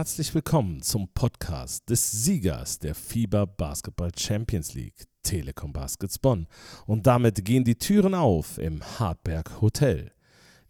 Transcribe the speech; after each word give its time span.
herzlich 0.00 0.34
willkommen 0.34 0.80
zum 0.80 1.12
Podcast 1.12 1.90
des 1.90 2.10
Siegers 2.10 2.78
der 2.78 2.94
FIBA 2.94 3.44
Basketball 3.44 4.10
Champions 4.16 4.72
League, 4.72 5.04
Telekom 5.22 5.74
Baskets 5.74 6.18
Bonn. 6.18 6.46
Und 6.86 7.06
damit 7.06 7.44
gehen 7.44 7.64
die 7.64 7.74
Türen 7.74 8.14
auf 8.14 8.56
im 8.56 8.82
Hartberg 8.82 9.60
Hotel. 9.60 10.10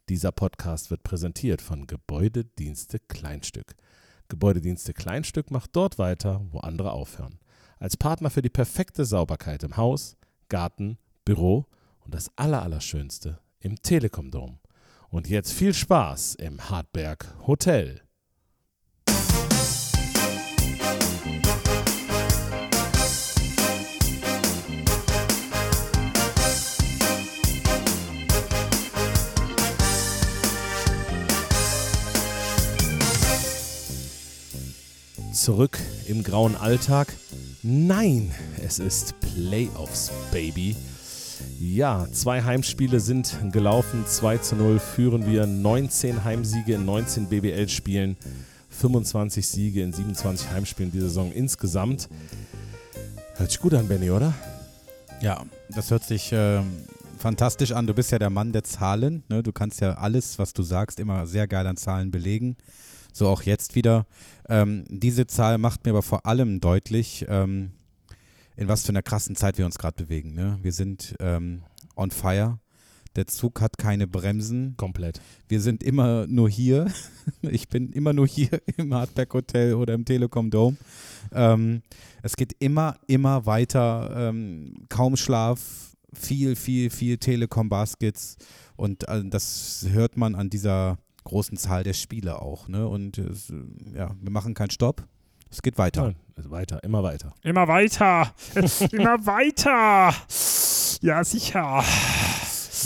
Dieser 0.08 0.32
Podcast 0.32 0.90
wird 0.90 1.04
präsentiert 1.04 1.62
von 1.62 1.87
Gebäudedienste 1.87 2.98
Kleinstück. 2.98 3.77
Gebäudedienste 4.27 4.95
Kleinstück 4.95 5.53
macht 5.53 5.76
dort 5.76 5.97
weiter, 5.97 6.44
wo 6.51 6.58
andere 6.58 6.90
aufhören. 6.90 7.38
Als 7.78 7.97
Partner 7.97 8.31
für 8.31 8.42
die 8.42 8.51
perfekte 8.51 9.04
Sauberkeit 9.04 9.62
im 9.62 9.76
Haus, 9.76 10.17
Garten, 10.49 10.99
Büro 11.24 11.67
und 12.01 12.17
das 12.17 12.33
Allerallerschönste 12.35 13.38
im 13.60 13.81
Telekom 13.81 14.33
Dom. 14.33 14.58
Und 15.08 15.28
jetzt 15.28 15.53
viel 15.53 15.72
Spaß 15.72 16.34
im 16.34 16.69
Hartberg 16.69 17.33
Hotel. 17.47 18.02
Zurück 35.40 35.78
im 36.06 36.22
grauen 36.22 36.54
Alltag? 36.54 37.08
Nein, 37.62 38.30
es 38.62 38.78
ist 38.78 39.14
Playoffs, 39.20 40.10
Baby. 40.30 40.76
Ja, 41.58 42.06
zwei 42.12 42.42
Heimspiele 42.42 43.00
sind 43.00 43.38
gelaufen. 43.50 44.04
2 44.06 44.36
zu 44.36 44.56
0 44.56 44.78
führen 44.78 45.26
wir. 45.26 45.46
19 45.46 46.24
Heimsiege 46.24 46.74
in 46.74 46.84
19 46.84 47.30
BBL-Spielen. 47.30 48.18
25 48.68 49.48
Siege 49.48 49.82
in 49.82 49.94
27 49.94 50.50
Heimspielen 50.50 50.92
diese 50.92 51.08
Saison 51.08 51.32
insgesamt. 51.32 52.10
Hört 53.36 53.50
sich 53.50 53.60
gut 53.60 53.72
an, 53.72 53.88
Benny, 53.88 54.10
oder? 54.10 54.34
Ja, 55.22 55.42
das 55.70 55.91
hört 55.91 56.04
sich 56.04 56.32
äh, 56.32 56.60
fantastisch 57.19 57.72
an. 57.72 57.86
Du 57.86 57.94
bist 57.94 58.12
ja 58.12 58.19
der 58.19 58.28
Mann 58.28 58.52
der 58.52 58.64
Zahlen. 58.64 59.22
Ne? 59.30 59.42
Du 59.42 59.52
kannst 59.52 59.80
ja 59.80 59.94
alles, 59.94 60.38
was 60.38 60.52
du 60.52 60.62
sagst, 60.62 61.00
immer 61.00 61.27
sehr 61.27 61.48
geil 61.48 61.66
an 61.66 61.78
Zahlen 61.78 62.10
belegen. 62.10 62.58
So 63.12 63.28
auch 63.28 63.42
jetzt 63.42 63.75
wieder. 63.75 64.06
Ähm, 64.48 64.84
diese 64.89 65.27
Zahl 65.27 65.58
macht 65.58 65.84
mir 65.84 65.91
aber 65.91 66.03
vor 66.03 66.27
allem 66.27 66.61
deutlich, 66.61 67.27
ähm, 67.28 67.72
in 68.56 68.69
was 68.69 68.83
für 68.84 68.91
einer 68.91 69.03
krassen 69.03 69.36
Zeit 69.36 69.58
wir 69.58 69.66
uns 69.66 69.78
gerade 69.78 70.03
bewegen. 70.03 70.34
Ne? 70.34 70.58
Wir 70.62 70.72
sind 70.72 71.14
ähm, 71.20 71.62
on 71.97 72.11
fire. 72.11 72.58
Der 73.16 73.27
Zug 73.27 73.61
hat 73.61 73.77
keine 73.77 74.06
Bremsen. 74.06 74.77
Komplett. 74.77 75.20
Wir 75.48 75.61
sind 75.61 75.83
immer 75.83 76.27
nur 76.27 76.48
hier. 76.48 76.86
Ich 77.42 77.69
bin 77.69 77.92
immer 77.92 78.12
nur 78.12 78.27
hier 78.27 78.61
im 78.77 78.92
Hardback 78.92 79.33
Hotel 79.34 79.75
oder 79.75 79.94
im 79.94 80.05
Telekom 80.05 80.50
Dome. 80.50 80.77
Ähm, 81.33 81.83
es 82.22 82.34
geht 82.34 82.56
immer, 82.58 82.97
immer 83.06 83.47
weiter. 83.47 84.12
Ähm, 84.16 84.75
kaum 84.88 85.16
Schlaf, 85.16 85.94
viel, 86.12 86.56
viel, 86.56 86.91
viel 86.91 87.19
Telekom 87.19 87.69
Baskets. 87.69 88.36
Und 88.77 89.08
äh, 89.08 89.22
das 89.25 89.86
hört 89.91 90.16
man 90.16 90.34
an 90.34 90.50
dieser 90.50 90.98
großen 91.24 91.56
Zahl 91.56 91.84
der 91.84 91.92
Spiele 91.92 92.40
auch. 92.40 92.68
Ne? 92.68 92.86
Und 92.86 93.18
äh, 93.18 93.30
ja, 93.94 94.14
wir 94.20 94.30
machen 94.30 94.54
keinen 94.54 94.70
Stopp. 94.70 95.04
Es 95.50 95.62
geht 95.62 95.78
weiter. 95.78 96.04
Nein, 96.04 96.16
also 96.36 96.50
weiter, 96.50 96.82
immer 96.84 97.02
weiter. 97.02 97.34
Immer 97.42 97.66
weiter. 97.66 98.32
immer 98.92 99.26
weiter. 99.26 100.14
Ja, 101.02 101.24
sicher. 101.24 101.84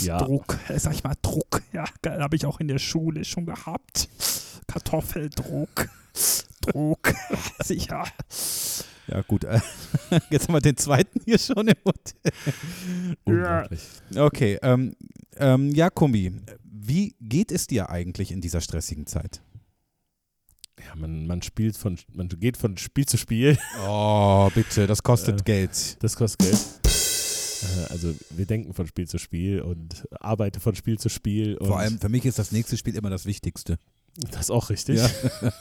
Ja. 0.01 0.17
Druck, 0.17 0.57
äh, 0.67 0.79
sag 0.79 0.93
ich 0.93 1.03
mal, 1.03 1.13
Druck. 1.21 1.61
Ja, 1.71 1.85
habe 2.05 2.35
ich 2.35 2.45
auch 2.45 2.59
in 2.59 2.67
der 2.67 2.79
Schule 2.79 3.23
schon 3.23 3.45
gehabt. 3.45 4.09
Kartoffeldruck. 4.67 5.89
Druck. 6.61 7.13
sicher. 7.63 8.03
Ja, 9.07 9.21
gut. 9.21 9.43
Jetzt 10.29 10.47
haben 10.47 10.53
wir 10.55 10.61
den 10.61 10.77
zweiten 10.77 11.19
hier 11.25 11.37
schon 11.37 11.67
im 11.67 11.75
Hotel. 11.85 12.33
Unglaublich. 13.23 13.81
Okay, 14.15 14.57
ähm, 14.61 14.95
ähm, 15.37 15.71
ja, 15.73 15.89
Kumbi, 15.89 16.33
wie 16.63 17.15
geht 17.21 17.51
es 17.51 17.67
dir 17.67 17.89
eigentlich 17.89 18.31
in 18.31 18.41
dieser 18.41 18.61
stressigen 18.61 19.05
Zeit? 19.05 19.41
Ja, 20.79 20.95
man, 20.95 21.25
man 21.27 21.41
spielt 21.41 21.77
von, 21.77 21.97
man 22.13 22.27
geht 22.29 22.57
von 22.57 22.77
Spiel 22.77 23.05
zu 23.05 23.17
Spiel. 23.17 23.57
Oh, 23.87 24.49
bitte, 24.53 24.87
das 24.87 25.03
kostet 25.03 25.41
Äh, 25.41 25.43
Geld. 25.43 25.97
Das 26.03 26.15
kostet 26.15 26.39
Geld. 26.41 26.57
Äh, 26.83 27.91
Also 27.93 28.13
wir 28.31 28.45
denken 28.45 28.73
von 28.73 28.85
Spiel 28.87 29.07
zu 29.07 29.17
Spiel 29.17 29.61
und 29.61 30.07
arbeite 30.19 30.59
von 30.59 30.75
Spiel 30.75 30.99
zu 30.99 31.09
Spiel. 31.09 31.57
Vor 31.61 31.79
allem 31.79 31.99
für 31.99 32.09
mich 32.09 32.25
ist 32.25 32.39
das 32.39 32.51
nächste 32.51 32.75
Spiel 32.77 32.95
immer 32.95 33.09
das 33.09 33.25
Wichtigste. 33.25 33.77
Das 34.17 34.41
ist 34.41 34.51
auch 34.51 34.69
richtig. 34.69 34.97
Ja. 34.97 35.09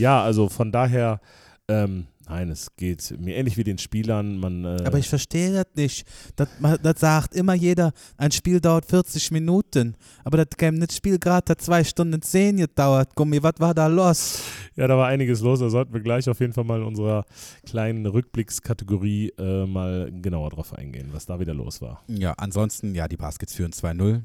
Ja, 0.00 0.22
also 0.22 0.48
von 0.48 0.72
daher, 0.72 1.20
ähm, 1.68 2.06
nein, 2.26 2.50
es 2.50 2.74
geht 2.76 3.14
mir 3.20 3.36
ähnlich 3.36 3.56
wie 3.56 3.64
den 3.64 3.78
Spielern. 3.78 4.38
Man, 4.38 4.64
äh, 4.64 4.78
Aber 4.84 4.98
ich 4.98 5.08
verstehe 5.08 5.52
das 5.52 5.66
nicht. 5.76 6.06
Das, 6.36 6.48
das 6.82 7.00
sagt 7.00 7.34
immer 7.34 7.54
jeder, 7.54 7.92
ein 8.16 8.30
Spiel 8.30 8.60
dauert 8.60 8.86
40 8.86 9.30
Minuten. 9.30 9.94
Aber 10.24 10.38
das 10.38 10.46
das 10.58 10.96
Spiel 10.96 11.18
gerade 11.18 11.50
hat 11.50 11.60
zwei 11.60 11.84
Stunden 11.84 12.22
zehn 12.22 12.56
gedauert. 12.56 13.14
Gummi, 13.14 13.42
was 13.42 13.54
war 13.58 13.74
da 13.74 13.86
los? 13.86 14.42
ja, 14.74 14.86
da 14.86 14.96
war 14.96 15.08
einiges 15.08 15.40
los. 15.42 15.60
Da 15.60 15.68
sollten 15.68 15.92
wir 15.92 16.00
gleich 16.00 16.28
auf 16.28 16.40
jeden 16.40 16.54
Fall 16.54 16.64
mal 16.64 16.80
in 16.80 16.86
unserer 16.86 17.26
kleinen 17.66 18.06
Rückblickskategorie 18.06 19.34
äh, 19.38 19.66
mal 19.66 20.10
genauer 20.10 20.50
drauf 20.50 20.72
eingehen, 20.72 21.10
was 21.12 21.26
da 21.26 21.38
wieder 21.38 21.52
los 21.52 21.82
war. 21.82 22.02
Ja, 22.08 22.32
ansonsten, 22.38 22.94
ja, 22.94 23.06
die 23.06 23.18
Baskets 23.18 23.54
führen 23.54 23.72
2-0. 23.72 24.22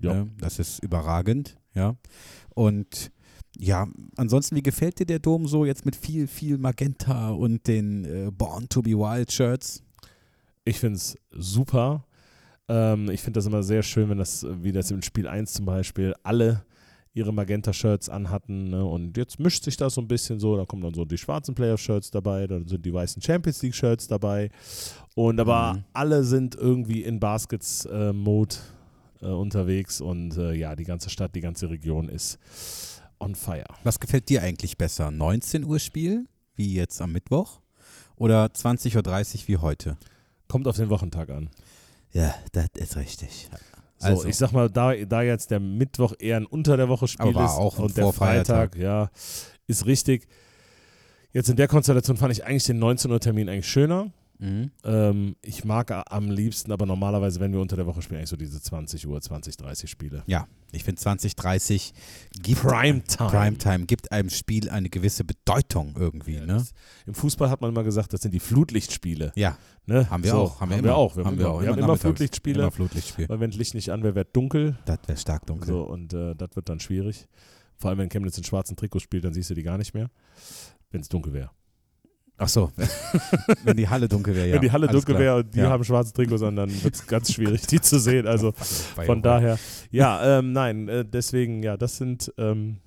Ja. 0.00 0.14
Ne? 0.14 0.30
Das 0.38 0.58
ist 0.58 0.82
überragend, 0.82 1.56
ja. 1.74 1.96
Und 2.54 3.12
ja, 3.58 3.86
ansonsten, 4.16 4.56
wie 4.56 4.62
gefällt 4.62 4.98
dir 5.00 5.06
der 5.06 5.18
Dom 5.18 5.46
so 5.46 5.64
jetzt 5.64 5.84
mit 5.84 5.96
viel, 5.96 6.26
viel 6.26 6.56
Magenta 6.58 7.30
und 7.30 7.66
den 7.66 8.04
äh, 8.04 8.30
Born 8.30 8.68
to 8.68 8.80
be 8.82 8.90
Wild 8.92 9.32
Shirts? 9.32 9.82
Ich 10.64 10.78
finde 10.78 10.96
es 10.96 11.16
super. 11.30 12.04
Ähm, 12.68 13.10
ich 13.10 13.20
finde 13.20 13.38
das 13.38 13.46
immer 13.46 13.62
sehr 13.62 13.82
schön, 13.82 14.08
wenn 14.08 14.18
das, 14.18 14.44
äh, 14.44 14.62
wie 14.62 14.72
das 14.72 14.90
im 14.90 15.02
Spiel 15.02 15.26
1 15.26 15.52
zum 15.54 15.66
Beispiel, 15.66 16.14
alle 16.22 16.64
ihre 17.12 17.32
Magenta-Shirts 17.32 18.08
anhatten. 18.08 18.70
Ne? 18.70 18.84
Und 18.84 19.16
jetzt 19.16 19.40
mischt 19.40 19.64
sich 19.64 19.76
das 19.76 19.94
so 19.94 20.00
ein 20.00 20.06
bisschen 20.06 20.38
so. 20.38 20.56
Da 20.56 20.64
kommen 20.64 20.82
dann 20.82 20.94
so 20.94 21.04
die 21.04 21.18
schwarzen 21.18 21.56
Player-Shirts 21.56 22.12
dabei, 22.12 22.46
dann 22.46 22.68
sind 22.68 22.86
die 22.86 22.94
weißen 22.94 23.20
Champions 23.20 23.62
League-Shirts 23.62 24.06
dabei. 24.06 24.50
Und 25.16 25.40
aber 25.40 25.74
Mhm. 25.74 25.84
alle 25.92 26.22
sind 26.22 26.54
irgendwie 26.54 27.02
in 27.02 27.18
Baskets-Mode 27.18 28.54
äh, 29.22 29.26
unterwegs. 29.26 30.00
Und 30.00 30.36
äh, 30.36 30.52
ja, 30.54 30.76
die 30.76 30.84
ganze 30.84 31.10
Stadt, 31.10 31.34
die 31.34 31.40
ganze 31.40 31.68
Region 31.68 32.08
ist 32.08 32.38
on 33.20 33.34
fire. 33.34 33.64
Was 33.84 34.00
gefällt 34.00 34.28
dir 34.28 34.42
eigentlich 34.42 34.78
besser? 34.78 35.10
19 35.10 35.64
Uhr 35.64 35.78
Spiel, 35.78 36.26
wie 36.54 36.74
jetzt 36.74 37.00
am 37.00 37.12
Mittwoch? 37.12 37.60
Oder 38.16 38.46
20.30 38.46 38.96
Uhr 39.42 39.48
wie 39.48 39.56
heute? 39.58 39.96
Kommt 40.48 40.66
auf 40.66 40.76
den 40.76 40.90
Wochentag 40.90 41.30
an. 41.30 41.50
Ja, 42.12 42.34
das 42.52 42.66
ist 42.74 42.96
richtig. 42.96 43.48
So, 43.98 44.06
Also. 44.06 44.28
ich 44.28 44.36
sag 44.36 44.52
mal, 44.52 44.68
da, 44.68 44.94
da 44.94 45.22
jetzt 45.22 45.50
der 45.50 45.60
Mittwoch 45.60 46.14
eher 46.18 46.38
ein 46.38 46.46
Unter 46.46 46.76
der 46.76 46.88
Woche 46.88 47.06
Spiel 47.06 47.28
Aber 47.28 47.44
ist 47.44 47.52
auch 47.52 47.78
und 47.78 47.96
der. 47.96 48.12
Freitag, 48.12 48.76
ja, 48.76 49.10
ist 49.66 49.86
richtig. 49.86 50.26
Jetzt 51.32 51.48
in 51.48 51.56
der 51.56 51.68
Konstellation 51.68 52.16
fand 52.16 52.32
ich 52.32 52.44
eigentlich 52.44 52.64
den 52.64 52.78
19 52.78 53.10
Uhr 53.10 53.20
Termin 53.20 53.48
eigentlich 53.48 53.68
schöner. 53.68 54.10
Mhm. 54.40 54.70
Ähm, 54.84 55.36
ich 55.42 55.64
mag 55.64 55.92
am 56.10 56.30
liebsten, 56.30 56.72
aber 56.72 56.86
normalerweise, 56.86 57.40
wenn 57.40 57.52
wir 57.52 57.60
unter 57.60 57.76
der 57.76 57.86
Woche 57.86 58.00
spielen, 58.02 58.18
eigentlich 58.18 58.30
so 58.30 58.36
diese 58.36 58.60
20 58.60 59.06
Uhr, 59.06 59.20
20, 59.20 59.56
30 59.58 59.90
Spiele. 59.90 60.22
Ja, 60.26 60.48
ich 60.72 60.82
finde 60.82 61.00
2030 61.00 61.92
gibt 62.42 62.62
Primetime. 62.62 63.28
Primetime 63.30 63.86
gibt 63.86 64.10
einem 64.12 64.30
Spiel 64.30 64.70
eine 64.70 64.88
gewisse 64.88 65.24
Bedeutung 65.24 65.94
irgendwie, 65.98 66.36
Ja, 66.36 66.46
ne? 66.46 66.64
Im 67.06 67.14
Fußball 67.14 67.50
hat 67.50 67.60
man 67.60 67.70
immer 67.70 67.84
gesagt, 67.84 68.12
das 68.12 68.22
sind 68.22 68.32
die 68.32 68.40
Flutlichtspiele. 68.40 69.32
Ja, 69.36 69.56
Ne? 69.86 70.08
haben 70.08 70.22
wir 70.22 70.30
so, 70.30 70.38
auch. 70.38 70.60
Haben, 70.60 70.70
wir, 70.70 70.76
wir, 70.76 70.84
immer. 70.84 70.94
auch. 70.96 71.16
Wir 71.16 71.24
haben, 71.24 71.32
haben 71.32 71.38
wir 71.38 71.44
immer, 71.46 71.54
auch. 71.54 71.60
wir 71.62 71.68
haben 71.70 71.78
immer. 71.78 71.96
Flutlichtspiele, 71.96 72.62
Immer 72.62 72.70
Flutlichtspiel. 72.70 73.28
weil 73.28 73.40
wenn 73.40 73.50
das 73.50 73.58
Licht 73.58 73.74
nicht 73.74 73.90
an 73.90 74.02
wäre, 74.04 74.14
wird 74.14 74.36
dunkel. 74.36 74.78
Das 74.84 74.98
wäre 75.06 75.18
stark 75.18 75.46
dunkel. 75.46 75.66
So, 75.66 75.82
und 75.82 76.12
äh, 76.12 76.34
das 76.36 76.50
wird 76.54 76.68
dann 76.68 76.78
schwierig. 76.80 77.26
Vor 77.76 77.90
allem, 77.90 77.98
wenn 77.98 78.08
Chemnitz 78.08 78.38
in 78.38 78.44
schwarzen 78.44 78.76
Trikots 78.76 79.02
spielt, 79.02 79.24
dann 79.24 79.32
siehst 79.34 79.50
du 79.50 79.54
die 79.54 79.62
gar 79.62 79.78
nicht 79.78 79.92
mehr, 79.94 80.10
wenn 80.90 81.00
es 81.00 81.08
dunkel 81.08 81.32
wäre. 81.32 81.50
Ach 82.42 82.48
so, 82.48 82.72
wenn 83.64 83.76
die 83.76 83.86
Halle 83.86 84.08
dunkel 84.08 84.34
wäre, 84.34 84.48
ja. 84.48 84.54
wenn 84.54 84.62
die 84.62 84.72
Halle 84.72 84.88
alles 84.88 85.04
dunkel 85.04 85.20
wäre 85.20 85.36
und 85.36 85.54
die 85.54 85.58
Ja. 85.58 85.68
haben 85.68 85.84
schwarze 85.84 86.14
Trikots 86.14 86.42
an, 86.42 86.56
dann 86.56 86.82
wird 86.82 86.94
es 86.94 87.06
ganz 87.06 87.30
schwierig, 87.34 87.66
die 87.66 87.82
zu 87.82 87.98
sehen. 88.00 88.26
Also 88.26 88.52
von 89.06 89.20
daher, 89.20 89.58
ja, 89.90 90.38
ähm, 90.38 90.52
nein, 90.52 90.88
äh, 90.88 91.04
deswegen, 91.04 91.62
ja, 91.62 91.76
das 91.76 91.98
sind 91.98 92.32
ähm, 92.38 92.78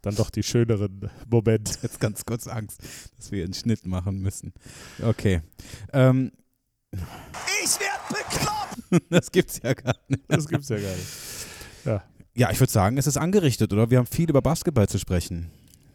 dann 0.00 0.14
doch 0.14 0.30
die 0.30 0.42
schöneren 0.42 1.10
Momente. 1.28 1.74
Jetzt 1.82 2.00
ganz 2.00 2.24
kurz 2.24 2.46
Angst, 2.46 2.80
dass 3.18 3.30
wir 3.30 3.44
einen 3.44 3.52
Schnitt 3.52 3.86
machen 3.86 4.20
müssen. 4.22 4.54
Okay. 5.02 5.42
Ähm, 5.92 6.32
Ich 6.92 7.78
werd 7.78 8.08
bekloppt! 8.08 9.04
das 9.10 9.30
gibt's 9.30 9.60
ja 9.62 9.74
gar 9.74 9.94
nicht. 10.08 10.22
Das 10.28 10.48
gibt's 10.48 10.70
ja 10.70 10.76
gar 10.76 10.90
nicht. 10.96 12.02
Ja, 12.34 12.50
ich 12.50 12.58
würde 12.60 12.72
sagen, 12.72 12.96
es 12.96 13.06
ist 13.06 13.18
angerichtet, 13.18 13.74
oder? 13.74 13.90
Wir 13.90 13.98
haben 13.98 14.06
viel 14.06 14.30
über 14.30 14.40
Basketball 14.40 14.88
zu 14.88 14.98
sprechen. 14.98 15.50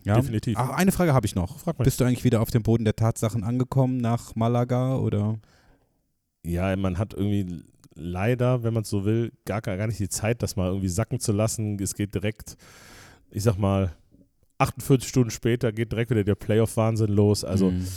Ja? 0.08 0.16
Definitiv. 0.16 0.58
Ach, 0.58 0.70
eine 0.70 0.92
Frage 0.92 1.14
habe 1.14 1.26
ich 1.26 1.36
noch. 1.36 1.60
Frag 1.60 1.78
mal. 1.78 1.84
Bist 1.86 2.00
du 2.00 2.06
eigentlich 2.06 2.24
wieder 2.24 2.42
auf 2.42 2.50
dem 2.50 2.64
Boden 2.64 2.86
der 2.86 2.96
Tatsachen 2.96 3.44
angekommen 3.44 3.98
nach 3.98 4.36
Malaga 4.36 4.96
oder? 4.98 5.38
Ja, 6.46 6.76
man 6.76 6.98
hat 6.98 7.14
irgendwie 7.14 7.64
leider, 7.94 8.64
wenn 8.64 8.74
man 8.74 8.84
es 8.84 8.90
so 8.90 9.06
will, 9.06 9.32
gar, 9.46 9.62
gar 9.62 9.88
nicht 9.88 10.00
die 10.00 10.10
Zeit, 10.10 10.42
das 10.42 10.56
mal 10.56 10.68
irgendwie 10.68 10.88
sacken 10.90 11.20
zu 11.20 11.32
lassen. 11.32 11.78
Es 11.82 11.94
geht 11.96 12.14
direkt, 12.16 12.56
ich 13.32 13.44
sag 13.44 13.58
mal, 13.58 13.92
48 14.60 15.08
Stunden 15.08 15.30
später 15.32 15.72
geht 15.72 15.92
direkt 15.92 16.10
wieder 16.12 16.24
der 16.24 16.36
Playoff-Wahnsinn 16.36 17.10
los. 17.12 17.44
Also 17.44 17.72
Mhm. 17.72 17.88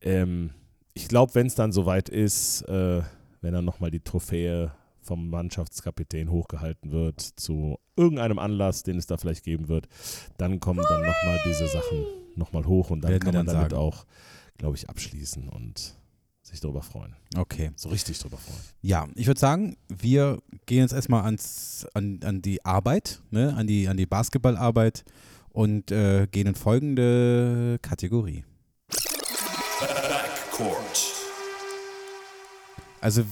ähm, 0.00 0.50
ich 0.94 1.06
glaube, 1.08 1.34
wenn 1.34 1.46
es 1.46 1.54
dann 1.54 1.70
soweit 1.72 2.08
ist, 2.08 2.62
äh, 2.62 3.02
wenn 3.40 3.52
dann 3.52 3.64
nochmal 3.64 3.90
die 3.90 4.00
Trophäe 4.00 4.72
vom 5.08 5.30
Mannschaftskapitän 5.30 6.30
hochgehalten 6.30 6.92
wird 6.92 7.20
zu 7.20 7.78
irgendeinem 7.96 8.38
Anlass, 8.38 8.82
den 8.82 8.98
es 8.98 9.06
da 9.06 9.16
vielleicht 9.16 9.42
geben 9.42 9.68
wird, 9.68 9.88
dann 10.36 10.60
kommen 10.60 10.84
dann 10.86 11.00
nochmal 11.00 11.40
diese 11.46 11.66
Sachen 11.66 12.04
nochmal 12.36 12.66
hoch 12.66 12.90
und 12.90 13.00
dann 13.00 13.10
Werden 13.10 13.22
kann 13.22 13.34
man 13.34 13.46
dann 13.46 13.56
damit 13.56 13.70
sagen. 13.70 13.82
auch, 13.82 14.04
glaube 14.58 14.76
ich, 14.76 14.88
abschließen 14.88 15.48
und 15.48 15.94
sich 16.42 16.60
darüber 16.60 16.82
freuen. 16.82 17.16
Okay. 17.36 17.70
So 17.76 17.88
richtig 17.88 18.18
drüber 18.18 18.36
freuen. 18.36 18.60
Ja, 18.82 19.08
ich 19.14 19.26
würde 19.26 19.40
sagen, 19.40 19.76
wir 19.88 20.42
gehen 20.66 20.80
jetzt 20.80 20.92
erstmal 20.92 21.24
ans, 21.24 21.86
an, 21.94 22.20
an 22.22 22.42
die 22.42 22.64
Arbeit, 22.64 23.22
ne? 23.30 23.54
an 23.54 23.66
die, 23.66 23.88
an 23.88 23.96
die 23.96 24.06
Basketballarbeit 24.06 25.04
und 25.48 25.90
äh, 25.90 26.26
gehen 26.30 26.46
in 26.46 26.54
folgende 26.54 27.78
Kategorie. 27.80 28.44
Backcourt. 29.80 31.14
Also 33.00 33.24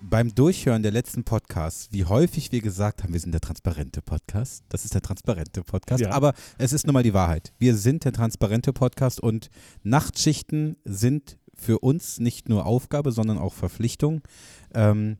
beim 0.00 0.34
Durchhören 0.34 0.82
der 0.82 0.92
letzten 0.92 1.24
Podcasts, 1.24 1.88
wie 1.92 2.04
häufig 2.04 2.52
wir 2.52 2.60
gesagt 2.60 3.02
haben, 3.02 3.12
wir 3.12 3.20
sind 3.20 3.32
der 3.32 3.40
transparente 3.40 4.02
Podcast. 4.02 4.64
Das 4.68 4.84
ist 4.84 4.94
der 4.94 5.02
transparente 5.02 5.62
Podcast. 5.62 6.02
Ja. 6.02 6.10
Aber 6.10 6.34
es 6.58 6.72
ist 6.72 6.86
nun 6.86 6.94
mal 6.94 7.02
die 7.02 7.14
Wahrheit. 7.14 7.52
Wir 7.58 7.76
sind 7.76 8.04
der 8.04 8.12
transparente 8.12 8.72
Podcast 8.72 9.20
und 9.20 9.50
Nachtschichten 9.82 10.76
sind 10.84 11.38
für 11.54 11.78
uns 11.78 12.20
nicht 12.20 12.48
nur 12.48 12.66
Aufgabe, 12.66 13.12
sondern 13.12 13.38
auch 13.38 13.54
Verpflichtung. 13.54 14.22
Ähm, 14.74 15.18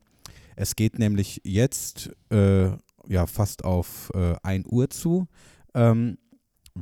es 0.55 0.75
geht 0.75 0.99
nämlich 0.99 1.41
jetzt 1.43 2.11
äh, 2.31 2.69
ja 3.07 3.27
fast 3.27 3.63
auf 3.63 4.11
äh, 4.13 4.35
1 4.43 4.67
Uhr 4.67 4.89
zu. 4.89 5.27
Ähm, 5.73 6.17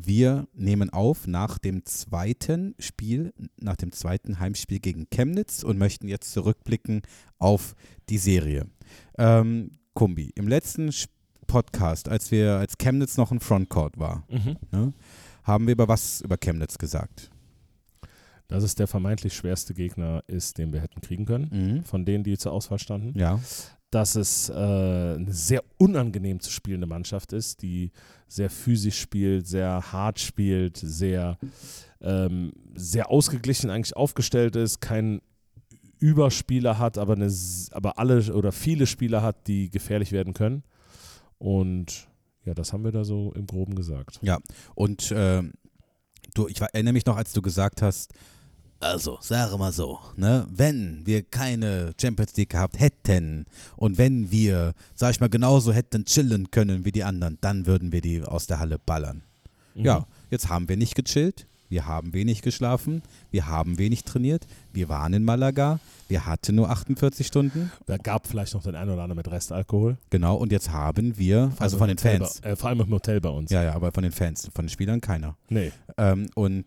wir 0.03 0.47
nehmen 0.53 0.89
auf 0.89 1.27
nach 1.27 1.57
dem 1.57 1.85
zweiten 1.85 2.75
Spiel, 2.79 3.33
nach 3.57 3.75
dem 3.75 3.91
zweiten 3.91 4.39
Heimspiel 4.39 4.79
gegen 4.79 5.09
Chemnitz 5.09 5.63
und 5.63 5.77
möchten 5.77 6.07
jetzt 6.07 6.31
zurückblicken 6.31 7.01
auf 7.37 7.75
die 8.09 8.17
Serie. 8.17 8.67
Ähm, 9.17 9.71
Kumbi, 9.93 10.31
im 10.35 10.47
letzten 10.47 10.91
Podcast, 11.47 12.09
als 12.09 12.31
wir, 12.31 12.57
als 12.57 12.77
Chemnitz 12.77 13.17
noch 13.17 13.31
ein 13.31 13.39
Frontcourt 13.39 13.97
war, 13.97 14.25
ne, 14.71 14.93
haben 15.43 15.67
wir 15.67 15.73
über 15.73 15.87
was 15.87 16.21
über 16.21 16.37
Chemnitz 16.37 16.77
gesagt. 16.77 17.29
Dass 18.47 18.63
es 18.63 18.75
der 18.75 18.87
vermeintlich 18.87 19.33
schwerste 19.35 19.73
Gegner 19.73 20.23
ist, 20.27 20.57
den 20.57 20.71
wir 20.73 20.81
hätten 20.81 21.01
kriegen 21.01 21.25
können, 21.25 21.49
Mhm. 21.51 21.83
von 21.83 22.05
denen, 22.05 22.23
die 22.23 22.37
zur 22.37 22.51
Auswahl 22.51 22.77
standen. 22.79 23.17
Ja. 23.17 23.39
Dass 23.91 24.15
es 24.15 24.49
äh, 24.49 24.53
eine 24.53 25.31
sehr 25.31 25.63
unangenehm 25.77 26.39
zu 26.39 26.51
spielende 26.51 26.87
Mannschaft 26.87 27.33
ist, 27.33 27.61
die 27.61 27.91
sehr 28.27 28.49
physisch 28.49 28.99
spielt, 28.99 29.47
sehr 29.47 29.91
hart 29.91 30.19
spielt, 30.19 30.77
sehr, 30.77 31.37
ähm, 32.01 32.51
sehr 32.73 33.09
ausgeglichen 33.09 33.69
eigentlich 33.69 33.95
aufgestellt 33.95 34.55
ist, 34.55 34.81
keinen 34.81 35.21
Überspieler 35.99 36.77
hat, 36.77 36.97
aber, 36.97 37.13
eine, 37.13 37.31
aber 37.71 37.97
alle 37.97 38.33
oder 38.33 38.51
viele 38.51 38.85
Spieler 38.85 39.21
hat, 39.21 39.47
die 39.47 39.69
gefährlich 39.69 40.11
werden 40.11 40.33
können. 40.33 40.63
Und 41.37 42.07
ja, 42.43 42.53
das 42.53 42.73
haben 42.73 42.83
wir 42.83 42.91
da 42.91 43.03
so 43.03 43.33
im 43.33 43.47
Groben 43.47 43.75
gesagt. 43.75 44.19
Ja, 44.21 44.39
und 44.75 45.13
ähm, 45.15 45.53
du, 46.33 46.47
ich 46.47 46.61
erinnere 46.61 46.93
mich 46.93 47.05
noch, 47.05 47.17
als 47.17 47.33
du 47.33 47.41
gesagt 47.41 47.81
hast, 47.81 48.13
also, 48.79 49.17
sage 49.21 49.57
mal 49.57 49.71
so, 49.71 49.99
ne, 50.15 50.45
wenn 50.49 51.01
wir 51.05 51.23
keine 51.23 51.93
Champions 51.99 52.35
League 52.37 52.49
gehabt 52.51 52.79
hätten 52.79 53.45
und 53.77 53.97
wenn 53.97 54.31
wir, 54.31 54.73
sag 54.93 55.11
ich 55.11 55.19
mal, 55.19 55.29
genauso 55.29 55.73
hätten 55.73 56.05
chillen 56.05 56.51
können 56.51 56.85
wie 56.85 56.91
die 56.91 57.03
anderen, 57.03 57.37
dann 57.41 57.65
würden 57.65 57.91
wir 57.91 58.01
die 58.01 58.21
aus 58.21 58.47
der 58.47 58.59
Halle 58.59 58.77
ballern. 58.77 59.23
Mhm. 59.73 59.85
Ja, 59.85 60.05
jetzt 60.29 60.49
haben 60.49 60.69
wir 60.69 60.77
nicht 60.77 60.93
gechillt, 60.95 61.47
wir 61.67 61.87
haben 61.87 62.13
wenig 62.13 62.41
geschlafen, 62.43 63.01
wir 63.31 63.47
haben 63.47 63.79
wenig 63.79 64.03
trainiert, 64.03 64.45
wir 64.71 64.87
waren 64.87 65.13
in 65.13 65.23
Malaga, 65.23 65.79
wir 66.07 66.27
hatten 66.27 66.55
nur 66.55 66.69
48 66.69 67.25
Stunden, 67.25 67.71
Da 67.87 67.97
gab 67.97 68.27
vielleicht 68.27 68.53
noch 68.53 68.61
den 68.61 68.75
einen 68.75 68.91
oder 68.91 69.01
anderen 69.03 69.17
mit 69.17 69.31
Restalkohol. 69.31 69.97
genau, 70.11 70.35
und 70.35 70.51
jetzt 70.51 70.69
haben 70.69 71.17
wir, 71.17 71.51
also 71.57 71.77
von 71.79 71.87
den 71.87 71.97
Hotel 71.97 72.19
Fans, 72.19 72.41
Bei, 72.41 72.49
äh, 72.51 72.55
vor 72.55 72.69
allem 72.69 72.81
im 72.81 72.89
Hotel 72.91 73.19
bei 73.19 73.29
uns. 73.29 73.49
ja, 73.49 73.63
ja, 73.63 73.73
aber 73.73 73.91
von 73.91 74.03
den 74.03 74.11
Fans, 74.11 74.49
von 74.53 74.65
den 74.65 74.69
Spielern 74.69 75.01
keiner. 75.01 75.35
Nee, 75.49 75.71
Ähm, 75.97 76.29
und 76.35 76.65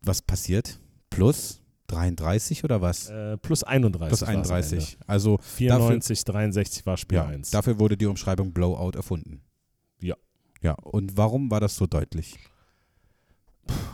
was 0.00 0.22
passiert? 0.22 0.78
Plus 1.18 1.60
33 1.88 2.64
oder 2.64 2.80
was? 2.80 3.08
äh, 3.10 3.36
plus 3.38 3.64
31. 3.64 4.08
Plus 4.08 4.20
war's 4.22 4.28
am 4.28 4.36
31. 4.36 4.98
Also 5.06 5.30
Ende. 5.32 5.42
94, 5.42 6.24
63 6.24 6.86
war 6.86 6.96
Spiel 6.96 7.16
ja, 7.16 7.26
1. 7.26 7.50
dafür 7.50 7.78
wurde 7.78 7.96
die 7.96 8.06
Umschreibung 8.06 8.52
Blowout 8.52 8.92
erfunden. 8.96 9.40
Ja. 10.00 10.14
Ja, 10.62 10.74
und 10.74 11.16
warum 11.16 11.50
war 11.50 11.60
das 11.60 11.76
so 11.76 11.86
deutlich? 11.86 12.36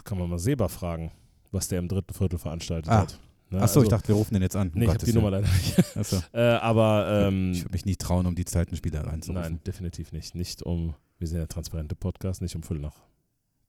Kann 0.04 0.18
man 0.18 0.28
mal 0.28 0.38
Seba 0.38 0.68
fragen, 0.68 1.10
was 1.50 1.68
der 1.68 1.78
im 1.78 1.88
dritten 1.88 2.14
Viertel 2.14 2.38
veranstaltet 2.38 2.90
Ah. 2.90 3.00
hat. 3.02 3.18
Ne, 3.50 3.60
Achso, 3.60 3.80
ich 3.80 3.84
also- 3.84 3.90
dachte, 3.90 4.08
wir 4.08 4.14
rufen 4.16 4.34
den 4.34 4.42
jetzt 4.42 4.56
an. 4.56 4.68
Um 4.70 4.78
Nee, 4.78 4.84
ich 4.86 4.90
habe 4.90 5.04
die 5.04 5.12
Nummer 5.12 5.30
leider 5.30 5.46
nicht. 5.48 5.96
Achso. 5.96 6.20
Äh, 6.32 6.40
aber 6.40 7.26
ähm, 7.28 7.52
Ich 7.52 7.60
würde 7.62 7.72
mich 7.72 7.84
nicht 7.84 8.00
trauen, 8.00 8.26
um 8.26 8.34
die 8.34 8.44
Zeit 8.44 8.74
Spieler 8.76 9.06
reinzurufen. 9.06 9.42
nein, 9.42 9.60
definitiv 9.66 10.12
nicht. 10.12 10.34
Nicht 10.34 10.62
um, 10.62 10.94
wir 11.18 11.28
sind 11.28 11.38
ja 11.38 11.46
transparente 11.46 11.94
Podcast, 11.94 12.40
nicht 12.42 12.56
um 12.56 12.62
Viertel 12.62 12.80
nach 12.82 12.96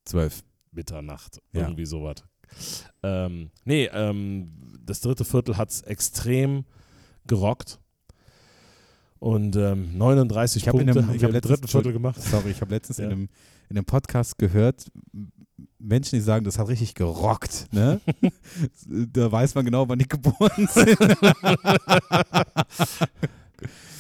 Zwölf. 0.06 0.44
Mitternacht. 0.72 1.42
Ja. 1.54 1.62
Irgendwie 1.62 1.86
sowas. 1.86 2.16
Ähm, 3.04 3.52
nee, 3.66 3.90
ähm, 3.94 4.52
das 4.86 5.02
dritte 5.02 5.26
Viertel 5.26 5.58
hat 5.58 5.70
es 5.72 5.82
extrem 5.82 6.66
gerockt. 7.28 7.80
Und 9.20 9.56
ähm, 9.56 9.98
39 9.98 10.62
Ich 10.64 10.68
hab 10.68 10.76
in 10.76 10.82
Punkte 10.82 11.00
dem- 11.00 11.08
haben 11.08 11.16
ich 11.16 11.22
wir 11.22 11.28
hab 11.28 11.30
im 11.32 11.36
letztens- 11.36 11.60
dritten 11.60 11.68
Viertel 11.68 11.94
gemacht. 11.94 12.22
Sorry, 12.22 12.52
ich 12.52 12.62
habe 12.62 12.72
letztens 12.74 12.98
Ja. 12.98 13.06
in, 13.06 13.12
einem, 13.12 13.30
in 13.70 13.78
einem 13.78 13.86
Podcast 13.86 14.38
gehört, 14.38 14.86
Menschen, 15.80 16.16
die 16.18 16.22
sagen, 16.22 16.44
das 16.46 16.60
hat 16.60 16.68
richtig 16.68 16.94
gerockt. 16.96 17.68
Ne? 17.72 18.00
da 19.14 19.32
weiß 19.32 19.56
man 19.56 19.66
genau, 19.66 19.88
wann 19.90 20.00
die 20.00 20.08
geboren 20.08 20.68
sind. 20.68 20.98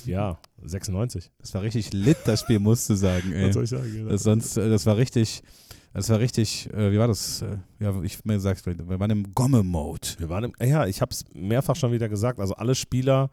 Ja, 0.05 0.37
96. 0.63 1.31
Das 1.39 1.53
war 1.55 1.63
richtig 1.63 1.91
lit, 1.91 2.17
das 2.25 2.41
Spiel, 2.41 2.59
musst 2.59 2.87
du 2.89 2.95
sagen. 2.95 3.31
Ey. 3.33 3.47
Was 3.47 3.53
soll 3.55 3.63
ich 3.63 3.69
sagen? 3.71 4.05
Das, 4.07 4.21
sonst, 4.23 4.55
äh, 4.57 4.69
das 4.69 4.85
war 4.85 4.97
richtig, 4.97 5.41
das 5.95 6.09
war 6.09 6.19
richtig, 6.19 6.69
äh, 6.73 6.91
wie 6.91 6.97
war 6.99 7.07
das? 7.07 7.41
Äh, 7.41 7.57
ja, 7.79 8.01
ich 8.03 8.23
mir 8.25 8.35
gesagt, 8.35 8.65
wir 8.65 8.99
waren 8.99 9.11
im 9.11 9.33
Gomme-Mode. 9.33 10.07
Wir 10.19 10.29
waren 10.29 10.43
im, 10.45 10.53
ja, 10.67 10.85
ich 10.85 11.01
habe 11.01 11.11
es 11.11 11.23
mehrfach 11.33 11.75
schon 11.75 11.91
wieder 11.91 12.09
gesagt. 12.09 12.39
Also 12.39 12.53
alle 12.55 12.75
Spieler, 12.75 13.29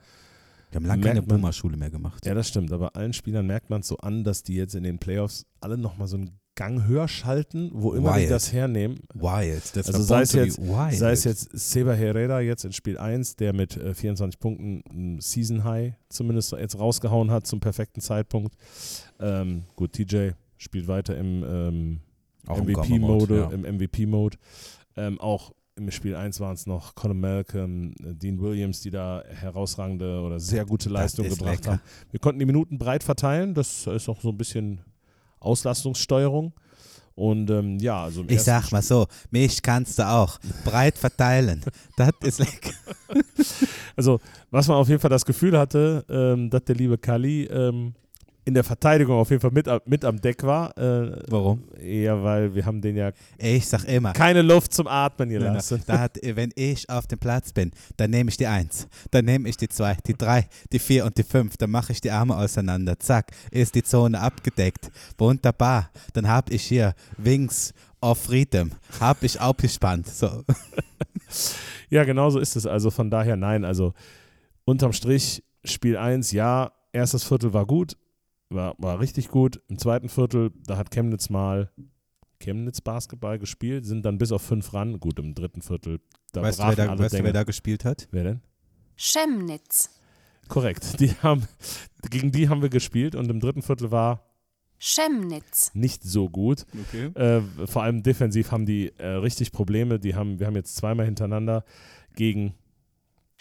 Wir 0.70 0.76
haben 0.76 0.86
lange 0.86 1.02
keine 1.02 1.22
Boomer-Schule 1.22 1.76
mehr 1.76 1.90
gemacht. 1.90 2.24
ja, 2.24 2.34
das 2.34 2.48
stimmt, 2.48 2.72
aber 2.72 2.96
allen 2.96 3.12
Spielern 3.12 3.46
merkt 3.46 3.68
man 3.70 3.80
es 3.80 3.88
so 3.88 3.96
an, 3.98 4.24
dass 4.24 4.42
die 4.42 4.54
jetzt 4.54 4.74
in 4.74 4.84
den 4.84 4.98
Playoffs 4.98 5.44
alle 5.60 5.76
nochmal 5.76 6.08
so 6.08 6.16
einen 6.16 6.30
Gang 6.54 6.86
höher 6.86 7.08
schalten, 7.08 7.70
wo 7.72 7.94
immer 7.94 8.12
die 8.12 8.20
Wild. 8.20 8.30
das 8.30 8.52
hernehmen. 8.52 9.00
Wild. 9.14 9.74
Das 9.74 9.86
Also 9.86 10.02
sei 10.02 10.20
es 10.20 10.32
jetzt- 10.34 10.58
wild. 10.60 10.94
Sei 10.94 11.12
es 11.12 11.24
jetzt 11.24 11.48
Seba 11.54 11.94
Herrera 11.94 12.40
jetzt 12.42 12.66
in 12.66 12.72
Spiel 12.72 12.98
1, 12.98 13.36
der 13.36 13.54
mit 13.54 13.78
äh, 13.78 13.94
24 13.94 14.38
Punkten 14.38 14.84
ein 14.90 15.18
Season 15.20 15.64
High 15.64 15.94
zumindest 16.10 16.52
jetzt 16.52 16.78
rausgehauen 16.78 17.30
hat 17.30 17.46
zum 17.46 17.60
perfekten 17.60 18.02
Zeitpunkt. 18.02 18.54
Ähm, 19.18 19.64
gut, 19.76 19.94
TJ 19.94 20.32
spielt 20.58 20.88
weiter 20.88 21.16
im 21.16 21.42
ähm, 21.48 22.00
Auch 22.46 22.58
im 22.58 22.64
MVP-Mode, 22.66 23.36
ja. 23.36 23.50
im 23.50 23.76
MVP-Mode. 23.76 24.36
Ähm, 24.96 25.20
auch 25.20 25.52
im 25.76 25.90
Spiel 25.90 26.14
1 26.14 26.38
waren 26.40 26.54
es 26.54 26.66
noch 26.66 26.94
Conor 26.94 27.14
Malcolm, 27.14 27.94
äh, 28.02 28.14
Dean 28.14 28.40
Williams, 28.40 28.80
die 28.80 28.90
da 28.90 29.22
herausragende 29.26 30.20
oder 30.20 30.38
sehr 30.38 30.64
gute 30.64 30.88
Leistung 30.88 31.24
ist 31.24 31.38
gebracht 31.38 31.58
lecker. 31.58 31.72
haben. 31.72 31.80
Wir 32.10 32.20
konnten 32.20 32.38
die 32.38 32.46
Minuten 32.46 32.78
breit 32.78 33.02
verteilen, 33.02 33.54
das 33.54 33.86
ist 33.86 34.08
auch 34.08 34.20
so 34.20 34.30
ein 34.30 34.36
bisschen 34.36 34.80
Auslastungssteuerung. 35.40 36.52
Und 37.14 37.50
ähm, 37.50 37.78
ja, 37.78 38.04
also 38.04 38.24
Ich 38.26 38.42
sag 38.42 38.72
mal 38.72 38.80
so, 38.80 39.06
mich 39.30 39.60
kannst 39.62 39.98
du 39.98 40.08
auch 40.08 40.38
breit 40.64 40.96
verteilen. 40.96 41.62
das 41.96 42.10
ist 42.22 42.38
lecker. 42.38 42.72
Also, 43.94 44.20
was 44.50 44.68
man 44.68 44.78
auf 44.78 44.88
jeden 44.88 45.00
Fall 45.02 45.10
das 45.10 45.26
Gefühl 45.26 45.58
hatte, 45.58 46.06
ähm, 46.08 46.48
dass 46.48 46.64
der 46.64 46.74
liebe 46.74 46.96
Kali 46.96 47.44
ähm, 47.44 47.94
in 48.44 48.54
der 48.54 48.64
Verteidigung 48.64 49.16
auf 49.16 49.30
jeden 49.30 49.40
Fall 49.40 49.50
mit, 49.52 49.68
mit 49.86 50.04
am 50.04 50.20
Deck 50.20 50.42
war. 50.42 50.76
Äh, 50.76 51.22
Warum? 51.28 51.64
eher, 51.78 52.22
weil 52.22 52.54
wir 52.54 52.66
haben 52.66 52.80
den 52.80 52.96
ja 52.96 53.12
Ich 53.38 53.68
sag 53.68 53.84
immer, 53.84 54.12
keine 54.12 54.42
Luft 54.42 54.74
zum 54.74 54.86
Atmen 54.86 55.28
gelassen. 55.28 55.82
Da 55.86 55.98
hat, 55.98 56.18
wenn 56.22 56.50
ich 56.54 56.88
auf 56.88 57.06
dem 57.06 57.18
Platz 57.18 57.52
bin, 57.52 57.70
dann 57.96 58.10
nehme 58.10 58.30
ich 58.30 58.36
die 58.36 58.46
Eins, 58.46 58.88
dann 59.10 59.24
nehme 59.24 59.48
ich 59.48 59.56
die 59.56 59.68
Zwei, 59.68 59.96
die 60.06 60.14
Drei, 60.14 60.48
die 60.72 60.78
Vier 60.78 61.04
und 61.04 61.16
die 61.18 61.22
Fünf, 61.22 61.56
dann 61.56 61.70
mache 61.70 61.92
ich 61.92 62.00
die 62.00 62.10
Arme 62.10 62.36
auseinander, 62.36 62.98
zack, 62.98 63.32
ist 63.50 63.74
die 63.74 63.82
Zone 63.82 64.20
abgedeckt, 64.20 64.90
wunderbar, 65.18 65.90
dann 66.12 66.28
habe 66.28 66.52
ich 66.52 66.62
hier 66.62 66.94
Wings 67.16 67.72
of 68.00 68.18
Freedom, 68.18 68.70
habe 69.00 69.26
ich 69.26 69.40
aufgespannt, 69.40 70.06
so. 70.08 70.44
Ja, 71.92 72.04
genau 72.04 72.30
so 72.30 72.38
ist 72.38 72.56
es. 72.56 72.66
Also 72.66 72.90
von 72.90 73.10
daher 73.10 73.36
nein. 73.36 73.66
Also 73.66 73.92
unterm 74.64 74.94
Strich 74.94 75.44
Spiel 75.62 75.98
1, 75.98 76.32
ja, 76.32 76.72
erstes 76.92 77.22
Viertel 77.22 77.52
war 77.52 77.66
gut, 77.66 77.98
war, 78.54 78.74
war 78.78 79.00
richtig 79.00 79.28
gut. 79.28 79.60
Im 79.68 79.78
zweiten 79.78 80.08
Viertel, 80.08 80.50
da 80.66 80.76
hat 80.76 80.90
Chemnitz 80.90 81.30
mal 81.30 81.70
Chemnitz 82.40 82.80
Basketball 82.80 83.38
gespielt, 83.38 83.86
sind 83.86 84.04
dann 84.04 84.18
bis 84.18 84.32
auf 84.32 84.42
fünf 84.42 84.74
ran. 84.74 84.98
Gut, 85.00 85.18
im 85.18 85.34
dritten 85.34 85.62
Viertel, 85.62 86.00
da 86.32 86.42
weißt 86.42 86.58
du, 86.58 86.64
wer 86.64 86.76
da, 86.76 86.88
alle 86.88 86.98
weißt 86.98 87.14
du, 87.14 87.24
wer 87.24 87.32
da 87.32 87.44
gespielt 87.44 87.84
hat? 87.84 88.08
wer 88.10 88.24
denn? 88.24 88.40
Chemnitz. 88.96 89.90
Korrekt. 90.48 91.00
Die 91.00 91.10
haben, 91.22 91.46
gegen 92.10 92.32
die 92.32 92.48
haben 92.48 92.62
wir 92.62 92.68
gespielt 92.68 93.14
und 93.14 93.30
im 93.30 93.40
dritten 93.40 93.62
Viertel 93.62 93.90
war 93.90 94.26
Chemnitz. 94.78 95.70
nicht 95.74 96.02
so 96.02 96.28
gut. 96.28 96.66
Okay. 96.88 97.06
Äh, 97.14 97.42
vor 97.66 97.84
allem 97.84 98.02
defensiv 98.02 98.50
haben 98.50 98.66
die 98.66 98.88
äh, 98.98 99.06
richtig 99.06 99.52
Probleme. 99.52 100.00
Die 100.00 100.14
haben, 100.14 100.40
wir 100.40 100.46
haben 100.46 100.56
jetzt 100.56 100.74
zweimal 100.76 101.06
hintereinander 101.06 101.64
gegen 102.16 102.54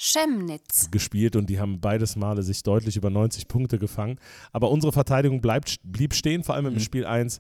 Chemnitz. 0.04 0.90
gespielt 0.90 1.36
und 1.36 1.48
die 1.50 1.60
haben 1.60 1.80
beides 1.80 2.16
Male 2.16 2.42
sich 2.42 2.64
deutlich 2.64 2.98
über 2.98 3.10
90 3.12 3.48
Punkte 3.48 3.78
gefangen. 3.78 4.18
Aber 4.52 4.72
unsere 4.72 4.92
Verteidigung 4.92 5.42
bleibt, 5.42 5.78
blieb 5.84 6.16
stehen, 6.16 6.44
vor 6.44 6.56
allem 6.56 6.66
im 6.66 6.74
Mhm. 6.76 6.80
Spiel 6.80 7.06
1. 7.06 7.40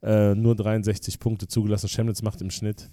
Äh, 0.00 0.34
nur 0.36 0.54
63 0.54 1.18
Punkte 1.18 1.48
zugelassen. 1.48 1.88
Chemnitz 1.88 2.22
macht 2.22 2.40
im 2.40 2.50
Schnitt, 2.50 2.88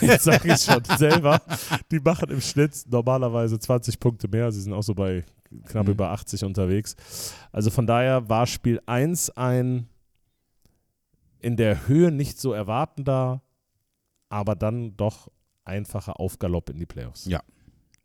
jetzt 0.00 0.24
sage 0.24 0.46
ich 0.54 0.62
schon 0.62 0.82
selber, 0.96 1.42
die 1.90 1.98
machen 1.98 2.30
im 2.30 2.40
Schnitt 2.40 2.84
normalerweise 2.88 3.58
20 3.58 3.98
Punkte 3.98 4.28
mehr. 4.28 4.50
Sie 4.52 4.60
sind 4.62 4.72
auch 4.72 4.82
so 4.84 4.94
bei 4.94 5.24
knapp 5.66 5.86
Mhm. 5.86 5.92
über 5.92 6.10
80 6.12 6.44
unterwegs. 6.44 6.94
Also 7.52 7.70
von 7.70 7.86
daher 7.86 8.28
war 8.28 8.46
Spiel 8.46 8.80
1 8.86 9.30
ein 9.30 9.88
in 11.40 11.56
der 11.56 11.86
Höhe 11.88 12.10
nicht 12.12 12.40
so 12.40 12.52
erwartender, 12.52 13.42
aber 14.28 14.54
dann 14.54 14.96
doch 14.96 15.28
einfacher 15.64 16.18
Aufgalopp 16.20 16.70
in 16.70 16.78
die 16.78 16.86
Playoffs. 16.86 17.26
Ja. 17.26 17.42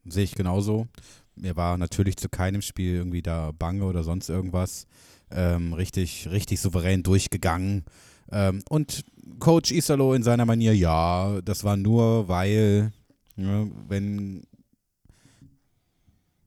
Sehe 0.06 0.24
ich 0.24 0.36
genauso. 0.36 0.88
Mir 1.36 1.56
war 1.56 1.78
natürlich 1.78 2.18
zu 2.18 2.30
keinem 2.30 2.62
Spiel 2.62 2.96
irgendwie 2.96 3.22
da 3.22 3.52
Bange 3.52 3.86
oder 3.86 4.04
sonst 4.04 4.30
irgendwas. 4.30 4.88
Ähm, 5.32 5.74
richtig, 5.74 6.28
richtig 6.30 6.60
souverän 6.60 7.04
durchgegangen. 7.04 7.86
Ähm, 8.32 8.64
und 8.70 9.06
Coach 9.40 9.72
Isalo 9.72 10.14
in 10.14 10.24
seiner 10.24 10.46
Manier, 10.46 10.76
ja, 10.76 11.42
das 11.42 11.64
war 11.64 11.78
nur, 11.78 12.28
weil, 12.28 12.92
ja, 13.38 13.68
wenn 13.88 14.44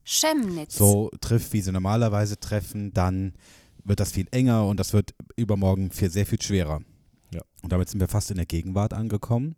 Chemnitz. 0.03 0.75
so 0.75 1.09
trifft, 1.19 1.53
wie 1.53 1.61
sie 1.61 1.71
normalerweise 1.71 2.39
treffen, 2.39 2.93
dann 2.93 3.33
wird 3.83 3.99
das 3.99 4.11
viel 4.11 4.27
enger 4.31 4.67
und 4.67 4.79
das 4.79 4.93
wird 4.93 5.13
übermorgen 5.35 5.91
viel, 5.91 6.09
sehr 6.09 6.25
viel 6.25 6.41
schwerer. 6.41 6.81
Ja. 7.33 7.41
Und 7.61 7.71
damit 7.71 7.89
sind 7.89 7.99
wir 7.99 8.07
fast 8.07 8.31
in 8.31 8.37
der 8.37 8.45
Gegenwart 8.45 8.93
angekommen 8.93 9.55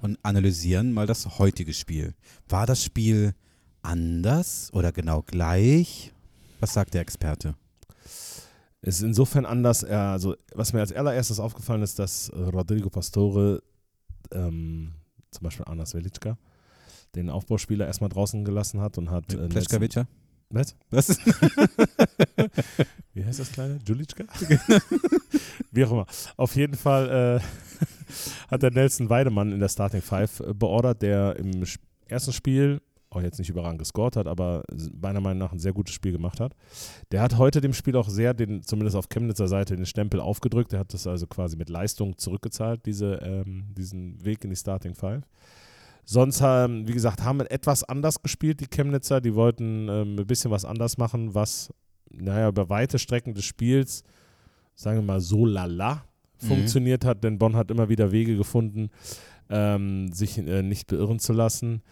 und 0.00 0.18
analysieren 0.22 0.92
mal 0.92 1.06
das 1.06 1.38
heutige 1.38 1.74
Spiel. 1.74 2.14
War 2.48 2.66
das 2.66 2.82
Spiel 2.82 3.34
anders 3.82 4.70
oder 4.72 4.92
genau 4.92 5.22
gleich? 5.22 6.12
Was 6.60 6.72
sagt 6.72 6.94
der 6.94 7.02
Experte? 7.02 7.54
Es 8.80 8.96
ist 8.96 9.02
insofern 9.02 9.44
anders, 9.44 9.82
äh, 9.82 9.88
also 9.88 10.36
was 10.54 10.72
mir 10.72 10.80
als 10.80 10.92
allererstes 10.92 11.40
aufgefallen 11.40 11.82
ist, 11.82 11.98
dass 11.98 12.28
äh, 12.28 12.38
Rodrigo 12.38 12.90
Pastore 12.90 13.62
ähm, 14.32 14.92
zum 15.30 15.44
Beispiel 15.44 15.64
Anas 15.66 15.94
Velicka 15.94 16.38
den 17.14 17.30
Aufbauspieler 17.30 17.86
erstmal 17.86 18.10
draußen 18.10 18.44
gelassen 18.44 18.80
hat 18.80 18.98
und 18.98 19.10
hat 19.10 19.32
äh, 19.34 19.48
Pleschkowitscher? 19.48 20.06
Was? 20.50 20.74
Was? 20.90 21.18
Wie 23.14 23.24
heißt 23.24 23.40
das 23.40 23.52
kleine? 23.52 23.78
Julitschka? 23.86 24.24
Wie 25.70 25.84
auch 25.84 25.90
immer. 25.90 26.06
Auf 26.36 26.56
jeden 26.56 26.74
Fall 26.74 27.40
äh, 27.40 27.40
hat 28.50 28.62
der 28.62 28.70
Nelson 28.70 29.10
Weidemann 29.10 29.52
in 29.52 29.60
der 29.60 29.68
Starting 29.68 30.00
Five 30.00 30.40
äh, 30.40 30.54
beordert, 30.54 31.02
der 31.02 31.36
im 31.36 31.64
ersten 32.06 32.32
Spiel 32.32 32.80
auch 33.10 33.22
jetzt 33.22 33.38
nicht 33.38 33.48
überragend 33.48 33.78
gescored 33.78 34.16
hat, 34.16 34.26
aber 34.26 34.64
meiner 35.00 35.20
Meinung 35.20 35.38
nach 35.38 35.52
ein 35.52 35.58
sehr 35.58 35.72
gutes 35.72 35.94
Spiel 35.94 36.12
gemacht 36.12 36.40
hat. 36.40 36.54
Der 37.10 37.22
hat 37.22 37.38
heute 37.38 37.60
dem 37.62 37.72
Spiel 37.72 37.96
auch 37.96 38.08
sehr, 38.08 38.34
den, 38.34 38.62
zumindest 38.62 38.96
auf 38.96 39.08
Chemnitzer 39.08 39.48
Seite, 39.48 39.76
den 39.76 39.86
Stempel 39.86 40.20
aufgedrückt. 40.20 40.72
Der 40.72 40.80
hat 40.80 40.92
das 40.92 41.06
also 41.06 41.26
quasi 41.26 41.56
mit 41.56 41.70
Leistung 41.70 42.18
zurückgezahlt, 42.18 42.84
diese, 42.84 43.14
ähm, 43.22 43.72
diesen 43.76 44.22
Weg 44.24 44.44
in 44.44 44.50
die 44.50 44.56
Starting 44.56 44.94
Five. 44.94 45.22
Sonst, 46.10 46.40
ähm, 46.42 46.88
wie 46.88 46.94
gesagt, 46.94 47.22
haben 47.22 47.40
wir 47.40 47.50
etwas 47.50 47.84
anders 47.84 48.22
gespielt, 48.22 48.60
die 48.60 48.66
Chemnitzer. 48.66 49.20
Die 49.20 49.34
wollten 49.34 49.88
ähm, 49.90 50.16
ein 50.18 50.26
bisschen 50.26 50.50
was 50.50 50.64
anders 50.64 50.96
machen, 50.96 51.34
was, 51.34 51.70
naja, 52.10 52.48
über 52.48 52.70
weite 52.70 52.98
Strecken 52.98 53.34
des 53.34 53.44
Spiels, 53.44 54.04
sagen 54.74 55.00
wir 55.00 55.04
mal, 55.04 55.20
so 55.20 55.44
lala 55.44 56.04
Mhm. 56.40 56.46
funktioniert 56.46 57.04
hat, 57.04 57.24
denn 57.24 57.36
Bonn 57.38 57.56
hat 57.56 57.70
immer 57.70 57.88
wieder 57.88 58.12
Wege 58.12 58.36
gefunden, 58.36 58.90
ähm, 59.50 60.12
sich 60.12 60.38
äh, 60.38 60.62
nicht 60.62 60.86
beirren 60.86 61.18
zu 61.18 61.32
lassen. 61.32 61.82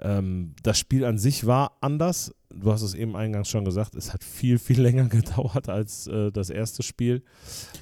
Ähm, 0.00 0.54
das 0.62 0.78
Spiel 0.78 1.04
an 1.04 1.18
sich 1.18 1.46
war 1.46 1.76
anders. 1.80 2.34
Du 2.52 2.72
hast 2.72 2.82
es 2.82 2.94
eben 2.94 3.14
eingangs 3.16 3.48
schon 3.48 3.64
gesagt, 3.64 3.94
es 3.94 4.12
hat 4.12 4.24
viel, 4.24 4.58
viel 4.58 4.80
länger 4.82 5.08
gedauert 5.08 5.68
als 5.68 6.06
äh, 6.06 6.32
das 6.32 6.50
erste 6.50 6.82
Spiel. 6.82 7.22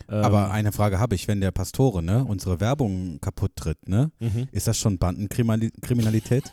Ähm, 0.08 0.24
Aber 0.24 0.50
eine 0.50 0.72
Frage 0.72 0.98
habe 0.98 1.14
ich, 1.14 1.28
wenn 1.28 1.40
der 1.40 1.52
Pastore, 1.52 2.02
ne, 2.02 2.24
unsere 2.24 2.60
Werbung 2.60 3.20
kaputt 3.20 3.52
tritt, 3.56 3.88
ne? 3.88 4.10
mhm. 4.18 4.48
Ist 4.52 4.66
das 4.66 4.78
schon 4.78 4.98
Bandenkriminalität? 4.98 6.52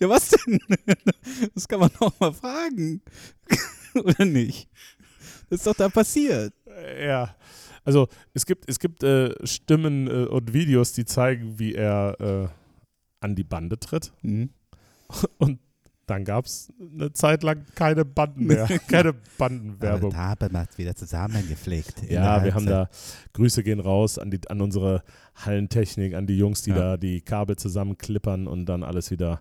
ja, 0.00 0.08
was 0.08 0.30
denn? 0.30 0.58
Das 1.54 1.68
kann 1.68 1.80
man 1.80 1.90
doch 1.98 2.18
mal 2.18 2.32
fragen. 2.32 3.02
Oder 3.94 4.24
nicht? 4.24 4.68
Das 5.48 5.58
ist 5.60 5.66
doch 5.66 5.74
da 5.74 5.88
passiert. 5.88 6.54
Ja, 7.00 7.34
also 7.84 8.08
es 8.34 8.46
gibt, 8.46 8.68
es 8.68 8.78
gibt 8.78 9.02
äh, 9.02 9.34
Stimmen 9.46 10.06
äh, 10.06 10.26
und 10.26 10.52
Videos, 10.52 10.92
die 10.92 11.04
zeigen, 11.04 11.58
wie 11.58 11.74
er 11.74 12.16
äh, 12.20 12.48
an 13.20 13.34
die 13.36 13.44
Bande 13.44 13.78
tritt. 13.78 14.12
Mhm. 14.22 14.50
Und 15.38 15.58
dann 16.06 16.24
gab 16.24 16.46
es 16.46 16.72
eine 16.80 17.12
Zeit 17.12 17.42
lang 17.44 17.64
keine 17.76 18.04
Banden 18.04 18.46
mehr, 18.46 18.66
keine 18.88 19.12
Bandenwerbung. 19.38 20.12
Aber 20.14 20.36
da 20.36 20.46
haben 20.46 20.68
wir 20.72 20.78
wieder 20.78 20.96
zusammengepflegt. 20.96 22.10
Ja, 22.10 22.42
wir 22.42 22.54
haben 22.54 22.66
da 22.66 22.88
Grüße 23.32 23.62
gehen 23.62 23.78
raus 23.78 24.18
an, 24.18 24.30
die, 24.30 24.40
an 24.48 24.60
unsere 24.60 25.02
Hallentechnik, 25.36 26.14
an 26.14 26.26
die 26.26 26.36
Jungs, 26.36 26.62
die 26.62 26.70
Ja. 26.70 26.76
da 26.78 26.96
die 26.96 27.20
Kabel 27.20 27.56
zusammenklippern 27.56 28.48
und 28.48 28.66
dann 28.66 28.82
alles 28.82 29.10
wieder 29.12 29.40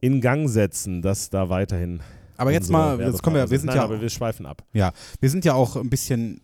in 0.00 0.20
Gang 0.20 0.48
setzen, 0.48 1.02
dass 1.02 1.28
da 1.28 1.50
weiterhin. 1.50 2.00
Aber 2.38 2.52
jetzt 2.52 2.70
mal, 2.70 2.98
jetzt 3.00 3.22
kommen 3.22 3.36
wir, 3.36 3.50
wir 3.50 3.58
sind 3.58 3.66
Nein, 3.66 3.76
ja, 3.76 3.84
aber 3.84 4.00
wir 4.00 4.08
schweifen 4.08 4.46
ab. 4.46 4.62
wir 4.72 5.30
sind 5.30 5.44
ja 5.44 5.54
auch 5.54 5.76
ein 5.76 5.90
bisschen 5.90 6.40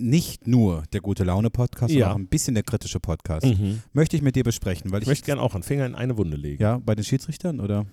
nicht 0.00 0.46
nur 0.46 0.82
der 0.92 1.00
gute 1.00 1.24
Laune 1.24 1.50
Podcast, 1.50 1.92
Ja. 1.92 2.06
sondern 2.06 2.12
auch 2.12 2.24
ein 2.24 2.28
bisschen 2.28 2.54
der 2.54 2.62
kritische 2.64 3.00
Podcast. 3.00 3.46
Möchte 3.92 4.16
ich 4.16 4.22
mit 4.22 4.36
dir 4.36 4.44
besprechen, 4.44 4.90
weil 4.90 4.98
Ich 4.98 5.02
ich, 5.02 5.08
möchte 5.08 5.26
gerne 5.26 5.40
auch 5.42 5.54
einen 5.54 5.62
Finger 5.62 5.86
in 5.86 5.94
eine 5.94 6.16
Wunde 6.16 6.36
legen. 6.36 6.62
ja, 6.62 6.78
bei 6.78 6.94
den 6.94 7.04
Schiedsrichtern 7.04 7.60
oder? 7.60 7.86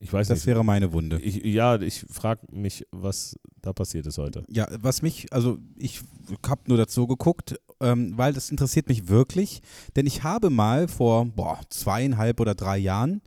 Ich 0.00 0.12
weiß 0.12 0.28
Das 0.28 0.40
nicht. 0.40 0.46
wäre 0.46 0.64
meine 0.64 0.92
Wunde. 0.92 1.18
Ich, 1.20 1.36
ja, 1.44 1.80
ich 1.80 2.04
frage 2.10 2.40
mich, 2.52 2.84
was 2.90 3.38
da 3.62 3.72
passiert 3.72 4.06
ist 4.06 4.18
heute. 4.18 4.44
Ja, 4.50 4.66
was 4.80 5.00
mich, 5.00 5.32
also 5.32 5.58
ich 5.78 6.00
habe 6.46 6.60
nur 6.66 6.76
dazu 6.76 7.06
geguckt, 7.06 7.54
ähm, 7.80 8.12
weil 8.16 8.34
das 8.34 8.50
interessiert 8.50 8.88
mich 8.88 9.08
wirklich, 9.08 9.62
denn 9.96 10.06
ich 10.06 10.22
habe 10.22 10.50
mal 10.50 10.88
vor 10.88 11.24
boah, 11.24 11.60
zweieinhalb 11.70 12.40
oder 12.40 12.54
drei 12.54 12.76
Jahren 12.76 13.22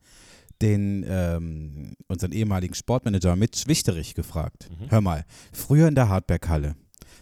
den 0.62 1.04
ähm, 1.08 1.94
unseren 2.08 2.32
ehemaligen 2.32 2.74
Sportmanager 2.76 3.36
Mitch 3.36 3.68
Wichterich 3.68 4.14
gefragt. 4.14 4.70
Mhm. 4.72 4.90
Hör 4.92 5.02
mal, 5.02 5.26
früher 5.54 5.88
in 5.88 5.96
der 5.96 6.10
Hardback-Halle, 6.10 6.76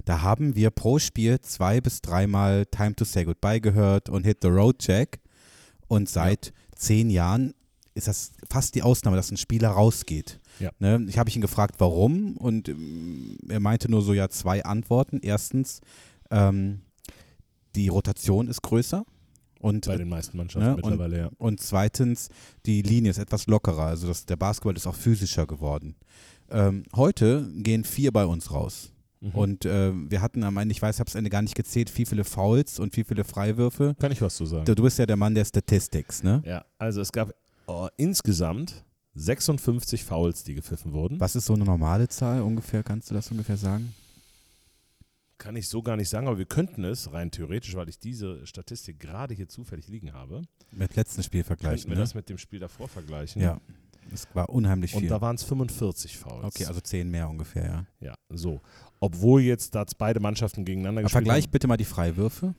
da 0.05 0.21
haben 0.21 0.55
wir 0.55 0.69
pro 0.69 0.99
Spiel 0.99 1.39
zwei 1.41 1.81
bis 1.81 2.01
dreimal 2.01 2.65
Time 2.67 2.95
to 2.95 3.05
Say 3.05 3.25
Goodbye 3.25 3.59
gehört 3.59 4.09
und 4.09 4.23
Hit 4.25 4.39
the 4.41 4.47
Road 4.47 4.77
Jack. 4.85 5.19
Und 5.87 6.09
seit 6.09 6.53
zehn 6.75 7.09
Jahren 7.09 7.53
ist 7.93 8.07
das 8.07 8.31
fast 8.49 8.75
die 8.75 8.81
Ausnahme, 8.83 9.15
dass 9.17 9.31
ein 9.31 9.37
Spieler 9.37 9.69
rausgeht. 9.69 10.39
Ja. 10.59 10.71
Ne? 10.79 11.05
Ich 11.07 11.17
habe 11.17 11.29
ihn 11.29 11.41
gefragt, 11.41 11.75
warum, 11.79 12.37
und 12.37 12.69
ähm, 12.69 13.37
er 13.49 13.59
meinte 13.59 13.89
nur 13.89 14.01
so 14.01 14.13
ja 14.13 14.29
zwei 14.29 14.63
Antworten. 14.63 15.19
Erstens, 15.21 15.81
ähm, 16.31 16.81
die 17.75 17.87
Rotation 17.89 18.47
ist 18.47 18.61
größer. 18.61 19.05
Und, 19.59 19.87
Bei 19.87 19.97
den 19.97 20.09
meisten 20.09 20.37
Mannschaften 20.37 20.67
Ne, 20.67 20.75
und- 20.75 20.83
mittlerweile, 20.83 21.17
ja. 21.17 21.29
und 21.37 21.59
zweitens, 21.59 22.29
die 22.65 22.81
Linie 22.83 23.11
ist 23.11 23.17
etwas 23.17 23.47
lockerer. 23.47 23.85
Also 23.85 24.07
das, 24.07 24.25
der 24.25 24.35
Basketball 24.35 24.75
ist 24.75 24.85
auch 24.85 24.95
physischer 24.95 25.47
geworden. 25.47 25.95
Ähm, 26.51 26.83
heute 26.95 27.49
gehen 27.55 27.83
vier 27.83 28.11
bei 28.11 28.25
uns 28.25 28.51
raus. 28.51 28.91
Mhm. 29.25 29.31
Und 29.31 29.65
äh, 29.65 29.91
wir 29.93 30.21
hatten 30.21 30.43
am 30.43 30.57
Ende, 30.57 30.71
ich 30.71 30.81
weiß, 30.81 30.95
ich 30.95 30.99
habe 30.99 31.07
es 31.09 31.15
Ende 31.15 31.29
gar 31.29 31.41
nicht 31.41 31.55
gezählt, 31.55 31.95
wie 31.97 32.05
viele 32.05 32.23
Fouls 32.23 32.79
und 32.79 32.95
wie 32.97 33.03
viele 33.03 33.23
Freiwürfe. 33.23 33.95
Kann 33.99 34.11
ich 34.11 34.21
was 34.21 34.35
zu 34.35 34.45
sagen? 34.45 34.65
Du, 34.65 34.75
du 34.75 34.83
bist 34.83 34.99
ja 34.99 35.05
der 35.05 35.15
Mann 35.17 35.33
der 35.35 35.45
Statistics, 35.45 36.23
ne? 36.23 36.41
Ja, 36.45 36.63
also 36.77 37.01
es 37.01 37.11
gab 37.11 37.33
oh, 37.67 37.87
insgesamt 37.97 38.83
56 39.15 40.03
Fouls, 40.03 40.43
die 40.43 40.55
gepfiffen 40.55 40.93
wurden. 40.93 41.19
Was 41.19 41.35
ist 41.35 41.45
so 41.45 41.53
eine 41.53 41.63
normale 41.65 42.07
Zahl 42.07 42.41
ungefähr? 42.41 42.83
Kannst 42.83 43.09
du 43.09 43.15
das 43.15 43.31
ungefähr 43.31 43.57
sagen? 43.57 43.93
Kann 45.37 45.55
ich 45.57 45.67
so 45.67 45.81
gar 45.81 45.97
nicht 45.97 46.07
sagen, 46.09 46.27
aber 46.27 46.37
wir 46.37 46.45
könnten 46.45 46.85
es 46.85 47.11
rein 47.11 47.29
theoretisch, 47.29 47.75
weil 47.75 47.89
ich 47.89 47.99
diese 47.99 48.45
Statistik 48.47 48.99
gerade 48.99 49.33
hier 49.33 49.49
zufällig 49.49 49.87
liegen 49.89 50.13
habe, 50.13 50.43
Mit 50.71 50.95
letzten 50.95 51.23
Spiel 51.23 51.43
könnten 51.43 51.61
vergleichen. 51.63 51.89
wir 51.89 51.95
Ne? 51.97 52.01
das 52.03 52.15
mit 52.15 52.29
dem 52.29 52.37
Spiel 52.37 52.59
davor 52.59 52.87
vergleichen. 52.87 53.41
Ja, 53.41 53.59
das 54.09 54.27
war 54.33 54.49
unheimlich 54.49 54.93
Und 54.93 55.01
viel. 55.01 55.09
da 55.09 55.19
waren 55.21 55.35
es 55.35 55.43
45 55.43 56.17
Fouls. 56.17 56.43
Okay, 56.45 56.65
also 56.65 56.79
zehn 56.81 57.09
mehr 57.09 57.29
ungefähr, 57.29 57.65
ja. 57.65 57.85
Ja, 57.99 58.15
so. 58.29 58.61
Obwohl 58.99 59.41
jetzt 59.41 59.75
da 59.75 59.85
beide 59.97 60.19
Mannschaften 60.19 60.63
gegeneinander 60.65 60.99
Aber 60.99 61.03
gespielt 61.05 61.25
vergleich 61.25 61.49
bitte 61.49 61.67
mal 61.67 61.77
die 61.77 61.85
Freiwürfe. 61.85 62.53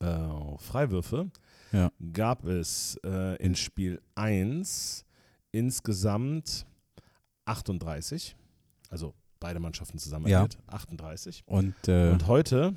haben. 0.00 0.54
Äh, 0.54 0.58
Freiwürfe 0.58 1.30
Ja. 1.72 1.90
gab 2.12 2.44
es 2.44 2.96
äh, 3.04 3.36
in 3.36 3.54
Spiel 3.54 4.00
1 4.16 5.04
insgesamt 5.52 6.66
38. 7.44 8.36
Also 8.90 9.14
beide 9.40 9.60
Mannschaften 9.60 9.98
zusammen 9.98 10.26
Ja. 10.26 10.42
addiert, 10.42 10.58
38. 10.66 11.42
Und, 11.46 11.74
äh, 11.88 12.10
Und 12.10 12.26
heute 12.26 12.74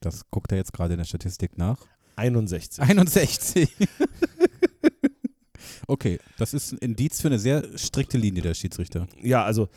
das 0.00 0.28
guckt 0.30 0.50
er 0.52 0.58
jetzt 0.58 0.72
gerade 0.72 0.94
in 0.94 0.98
der 0.98 1.04
Statistik 1.04 1.56
nach. 1.58 1.78
61. 2.16 2.80
61. 2.82 3.68
Okay, 5.88 6.18
das 6.38 6.54
ist 6.54 6.72
ein 6.72 6.78
Indiz 6.78 7.20
für 7.20 7.28
eine 7.28 7.38
sehr 7.38 7.76
strikte 7.76 8.16
Linie 8.16 8.40
der 8.42 8.54
Schiedsrichter. 8.54 9.08
Ja, 9.20 9.44
also 9.44 9.68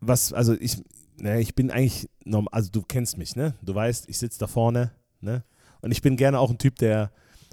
was, 0.00 0.32
also 0.32 0.54
ich, 0.54 0.76
ne, 1.18 1.40
ich 1.40 1.54
bin 1.54 1.70
eigentlich, 1.70 2.08
norm- 2.24 2.48
also 2.52 2.70
du 2.70 2.82
kennst 2.82 3.18
mich, 3.18 3.34
ne? 3.36 3.54
Du 3.62 3.74
weißt, 3.74 4.08
ich 4.08 4.18
sitze 4.18 4.38
da 4.38 4.46
vorne, 4.46 4.92
ne? 5.20 5.44
Und 5.80 5.90
ich 5.90 6.02
bin 6.02 6.16
gerne 6.16 6.38
auch 6.38 6.50
ein 6.50 6.58
Typ, 6.58 6.76
der 6.76 7.10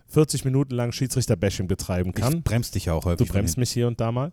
40 0.10 0.46
Minuten 0.46 0.75
lang 0.75 0.92
Schiedsrichter-Bashing 0.92 1.68
betreiben 1.68 2.13
kann. 2.13 2.38
Ich 2.38 2.44
bremst 2.44 2.75
dich 2.75 2.86
ja 2.86 2.94
auch 2.94 3.04
Du 3.04 3.10
häufig. 3.10 3.27
von 3.27 3.34
bremst 3.34 3.58
mich 3.58 3.72
hier 3.72 3.88
und 3.88 4.00
da 4.00 4.12
mal. 4.12 4.32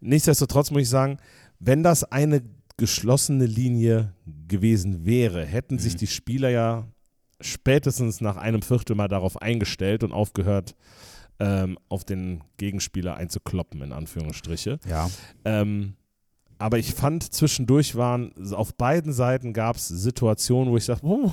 Nichtsdestotrotz 0.00 0.70
muss 0.72 0.82
ich 0.82 0.88
sagen, 0.88 1.18
wenn 1.60 1.82
das 1.82 2.04
eine 2.04 2.42
geschlossene 2.76 3.46
Linie 3.46 4.12
gewesen 4.48 5.06
wäre, 5.06 5.46
hätten 5.46 5.78
sich 5.78 5.94
Mhm. 5.94 5.98
die 5.98 6.06
Spieler 6.08 6.50
ja 6.50 6.86
spätestens 7.40 8.20
nach 8.20 8.36
einem 8.36 8.62
Viertel 8.62 8.96
mal 8.96 9.08
darauf 9.08 9.40
eingestellt 9.40 10.02
und 10.04 10.12
aufgehört, 10.12 10.74
ähm, 11.38 11.78
auf 11.88 12.04
den 12.04 12.42
Gegenspieler 12.56 13.16
einzukloppen, 13.16 13.82
in 13.82 13.92
Anführungsstriche. 13.92 14.78
Ja, 14.88 15.10
Ähm, 15.44 15.94
aber 16.58 16.78
ich 16.78 16.94
fand, 16.94 17.22
zwischendurch 17.22 17.96
waren, 17.96 18.32
auf 18.54 18.74
beiden 18.74 19.12
Seiten 19.12 19.52
gab 19.52 19.76
es 19.76 19.88
Situationen, 19.88 20.72
wo 20.72 20.76
ich 20.78 20.84
sage, 20.84 21.00
oh, 21.04 21.32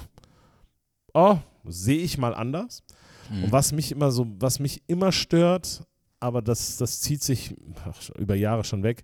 oh 1.13 1.37
sehe 1.65 1.99
ich 1.99 2.17
mal 2.17 2.33
anders. 2.35 2.83
Mhm. 3.31 3.45
Und 3.45 3.51
was 3.53 3.71
mich 3.71 3.91
immer 3.91 4.11
so, 4.11 4.27
was 4.39 4.59
mich 4.59 4.83
immer 4.87 5.13
stört, 5.13 5.85
aber 6.19 6.41
das, 6.41 6.77
das 6.77 6.99
zieht 7.01 7.23
sich 7.23 7.55
ach, 7.85 8.09
über 8.17 8.35
Jahre 8.35 8.63
schon 8.63 8.83
weg, 8.83 9.03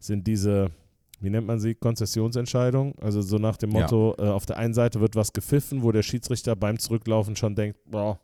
sind 0.00 0.26
diese, 0.26 0.70
wie 1.20 1.30
nennt 1.30 1.46
man 1.46 1.60
sie, 1.60 1.74
Konzessionsentscheidungen. 1.74 2.94
Also 3.00 3.22
so 3.22 3.36
nach 3.38 3.56
dem 3.56 3.70
Ja. 3.72 3.80
Motto, 3.82 4.14
äh, 4.18 4.22
auf 4.22 4.46
der 4.46 4.56
einen 4.56 4.74
Seite 4.74 5.00
wird 5.00 5.16
was 5.16 5.32
gepfiffen, 5.32 5.82
wo 5.82 5.92
der 5.92 6.02
Schiedsrichter 6.02 6.56
beim 6.56 6.78
Zurücklaufen 6.78 7.36
schon 7.36 7.54
denkt, 7.54 7.78
boah, 7.86 8.18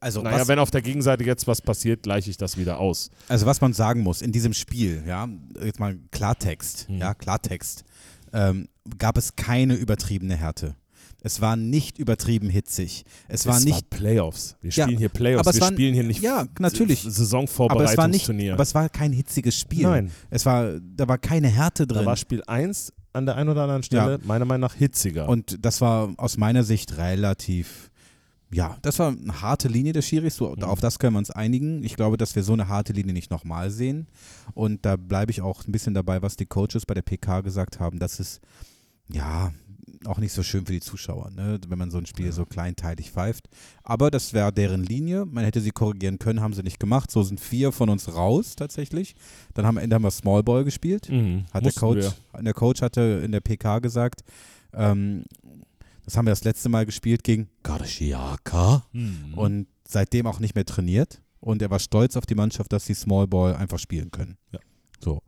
also, 0.00 0.22
naja, 0.22 0.40
was, 0.40 0.48
wenn 0.48 0.60
auf 0.60 0.70
der 0.70 0.80
Gegenseite 0.82 1.24
jetzt 1.24 1.48
was 1.48 1.60
passiert, 1.60 2.04
gleiche 2.04 2.30
ich 2.30 2.36
das 2.36 2.56
wieder 2.56 2.78
aus. 2.78 3.10
also 3.26 3.46
was 3.46 3.60
man 3.60 3.72
sagen 3.72 4.02
muss, 4.02 4.22
in 4.22 4.30
diesem 4.30 4.52
Spiel, 4.52 5.02
ja, 5.06 5.28
jetzt 5.60 5.80
mal 5.80 5.98
Klartext, 6.12 6.88
Mhm. 6.88 6.98
ja, 6.98 7.14
Klartext, 7.14 7.82
ähm, 8.32 8.68
gab 8.98 9.16
es 9.18 9.34
keine 9.34 9.74
übertriebene 9.74 10.36
Härte. 10.36 10.76
Es 11.28 11.40
war 11.42 11.56
nicht 11.56 11.98
übertrieben 11.98 12.48
hitzig. 12.48 13.04
Es 13.28 13.46
war 13.46 13.58
es 13.58 13.64
nicht 13.64 13.90
war 13.90 13.98
Playoffs. 13.98 14.56
Wir 14.62 14.70
Ja, 14.70 14.84
spielen 14.84 14.98
hier 14.98 15.08
Playoffs. 15.10 15.40
aber 15.40 15.50
es 15.50 15.56
Wir 15.56 15.60
waren- 15.62 15.74
spielen 15.74 15.94
hier 15.94 16.02
nicht 16.04 16.22
ja, 16.22 16.46
natürlich. 16.58 17.00
aber 17.00 17.08
es 17.10 17.18
war 17.18 17.24
Saisonvorbereitungsturnier. 17.24 18.54
aber 18.54 18.62
es 18.62 18.74
war 18.74 18.88
kein 18.88 19.12
hitziges 19.12 19.58
Spiel. 19.58 19.82
Nein, 19.82 20.10
Es 20.30 20.46
war, 20.46 20.80
da 20.80 21.06
war 21.06 21.18
keine 21.18 21.48
Härte 21.48 21.86
da 21.86 21.96
drin. 21.96 22.06
war 22.06 22.16
Spiel 22.16 22.42
1 22.46 22.92
an 23.12 23.26
der 23.26 23.36
einen 23.36 23.50
oder 23.50 23.62
anderen 23.62 23.82
Stelle 23.82 24.18
meiner 24.24 24.44
Meinung 24.46 24.62
nach 24.62 24.74
hitziger. 24.74 25.28
Und 25.28 25.58
das 25.64 25.80
war 25.80 26.12
aus 26.16 26.36
meiner 26.38 26.64
Sicht 26.64 26.96
relativ, 26.96 27.90
ja, 28.50 28.78
das 28.80 28.98
war 28.98 29.08
eine 29.08 29.42
harte 29.42 29.68
Linie 29.68 29.92
des 29.92 30.06
Schiris. 30.06 30.36
So, 30.36 30.54
Mhm. 30.56 30.62
Auf 30.64 30.80
das 30.80 30.98
können 30.98 31.14
wir 31.14 31.18
uns 31.18 31.30
einigen. 31.30 31.84
Ich 31.84 31.94
glaube, 31.96 32.16
dass 32.16 32.34
wir 32.36 32.42
so 32.42 32.54
eine 32.54 32.68
harte 32.68 32.92
Linie 32.94 33.12
nicht 33.12 33.30
nochmal 33.30 33.70
sehen. 33.70 34.06
Und 34.54 34.86
da 34.86 34.96
bleibe 34.96 35.30
ich 35.30 35.42
auch 35.42 35.66
ein 35.66 35.72
bisschen 35.72 35.92
dabei, 35.94 36.22
was 36.22 36.36
die 36.36 36.46
Coaches 36.46 36.86
bei 36.86 36.94
der 36.94 37.02
PK 37.02 37.42
gesagt 37.42 37.80
haben. 37.80 37.98
Das 37.98 38.18
ist, 38.20 38.40
ja, 39.12 39.52
auch 40.04 40.18
nicht 40.18 40.32
so 40.32 40.42
schön 40.42 40.64
für 40.66 40.72
die 40.72 40.80
Zuschauer, 40.80 41.30
ne? 41.30 41.58
wenn 41.68 41.78
man 41.78 41.90
so 41.90 41.98
ein 41.98 42.06
Spiel 42.06 42.30
so 42.32 42.44
kleinteilig 42.46 43.10
pfeift. 43.10 43.48
Aber 43.82 44.10
das 44.10 44.32
wäre 44.32 44.52
deren 44.52 44.84
Linie. 44.84 45.24
Man 45.26 45.44
hätte 45.44 45.60
sie 45.60 45.70
korrigieren 45.70 46.18
können, 46.18 46.40
haben 46.40 46.54
sie 46.54 46.62
nicht 46.62 46.78
gemacht. 46.80 47.10
So 47.10 47.22
sind 47.22 47.40
vier 47.40 47.72
von 47.72 47.88
uns 47.88 48.14
raus 48.14 48.54
tatsächlich. 48.56 49.14
Dann 49.54 49.66
haben 49.66 49.76
am 49.78 49.82
Ende 49.82 49.94
haben 49.96 50.02
wir 50.04 50.10
Small 50.10 50.42
Ball 50.42 50.64
gespielt. 50.64 51.08
Mhm, 51.10 51.46
Hat 51.52 51.64
der 51.64 51.72
Coach, 51.72 52.04
wir. 52.32 52.42
der 52.42 52.54
Coach 52.54 52.80
hatte 52.82 53.22
in 53.24 53.32
der 53.32 53.40
PK 53.40 53.80
gesagt, 53.80 54.22
ähm, 54.72 55.24
das 56.04 56.16
haben 56.16 56.26
wir 56.26 56.30
das 56.32 56.44
letzte 56.44 56.68
Mal 56.68 56.86
gespielt 56.86 57.22
gegen 57.24 57.48
Garciaka 57.62 58.86
Mhm. 58.92 59.34
und 59.34 59.66
seitdem 59.86 60.26
auch 60.26 60.38
nicht 60.40 60.54
mehr 60.54 60.64
trainiert. 60.64 61.20
Und 61.40 61.60
er 61.60 61.70
war 61.70 61.78
stolz 61.80 62.16
auf 62.16 62.24
die 62.26 62.34
Mannschaft, 62.34 62.72
dass 62.72 62.86
sie 62.86 62.94
Small 62.94 63.26
Ball 63.26 63.54
einfach 63.56 63.78
spielen 63.78 64.10
können. 64.10 64.36
Ja. 64.52 64.58
So. 65.00 65.22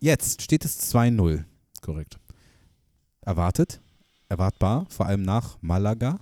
Jetzt 0.00 0.42
steht 0.42 0.64
es 0.64 0.78
2-0. 0.92 1.44
Korrekt. 1.82 2.18
Erwartet, 3.20 3.80
erwartbar, 4.32 4.86
vor 4.88 5.06
allem 5.06 5.22
nach 5.22 5.58
Malaga. 5.60 6.18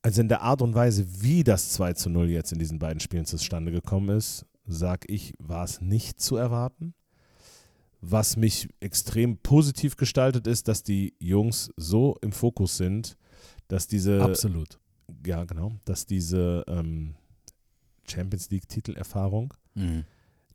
Also 0.00 0.20
in 0.20 0.28
der 0.28 0.42
Art 0.42 0.62
und 0.62 0.74
Weise, 0.74 1.04
wie 1.22 1.44
das 1.44 1.72
2 1.72 1.92
zu 1.94 2.08
0 2.08 2.30
jetzt 2.30 2.52
in 2.52 2.58
diesen 2.58 2.78
beiden 2.78 3.00
Spielen 3.00 3.26
zustande 3.26 3.72
gekommen 3.72 4.16
ist, 4.16 4.46
sag 4.64 5.04
ich, 5.10 5.34
war 5.38 5.64
es 5.64 5.80
nicht 5.80 6.20
zu 6.20 6.36
erwarten. 6.36 6.94
Was 8.00 8.36
mich 8.36 8.68
extrem 8.78 9.38
positiv 9.38 9.96
gestaltet 9.96 10.46
ist, 10.46 10.68
dass 10.68 10.84
die 10.84 11.14
Jungs 11.18 11.72
so 11.76 12.16
im 12.22 12.30
Fokus 12.30 12.76
sind, 12.76 13.16
dass 13.66 13.88
diese 13.88 14.22
Absolut. 14.22 14.78
ja 15.26 15.44
genau, 15.44 15.72
dass 15.84 16.06
diese 16.06 16.64
ähm, 16.68 17.16
Champions 18.08 18.50
League 18.50 18.68
Titelerfahrung 18.68 19.52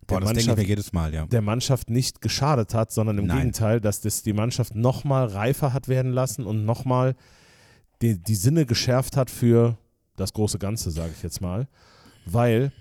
Boah, 0.07 0.19
das 0.19 0.27
denke 0.29 0.41
ich 0.41 0.47
Mannschaft- 0.47 0.57
mir 0.63 0.67
jedes 0.69 0.93
Mal, 0.93 1.13
ja. 1.13 1.25
der 1.25 1.41
Mannschaft 1.41 1.89
nicht 1.89 2.21
geschadet 2.21 2.73
hat, 2.73 2.91
sondern 2.91 3.17
im 3.17 3.25
Nein. 3.27 3.37
Gegenteil, 3.37 3.79
dass 3.81 4.01
das 4.01 4.21
die 4.23 4.33
Mannschaft 4.33 4.75
nochmal 4.75 5.27
reifer 5.27 5.73
hat 5.73 5.87
werden 5.87 6.11
lassen 6.11 6.45
und 6.45 6.65
nochmal 6.65 7.15
die, 8.01 8.21
die 8.21 8.35
Sinne 8.35 8.65
geschärft 8.65 9.15
hat 9.17 9.29
für 9.29 9.77
das 10.15 10.33
große 10.33 10.59
Ganze, 10.59 10.91
sage 10.91 11.11
ich 11.15 11.23
jetzt 11.23 11.41
mal. 11.41 11.67
Weil, 12.25 12.71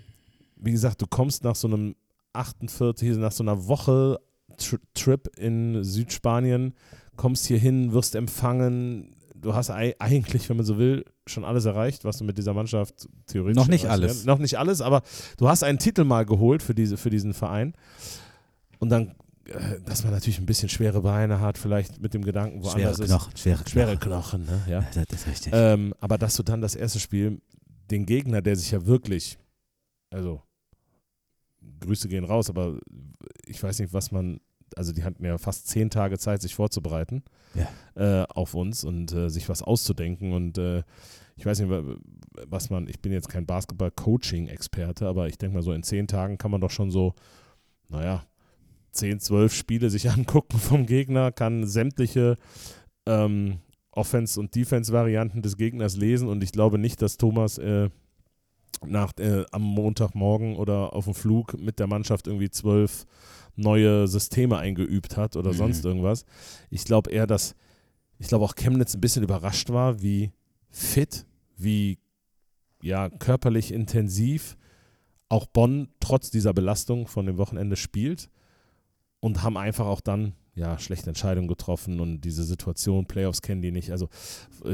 wie 0.57 0.71
gesagt, 0.71 1.01
du 1.01 1.07
kommst 1.07 1.43
nach 1.43 1.55
so 1.55 1.67
einem 1.67 1.95
48, 2.33 3.17
nach 3.17 3.31
so 3.31 3.43
einer 3.43 3.67
Woche 3.67 4.19
Tri 4.57 4.77
Trip 4.93 5.27
in 5.37 5.83
Südspanien, 5.83 6.73
kommst 7.15 7.45
hier 7.47 7.57
hin, 7.57 7.91
wirst 7.93 8.15
empfangen. 8.15 9.15
Du 9.35 9.53
hast 9.55 9.69
ei- 9.71 9.95
eigentlich, 9.99 10.47
wenn 10.49 10.57
man 10.57 10.65
so 10.65 10.77
will, 10.77 11.05
schon 11.27 11.45
alles 11.45 11.65
erreicht, 11.65 12.03
was 12.05 12.17
du 12.17 12.23
mit 12.23 12.37
dieser 12.37 12.53
Mannschaft 12.53 13.07
theoretisch 13.27 13.55
Noch 13.55 13.67
nicht 13.67 13.85
alles. 13.85 14.25
Noch 14.25 14.39
nicht 14.39 14.57
alles, 14.57 14.81
aber 14.81 15.03
du 15.37 15.47
hast 15.47 15.63
einen 15.63 15.79
Titel 15.79 16.03
mal 16.03 16.25
geholt 16.25 16.61
für, 16.61 16.75
diese, 16.75 16.97
für 16.97 17.09
diesen 17.09 17.33
Verein. 17.33 17.73
Und 18.79 18.89
dann, 18.89 19.15
äh, 19.45 19.79
dass 19.85 20.03
man 20.03 20.11
natürlich 20.11 20.39
ein 20.39 20.45
bisschen 20.45 20.69
schwere 20.69 21.01
Beine 21.01 21.39
hat, 21.39 21.57
vielleicht 21.57 22.01
mit 22.01 22.13
dem 22.13 22.23
Gedanken 22.23 22.61
Schwere 22.61 22.73
woanders 22.73 22.99
ist. 22.99 23.07
Knochen, 23.07 23.37
schwere 23.37 23.69
Schwere 23.69 23.97
Knochen. 23.97 24.45
Knochen, 24.45 24.65
ne? 24.65 24.71
ja. 24.71 24.85
Das 24.93 25.21
ist 25.21 25.27
richtig. 25.27 25.53
Ähm, 25.55 25.93
aber 25.99 26.17
dass 26.17 26.35
du 26.35 26.43
dann 26.43 26.61
das 26.61 26.75
erste 26.75 26.99
Spiel, 26.99 27.41
den 27.89 28.05
Gegner, 28.05 28.41
der 28.41 28.55
sich 28.55 28.71
ja 28.71 28.85
wirklich, 28.85 29.37
also 30.09 30.41
Grüße 31.79 32.07
gehen 32.07 32.25
raus, 32.25 32.49
aber 32.49 32.79
ich 33.45 33.61
weiß 33.61 33.79
nicht, 33.79 33.93
was 33.93 34.11
man, 34.11 34.39
also 34.77 34.91
die 34.93 35.03
hatten 35.03 35.23
ja 35.25 35.37
fast 35.37 35.67
zehn 35.67 35.89
Tage 35.89 36.17
Zeit, 36.17 36.41
sich 36.41 36.55
vorzubereiten 36.55 37.23
äh, 37.95 38.23
auf 38.33 38.53
uns 38.53 38.83
und 38.83 39.11
äh, 39.13 39.29
sich 39.29 39.47
was 39.49 39.61
auszudenken 39.61 40.33
und 40.33 40.57
äh, 40.57 40.83
ich 41.35 41.45
weiß 41.45 41.59
nicht, 41.59 41.69
wa- 41.69 41.83
was 42.47 42.69
man, 42.69 42.87
ich 42.87 42.99
bin 42.99 43.11
jetzt 43.11 43.29
kein 43.29 43.45
Basketball-Coaching-Experte, 43.45 45.07
aber 45.07 45.27
ich 45.27 45.37
denke 45.37 45.55
mal 45.55 45.63
so 45.63 45.71
in 45.73 45.83
zehn 45.83 46.07
Tagen 46.07 46.37
kann 46.37 46.51
man 46.51 46.61
doch 46.61 46.71
schon 46.71 46.91
so, 46.91 47.13
naja, 47.89 48.23
zehn, 48.91 49.19
zwölf 49.19 49.53
Spiele 49.53 49.89
sich 49.89 50.09
angucken 50.11 50.57
vom 50.59 50.85
Gegner, 50.85 51.31
kann 51.31 51.65
sämtliche 51.65 52.37
ähm, 53.05 53.59
Offense- 53.91 54.39
und 54.39 54.55
Defense-Varianten 54.55 55.41
des 55.41 55.57
Gegners 55.57 55.95
lesen 55.97 56.27
und 56.27 56.43
ich 56.43 56.51
glaube 56.51 56.77
nicht, 56.77 57.01
dass 57.01 57.17
Thomas 57.17 57.57
äh, 57.57 57.89
nach, 58.85 59.13
äh, 59.19 59.45
am 59.51 59.61
Montagmorgen 59.61 60.55
oder 60.55 60.93
auf 60.93 61.05
dem 61.05 61.13
Flug 61.13 61.59
mit 61.59 61.79
der 61.79 61.87
Mannschaft 61.87 62.27
irgendwie 62.27 62.49
zwölf 62.49 63.05
neue 63.55 64.07
Systeme 64.07 64.57
eingeübt 64.57 65.17
hat 65.17 65.35
oder 65.35 65.51
Mhm. 65.51 65.57
sonst 65.57 65.85
irgendwas. 65.85 66.25
Ich 66.69 66.85
glaube 66.85 67.11
eher, 67.11 67.27
dass, 67.27 67.55
ich 68.19 68.27
glaube 68.27 68.45
auch 68.45 68.55
Chemnitz 68.55 68.95
ein 68.95 69.01
bisschen 69.01 69.23
überrascht 69.23 69.69
war, 69.69 70.01
wie 70.01 70.31
fit, 70.69 71.25
wie 71.57 71.99
ja, 72.81 73.09
körperlich 73.09 73.71
intensiv 73.71 74.57
auch 75.29 75.45
Bonn 75.45 75.87
trotz 75.99 76.29
dieser 76.31 76.53
Belastung 76.53 77.07
von 77.07 77.25
dem 77.25 77.37
Wochenende 77.37 77.75
spielt 77.75 78.29
und 79.19 79.41
haben 79.43 79.57
einfach 79.57 79.85
auch 79.85 80.01
dann 80.01 80.33
ja, 80.55 80.77
schlechte 80.77 81.09
Entscheidungen 81.09 81.47
getroffen 81.47 81.99
und 81.99 82.21
diese 82.21 82.43
Situation, 82.43 83.07
Playoffs 83.07 83.41
kennen 83.41 83.63
die 83.63 83.71
nicht, 83.71 83.89
also 83.91 84.07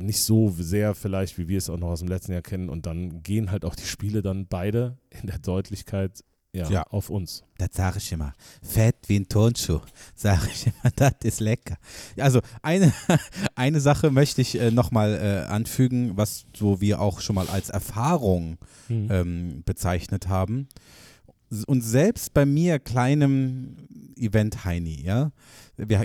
nicht 0.02 0.22
so 0.22 0.50
sehr 0.58 0.94
vielleicht, 0.94 1.38
wie 1.38 1.48
wir 1.48 1.58
es 1.58 1.70
auch 1.70 1.78
noch 1.78 1.90
aus 1.90 2.00
dem 2.00 2.10
letzten 2.10 2.34
Jahr 2.34 2.42
kennen 2.42 2.68
und 2.70 2.86
dann 2.86 3.24
gehen 3.24 3.52
halt 3.52 3.64
auch 3.64 3.76
die 3.76 3.86
Spiele 3.86 4.22
dann 4.22 4.48
beide 4.48 4.98
in 5.10 5.28
der 5.28 5.40
Deutlichkeit 5.40 6.26
ja, 6.54 6.70
Ja. 6.70 6.84
auf 6.84 7.10
uns. 7.10 7.44
Das 7.58 7.70
sage 7.74 7.98
ich 8.00 8.12
immer. 8.12 8.34
Fett 8.62 8.96
wie 9.08 9.18
ein 9.20 9.28
Turnschuh. 9.30 9.80
Sage 10.16 10.48
ich 10.52 10.66
immer, 10.68 10.92
das 10.96 11.14
ist 11.24 11.40
lecker. 11.40 11.78
Also 12.18 12.42
eine, 12.62 12.92
eine 13.56 13.80
Sache 13.82 14.10
möchte 14.12 14.42
ich 14.42 14.60
äh, 14.60 14.72
nochmal 14.72 15.14
äh, 15.48 15.52
anfügen, 15.52 16.18
was 16.18 16.46
so 16.56 16.82
wir 16.82 17.02
auch 17.02 17.20
schon 17.22 17.36
mal 17.36 17.48
als 17.50 17.70
Erfahrung 17.70 18.58
ähm, 18.90 19.62
bezeichnet 19.66 20.28
haben. 20.28 20.68
Und 21.68 21.82
selbst 21.82 22.34
bei 22.34 22.46
mir, 22.46 22.78
kleinem 22.80 23.76
Event 24.16 24.66
Heini, 24.66 25.02
ja, 25.04 25.32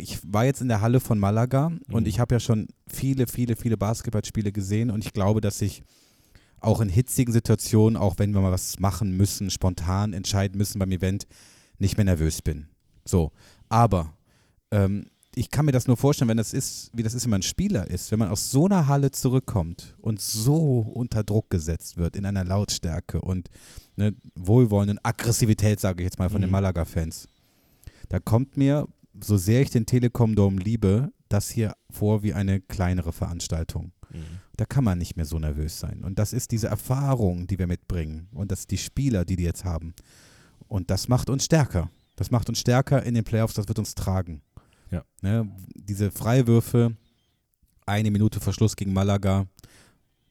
ich 0.00 0.18
war 0.24 0.44
jetzt 0.46 0.60
in 0.62 0.68
der 0.68 0.80
Halle 0.80 1.00
von 1.00 1.18
Malaga 1.18 1.66
und 1.90 2.02
Mhm. 2.02 2.06
ich 2.06 2.18
habe 2.20 2.34
ja 2.36 2.40
schon 2.40 2.68
viele, 2.86 3.26
viele, 3.26 3.56
viele 3.56 3.76
Basketballspiele 3.76 4.52
gesehen 4.52 4.90
und 4.90 5.04
ich 5.04 5.12
glaube, 5.12 5.40
dass 5.40 5.60
ich 5.60 5.82
auch 6.60 6.80
in 6.80 6.88
hitzigen 6.88 7.32
Situationen, 7.32 7.96
auch 7.96 8.18
wenn 8.18 8.32
wir 8.32 8.40
mal 8.40 8.52
was 8.52 8.78
machen 8.78 9.16
müssen, 9.16 9.50
spontan 9.50 10.12
entscheiden 10.12 10.56
müssen 10.58 10.78
beim 10.78 10.92
Event, 10.92 11.26
nicht 11.78 11.96
mehr 11.96 12.04
nervös 12.04 12.42
bin. 12.42 12.68
So, 13.04 13.32
aber 13.68 14.14
ähm, 14.70 15.06
ich 15.36 15.50
kann 15.50 15.66
mir 15.66 15.72
das 15.72 15.86
nur 15.86 15.96
vorstellen, 15.96 16.28
wenn 16.28 16.36
das 16.36 16.52
ist, 16.52 16.90
wie 16.94 17.02
das 17.02 17.14
ist, 17.14 17.24
wenn 17.24 17.30
man 17.30 17.42
Spieler 17.42 17.90
ist, 17.90 18.10
wenn 18.12 18.18
man 18.20 18.28
aus 18.28 18.50
so 18.50 18.66
einer 18.66 18.86
Halle 18.86 19.10
zurückkommt 19.10 19.96
und 20.00 20.20
so 20.20 20.78
unter 20.94 21.24
Druck 21.24 21.50
gesetzt 21.50 21.96
wird 21.96 22.16
in 22.16 22.24
einer 22.24 22.44
Lautstärke 22.44 23.20
und 23.20 23.48
ne, 23.96 24.14
wohlwollenden 24.36 25.00
Aggressivität, 25.02 25.80
sage 25.80 26.02
ich 26.02 26.06
jetzt 26.06 26.18
mal, 26.18 26.30
von 26.30 26.40
den 26.40 26.50
Mhm. 26.50 26.52
Malaga-Fans. 26.52 27.28
Da 28.08 28.20
kommt 28.20 28.56
mir, 28.56 28.86
so 29.20 29.36
sehr 29.36 29.62
ich 29.62 29.70
den 29.70 29.86
Telekom 29.86 30.34
Dome 30.34 30.60
liebe, 30.60 31.12
das 31.34 31.50
hier 31.50 31.74
vor 31.90 32.22
wie 32.22 32.32
eine 32.32 32.60
kleinere 32.60 33.12
Veranstaltung. 33.12 33.92
Mhm. 34.10 34.38
Da 34.56 34.64
kann 34.64 34.84
man 34.84 34.98
nicht 34.98 35.16
mehr 35.16 35.26
so 35.26 35.38
nervös 35.38 35.80
sein. 35.80 36.04
Und 36.04 36.18
das 36.18 36.32
ist 36.32 36.52
diese 36.52 36.68
Erfahrung, 36.68 37.48
die 37.48 37.58
wir 37.58 37.66
mitbringen. 37.66 38.28
Und 38.32 38.52
das 38.52 38.60
sind 38.60 38.70
die 38.70 38.78
Spieler, 38.78 39.24
die 39.24 39.34
die 39.34 39.42
jetzt 39.42 39.64
haben. 39.64 39.94
Und 40.68 40.90
das 40.90 41.08
macht 41.08 41.28
uns 41.28 41.44
stärker. 41.44 41.90
Das 42.14 42.30
macht 42.30 42.48
uns 42.48 42.60
stärker 42.60 43.02
in 43.02 43.14
den 43.14 43.24
Playoffs, 43.24 43.54
das 43.54 43.66
wird 43.66 43.80
uns 43.80 43.96
tragen. 43.96 44.42
Ja. 44.92 45.04
Ne, 45.22 45.50
diese 45.74 46.12
Freiwürfe, 46.12 46.96
eine 47.84 48.12
Minute 48.12 48.38
Verschluss 48.38 48.76
gegen 48.76 48.92
Malaga. 48.92 49.48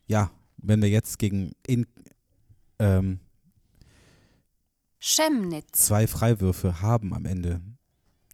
Ja, 0.08 0.32
wenn 0.58 0.82
wir 0.82 0.90
jetzt 0.90 1.20
gegen 1.20 1.52
in, 1.68 1.86
ähm, 2.80 3.20
Chemnitz. 5.00 5.82
zwei 5.82 6.08
Freiwürfe 6.08 6.82
haben 6.82 7.14
am 7.14 7.26
Ende, 7.26 7.60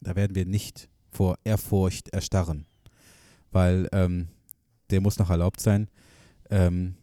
da 0.01 0.15
werden 0.15 0.35
wir 0.35 0.45
nicht 0.45 0.87
vor 1.11 1.37
Ehrfurcht 1.43 2.09
erstarren. 2.09 2.65
Weil 3.51 3.87
ähm, 3.91 4.27
der 4.89 5.01
muss 5.01 5.17
noch 5.19 5.29
erlaubt 5.29 5.59
sein. 5.59 5.87
Ähm, 6.49 6.95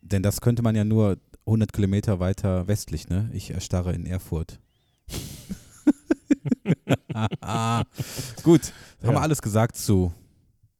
denn 0.00 0.22
das 0.22 0.40
könnte 0.40 0.62
man 0.62 0.74
ja 0.74 0.84
nur 0.84 1.18
100 1.46 1.72
Kilometer 1.72 2.20
weiter 2.20 2.66
westlich, 2.68 3.08
ne? 3.08 3.30
Ich 3.32 3.50
erstarre 3.50 3.92
in 3.94 4.06
Erfurt. 4.06 4.60
Gut, 8.42 8.72
haben 9.02 9.02
Ja. 9.02 9.10
wir 9.12 9.20
alles 9.20 9.42
gesagt 9.42 9.76
zu, 9.76 10.12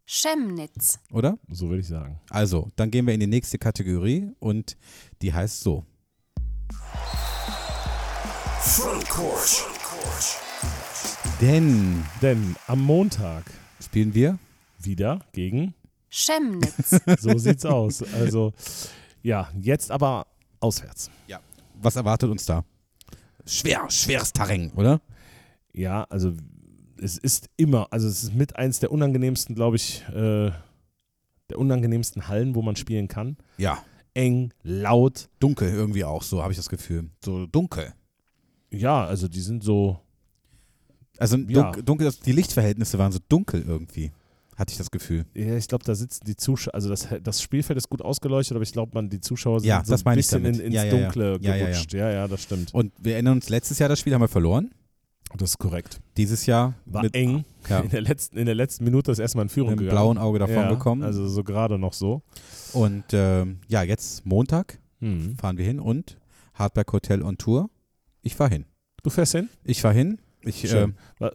Chemnitz. 0.07 0.99
oder? 1.13 1.39
So 1.49 1.69
würde 1.69 1.81
ich 1.81 1.89
sagen. 1.89 2.21
Also, 2.31 2.71
dann 2.77 2.91
gehen 2.91 3.07
wir 3.07 3.15
in 3.15 3.21
die 3.21 3.27
nächste 3.27 3.59
Kategorie 3.59 4.31
und 4.41 4.77
die 5.23 5.33
heißt 5.33 5.61
so. 5.61 5.85
Frontcourt. 8.61 9.67
Denn 11.41 12.05
Denn 12.21 12.57
am 12.67 12.81
Montag 12.81 13.45
spielen 13.81 14.15
wir 14.15 14.39
wieder 14.79 15.21
gegen. 15.33 15.75
Chemnitz. 16.11 17.01
So 17.19 17.37
sieht's 17.39 17.65
aus. 17.65 18.03
Also, 18.15 18.53
ja, 19.23 19.51
jetzt 19.61 19.91
aber 19.91 20.27
auswärts. 20.61 21.11
was 21.81 21.97
erwartet 21.97 22.31
uns 22.31 22.45
da? 22.47 22.65
Schwer, 23.47 23.91
schweres 23.91 24.33
Terrain, 24.33 24.71
oder? 24.77 25.01
Ja, 25.73 26.05
also 26.05 26.33
es 27.01 27.19
ist 27.19 27.49
immer, 27.57 27.89
also 27.91 28.07
es 28.09 28.23
ist 28.23 28.35
mit 28.35 28.57
eins 28.57 28.79
der 28.79 28.93
unangenehmsten, 28.93 29.55
glaube 29.55 29.77
ich, 29.77 30.03
äh, 30.09 30.53
der 31.51 31.59
unangenehmsten 31.59 32.29
Hallen, 32.29 32.55
wo 32.55 32.63
man 32.63 32.77
spielen 32.77 33.09
kann. 33.09 33.37
Ja. 33.59 33.83
Eng, 34.15 34.53
laut. 34.63 35.29
Dunkel 35.41 35.71
irgendwie 35.71 36.05
auch, 36.05 36.23
so 36.23 36.43
habe 36.43 36.53
ich 36.53 36.59
das 36.59 36.69
Gefühl. 36.69 37.11
So 37.25 37.47
dunkel. 37.47 37.93
Ja, 38.71 39.05
also 39.05 39.27
die 39.29 39.41
sind 39.41 39.65
so, 39.65 39.99
Also 41.19 41.37
Ja. 41.37 41.63
dunkel, 41.63 41.83
dunkel, 41.83 42.13
die 42.27 42.33
Lichtverhältnisse 42.33 42.99
waren 42.99 43.13
so 43.13 43.19
dunkel 43.29 43.63
irgendwie, 43.67 44.13
hatte 44.57 44.73
ich 44.73 44.79
das 44.79 44.91
Gefühl. 44.91 45.25
ja, 45.35 45.57
ich 45.57 45.69
glaube, 45.69 45.85
da 45.85 45.95
sitzen 45.95 46.25
die 46.27 46.37
Zuschauer, 46.37 46.75
also 46.75 46.89
das, 46.89 47.09
das 47.23 47.43
Spielfeld 47.43 47.77
ist 47.77 47.89
gut 47.89 48.03
ausgeleuchtet, 48.03 48.55
aber 48.57 48.63
ich 48.63 48.73
glaube, 48.73 48.93
man, 48.95 49.09
die 49.09 49.21
Zuschauer 49.21 49.61
sind 49.61 49.69
Ja, 49.69 49.83
so 49.85 49.95
ein 50.05 50.15
bisschen 50.17 50.45
in, 50.45 50.59
ins 50.61 50.75
Ja. 50.75 50.89
Dunkle 50.91 51.39
Ja, 51.41 51.51
ja, 51.51 51.57
ja. 51.57 51.67
gerutscht. 51.67 51.93
Ja, 51.95 52.11
ja, 52.11 52.29
das 52.29 52.43
stimmt. 52.43 52.75
Und 52.75 52.93
wir 52.99 53.15
erinnern 53.15 53.35
uns, 53.37 53.49
letztes 53.49 53.79
Jahr 53.79 53.89
das 53.89 54.01
Spiel 54.01 54.15
haben 54.15 54.21
wir 54.23 54.29
verloren. 54.29 54.71
Das 55.39 55.51
ist 55.51 55.59
korrekt. 55.59 56.01
Dieses 56.19 56.45
Jahr 56.45 56.75
War 56.85 57.03
mit 57.03 57.15
eng. 57.15 57.45
In, 57.83 57.89
der 57.91 58.03
letzten, 58.03 58.37
in 58.37 58.45
der 58.45 58.55
letzten 58.55 58.85
Minute 58.85 59.11
ist 59.13 59.19
erstmal 59.19 59.45
in 59.45 59.49
Führung 59.49 59.71
einem 59.71 59.79
gegangen. 59.79 59.95
blauen 59.97 60.19
Auge 60.19 60.39
davon 60.39 60.69
gekommen. 60.69 61.03
Also 61.03 61.27
so 61.29 61.43
gerade 61.43 61.79
noch 61.79 61.95
so. 61.95 62.21
Und 62.75 63.05
ähm, 63.13 63.61
ja, 63.69 63.83
jetzt 63.83 64.27
Montag 64.27 64.79
Mhm. 65.01 65.37
fahren 65.37 65.57
wir 65.57 65.65
hin 65.65 65.81
und 65.81 66.19
Hardback 66.55 66.93
Hotel 66.93 67.23
on 67.23 67.39
Tour. 67.39 67.71
Ich 68.21 68.37
fahre 68.37 68.51
hin. 68.51 68.67
Du 69.03 69.09
fährst 69.11 69.33
hin? 69.33 69.49
Ich 69.65 69.81
fahre 69.81 69.95
hin. 69.95 70.21
Ich, 70.45 70.73
ähm, 70.73 70.95
äh, 71.21 71.31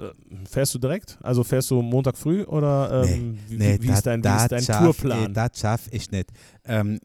Fährst 0.49 0.73
du 0.75 0.79
direkt? 0.79 1.17
Also 1.21 1.43
fährst 1.43 1.71
du 1.71 1.81
Montag 1.81 2.17
früh 2.17 2.43
oder 2.43 3.03
ähm, 3.05 3.37
wie, 3.47 3.55
Nee, 3.57 3.77
wie, 3.79 3.87
wie 3.87 3.91
ist 3.91 4.05
dein, 4.05 4.23
wie 4.23 4.27
ist 4.27 4.51
dein 4.51 4.61
schaff, 4.61 4.83
Tourplan? 4.83 5.31
Äh, 5.31 5.33
das 5.33 5.59
schaffe 5.59 5.89
ich 5.91 6.11
nicht. 6.11 6.29
Ähm, 6.65 6.99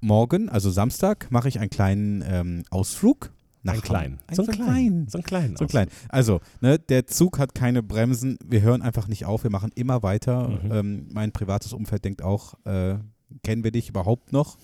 morgen, 0.00 0.48
also 0.48 0.70
Samstag, 0.70 1.30
mache 1.30 1.48
ich 1.48 1.58
einen 1.60 1.70
kleinen 1.70 2.24
ähm, 2.26 2.64
Ausflug. 2.70 3.32
Nach 3.64 3.74
Ein. 3.74 3.82
Hamburg. 3.82 4.20
Ein 4.28 4.34
So 4.36 4.42
kleinen. 4.44 4.64
kleinen. 4.64 5.08
So 5.08 5.18
einen 5.18 5.24
kleinen. 5.24 5.56
So 5.56 5.64
Aus- 5.64 5.70
klein. 5.70 5.88
Also, 6.08 6.40
ne, 6.60 6.78
der 6.78 7.06
Zug 7.08 7.38
hat 7.40 7.54
keine 7.56 7.82
Bremsen. 7.82 8.38
Wir 8.44 8.62
hören 8.62 8.82
einfach 8.82 9.08
nicht 9.08 9.24
auf. 9.24 9.42
Wir 9.42 9.50
machen 9.50 9.72
immer 9.74 10.02
weiter. 10.04 10.48
Mhm. 10.48 10.72
Ähm, 10.72 11.08
mein 11.12 11.32
privates 11.32 11.72
Umfeld 11.72 12.04
denkt 12.04 12.22
auch, 12.22 12.54
äh, 12.64 12.96
kennen 13.42 13.64
wir 13.64 13.72
dich 13.72 13.88
überhaupt 13.88 14.32
noch? 14.32 14.56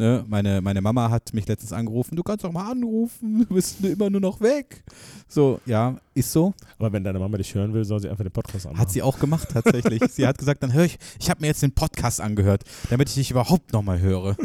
Ne, 0.00 0.24
meine, 0.28 0.60
meine 0.60 0.80
Mama 0.80 1.10
hat 1.10 1.34
mich 1.34 1.48
letztens 1.48 1.72
angerufen. 1.72 2.14
Du 2.14 2.22
kannst 2.22 2.44
doch 2.44 2.52
mal 2.52 2.70
anrufen. 2.70 3.44
Du 3.48 3.54
bist 3.54 3.84
immer 3.84 4.08
nur 4.08 4.20
noch 4.20 4.40
weg. 4.40 4.84
So, 5.26 5.60
ja, 5.66 5.96
ist 6.14 6.30
so. 6.30 6.54
Aber 6.78 6.92
wenn 6.92 7.02
deine 7.02 7.18
Mama 7.18 7.36
dich 7.36 7.52
hören 7.52 7.74
will, 7.74 7.84
soll 7.84 7.98
sie 7.98 8.08
einfach 8.08 8.22
den 8.22 8.30
Podcast 8.30 8.66
anmachen. 8.66 8.80
Hat 8.80 8.92
sie 8.92 9.02
auch 9.02 9.18
gemacht 9.18 9.48
tatsächlich. 9.52 10.00
sie 10.12 10.24
hat 10.24 10.38
gesagt, 10.38 10.62
dann 10.62 10.72
höre 10.72 10.84
ich, 10.84 11.00
ich 11.18 11.28
habe 11.28 11.40
mir 11.40 11.48
jetzt 11.48 11.64
den 11.64 11.72
Podcast 11.72 12.20
angehört, 12.20 12.62
damit 12.90 13.08
ich 13.08 13.16
dich 13.16 13.32
überhaupt 13.32 13.72
nochmal 13.72 13.98
höre. 13.98 14.36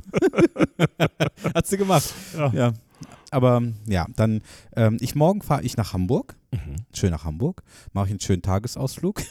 hat 1.54 1.68
sie 1.68 1.78
gemacht. 1.78 2.12
Ja. 2.36 2.52
Ja. 2.52 2.74
Aber 3.34 3.64
ja, 3.88 4.06
dann, 4.16 4.42
ähm, 4.76 4.98
ich 5.02 5.16
morgen 5.16 5.42
fahre 5.42 5.64
ich 5.64 5.76
nach 5.76 5.94
Hamburg. 5.94 6.36
Mhm. 6.52 6.76
Schön 6.94 7.10
nach 7.10 7.26
Hamburg. 7.26 7.64
Mache 7.92 8.06
ich 8.06 8.12
einen 8.12 8.20
schönen 8.20 8.44
Tagesausflug. 8.44 9.24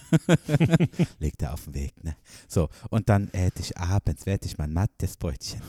Legt 1.21 1.41
er 1.43 1.55
auf 1.55 1.65
den 1.65 1.75
Weg, 1.75 2.03
ne? 2.03 2.17
So, 2.49 2.69
und 2.91 3.09
dann 3.09 3.31
hätte 3.33 3.61
ich 3.61 3.79
abends, 3.79 4.27
werde 4.27 4.47
ich 4.47 4.59
mein 4.59 4.73
mattes 4.73 5.17
Brötchen, 5.17 5.61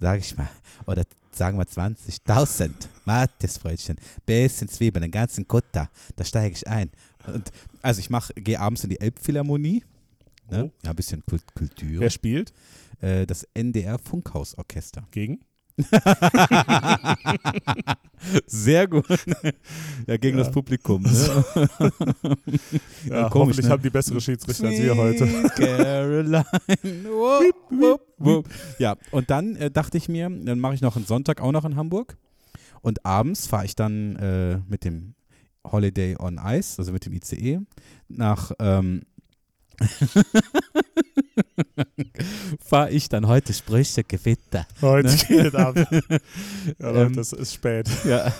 sage 0.00 0.20
ich 0.20 0.36
mal, 0.38 0.48
oder 0.86 1.02
sagen 1.32 1.58
wir 1.58 1.66
20.000 1.66 2.70
mattes 3.04 3.58
Brötchen, 3.58 3.96
bisschen 4.24 4.68
Zwiebeln, 4.68 5.02
den 5.02 5.10
ganzen 5.10 5.46
Kutter, 5.46 5.90
da 6.16 6.24
steige 6.24 6.54
ich 6.54 6.66
ein. 6.66 6.90
Und, 7.26 7.52
also 7.82 8.00
ich 8.00 8.08
mache, 8.08 8.32
gehe 8.34 8.58
abends 8.58 8.84
in 8.84 8.90
die 8.90 9.00
Elbphilharmonie, 9.00 9.84
ne? 10.50 10.64
Oh. 10.64 10.70
ja, 10.82 10.90
ein 10.90 10.96
bisschen 10.96 11.22
Kult 11.26 11.44
Kultur, 11.54 12.00
Wer 12.00 12.10
spielt? 12.10 12.54
äh, 13.00 13.26
das 13.26 13.46
NDR 13.54 13.98
Funkhausorchester. 13.98 15.06
Gegen? 15.10 15.40
Sehr 18.46 18.86
gut. 18.86 19.06
ja, 20.06 20.16
gegen 20.16 20.38
Ja. 20.38 20.44
das 20.44 20.52
Publikum. 20.52 21.02
Ne? 21.02 21.10
Ja, 23.04 23.28
komisch, 23.28 23.34
hoffentlich 23.34 23.66
ne? 23.66 23.70
haben 23.70 23.82
die 23.82 23.90
bessere 23.90 24.20
Schiedsrichter 24.20 24.68
als 24.68 24.78
wir 24.78 24.96
heute. 24.96 25.26
Caroline. 25.56 26.44
Wupp, 26.82 27.56
wupp, 27.70 28.00
wupp. 28.18 28.48
Ja, 28.78 28.96
und 29.10 29.30
dann 29.30 29.56
äh, 29.56 29.70
dachte 29.70 29.98
ich 29.98 30.08
mir, 30.08 30.30
dann 30.30 30.60
mache 30.60 30.74
ich 30.74 30.80
noch 30.80 30.96
einen 30.96 31.06
Sonntag 31.06 31.40
auch 31.40 31.52
noch 31.52 31.64
in 31.64 31.76
Hamburg. 31.76 32.16
Und 32.82 33.04
abends 33.06 33.46
fahre 33.46 33.64
ich 33.64 33.74
dann 33.76 34.16
äh, 34.16 34.58
mit 34.68 34.84
dem 34.84 35.14
Holiday 35.64 36.16
on 36.18 36.40
Ice, 36.44 36.78
also 36.78 36.92
mit 36.92 37.06
dem 37.06 37.12
ICE, 37.14 37.60
nach. 38.08 38.52
Ähm, 38.58 39.02
fahre 42.60 42.90
ich 42.90 43.08
dann 43.08 43.26
heute 43.26 43.52
Sprüche 43.52 44.04
Gewitter. 44.04 44.66
Heute 44.80 45.16
geht 45.26 45.54
ab. 45.54 45.74
Ja, 46.78 46.90
Leute, 46.90 47.00
Ähm, 47.06 47.16
das 47.16 47.32
ist 47.32 47.54
spät. 47.54 47.88
Ja. 48.04 48.32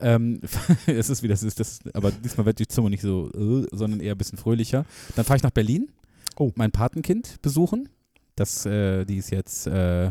Ähm, 0.00 0.40
es 0.86 1.10
ist 1.10 1.22
wie 1.22 1.28
das 1.28 1.42
ist, 1.42 1.58
das, 1.60 1.80
aber 1.92 2.12
diesmal 2.12 2.46
wird 2.46 2.58
die 2.60 2.68
Zunge 2.68 2.90
nicht 2.90 3.02
so, 3.02 3.30
äh, 3.32 3.66
sondern 3.72 4.00
eher 4.00 4.14
ein 4.14 4.18
bisschen 4.18 4.38
fröhlicher. 4.38 4.84
Dann 5.16 5.24
fahre 5.24 5.36
ich 5.38 5.42
nach 5.42 5.50
Berlin, 5.50 5.88
Oh. 6.36 6.52
mein 6.54 6.70
Patenkind 6.70 7.40
besuchen. 7.42 7.88
Das, 8.36 8.64
äh, 8.64 9.04
die 9.04 9.16
ist 9.16 9.30
jetzt, 9.30 9.66
äh, 9.66 10.10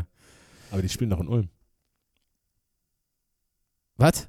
Aber 0.70 0.82
die 0.82 0.88
spielen 0.90 1.08
noch 1.10 1.20
in 1.20 1.28
Ulm. 1.28 1.48
was? 3.96 4.28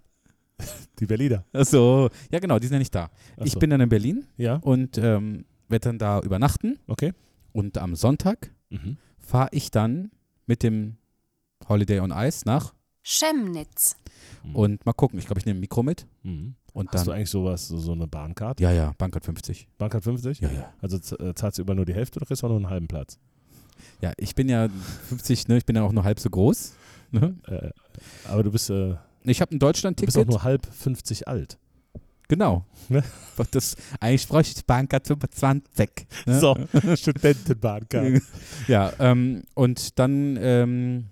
Die 0.99 1.05
Berliner. 1.05 1.45
Achso, 1.53 2.10
ja 2.32 2.39
genau, 2.39 2.60
die 2.60 2.67
sind 2.67 2.73
ja 2.75 2.79
nicht 2.79 2.93
da. 2.95 3.10
Ach 3.38 3.45
Ich 3.45 3.53
so. 3.53 3.60
bin 3.60 3.69
dann 3.69 3.79
in 3.82 3.89
Berlin 3.89 4.25
Ja, 4.38 4.55
und 4.55 4.97
ähm, 4.97 5.45
werde 5.69 5.84
dann 5.89 5.97
da 5.99 6.19
übernachten. 6.21 6.77
okay. 6.88 7.13
Und 7.51 7.77
am 7.77 7.95
Sonntag 7.95 8.51
Mhm. 8.69 8.97
fahre 9.17 9.49
ich 9.51 9.71
dann 9.71 10.12
mit 10.45 10.63
dem 10.63 10.97
Holiday 11.67 11.99
on 11.99 12.12
Ice 12.12 12.43
nach 12.45 12.73
Chemnitz. 13.03 13.95
Mhm. 14.43 14.55
und 14.55 14.85
mal 14.85 14.93
gucken. 14.93 15.17
Ich 15.19 15.25
glaube, 15.25 15.39
ich 15.39 15.45
nehme 15.45 15.57
ein 15.57 15.62
Mikro 15.62 15.81
mit 15.83 16.05
Mhm. 16.23 16.55
und 16.73 16.91
Hast 16.91 17.05
du 17.05 17.09
dann. 17.09 17.17
eigentlich 17.17 17.29
sowas, 17.29 17.67
so, 17.67 17.77
so 17.77 17.91
eine 17.93 18.07
Bahncard? 18.07 18.59
Ja, 18.59 18.71
ja, 18.71 18.93
Bankert 18.97 19.25
50. 19.25 19.67
Bahncard 19.77 20.03
50? 20.03 20.39
Ja, 20.39 20.49
ja. 20.51 20.73
Also 20.81 20.97
äh, 21.17 21.33
zahlst 21.33 21.57
du 21.57 21.62
über 21.63 21.73
nur 21.75 21.85
die 21.85 21.93
Hälfte 21.93 22.19
oder 22.19 22.25
kriegst 22.27 22.43
du 22.43 22.47
auch 22.47 22.49
nur 22.51 22.57
einen 22.59 22.69
halben 22.69 22.88
Platz? 22.88 23.17
Ja, 24.01 24.13
ich 24.17 24.35
bin 24.35 24.47
ja 24.49 24.67
50, 25.07 25.47
ne? 25.47 25.57
Ich 25.57 25.65
bin 25.65 25.75
ja 25.75 25.83
auch 25.83 25.91
nur 25.91 26.03
halb 26.03 26.19
so 26.19 26.29
groß. 26.29 26.73
Ne? 27.12 27.35
Äh, 27.47 27.71
aber 28.27 28.43
du 28.43 28.51
bist, 28.51 28.69
äh, 28.69 28.95
Ich 29.23 29.41
habe 29.41 29.55
ein 29.55 29.59
du 29.59 29.65
Deutschland-Ticket. 29.65 30.13
bist 30.13 30.17
auch 30.17 30.29
nur 30.29 30.43
halb 30.43 30.65
50 30.65 31.27
alt. 31.27 31.57
Genau. 32.30 32.63
Ne? 32.89 33.04
Das, 33.52 33.76
eigentlich 34.00 34.28
bräuchte 34.28 34.54
ich 34.60 34.65
Bankert 34.65 35.08
25. 35.08 35.89
Ne? 36.26 36.39
So, 36.39 36.56
Studentenbahncard. 36.96 38.22
Ja, 38.68 38.94
ähm, 39.00 39.44
und 39.56 39.98
dann 40.00 40.38
ähm, 40.39 41.06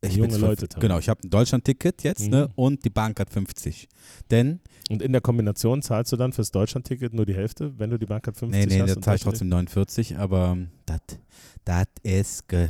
Ich 0.00 0.14
Junge 0.14 0.36
Leute 0.36 0.68
für- 0.72 0.78
Genau, 0.80 0.98
ich 1.00 1.08
habe 1.08 1.20
ein 1.24 1.30
Deutschland-Ticket 1.30 2.04
jetzt 2.04 2.24
Mhm. 2.26 2.30
ne, 2.30 2.48
und 2.54 2.84
die 2.84 2.90
Bahncard 2.90 3.30
50. 3.30 3.88
Denn, 4.30 4.60
Und 4.90 5.02
in 5.02 5.12
der 5.12 5.20
Kombination 5.20 5.82
zahlst 5.82 6.12
du 6.12 6.16
dann 6.16 6.32
fürs 6.32 6.50
Deutschlandticket 6.52 7.12
nur 7.12 7.26
die 7.26 7.34
Hälfte, 7.34 7.76
wenn 7.78 7.90
du 7.90 7.98
die 7.98 8.06
Bahncard 8.06 8.36
50 8.36 8.66
nee, 8.68 8.74
nee, 8.76 8.80
hast? 8.80 8.90
da 8.90 8.94
und 8.96 9.02
zahle 9.04 9.16
ich 9.16 9.22
trotzdem 9.22 9.48
49, 9.48 10.16
aber 10.16 10.56
das 10.86 11.00
das 11.64 11.84
ist 12.02 12.48
ge, 12.48 12.68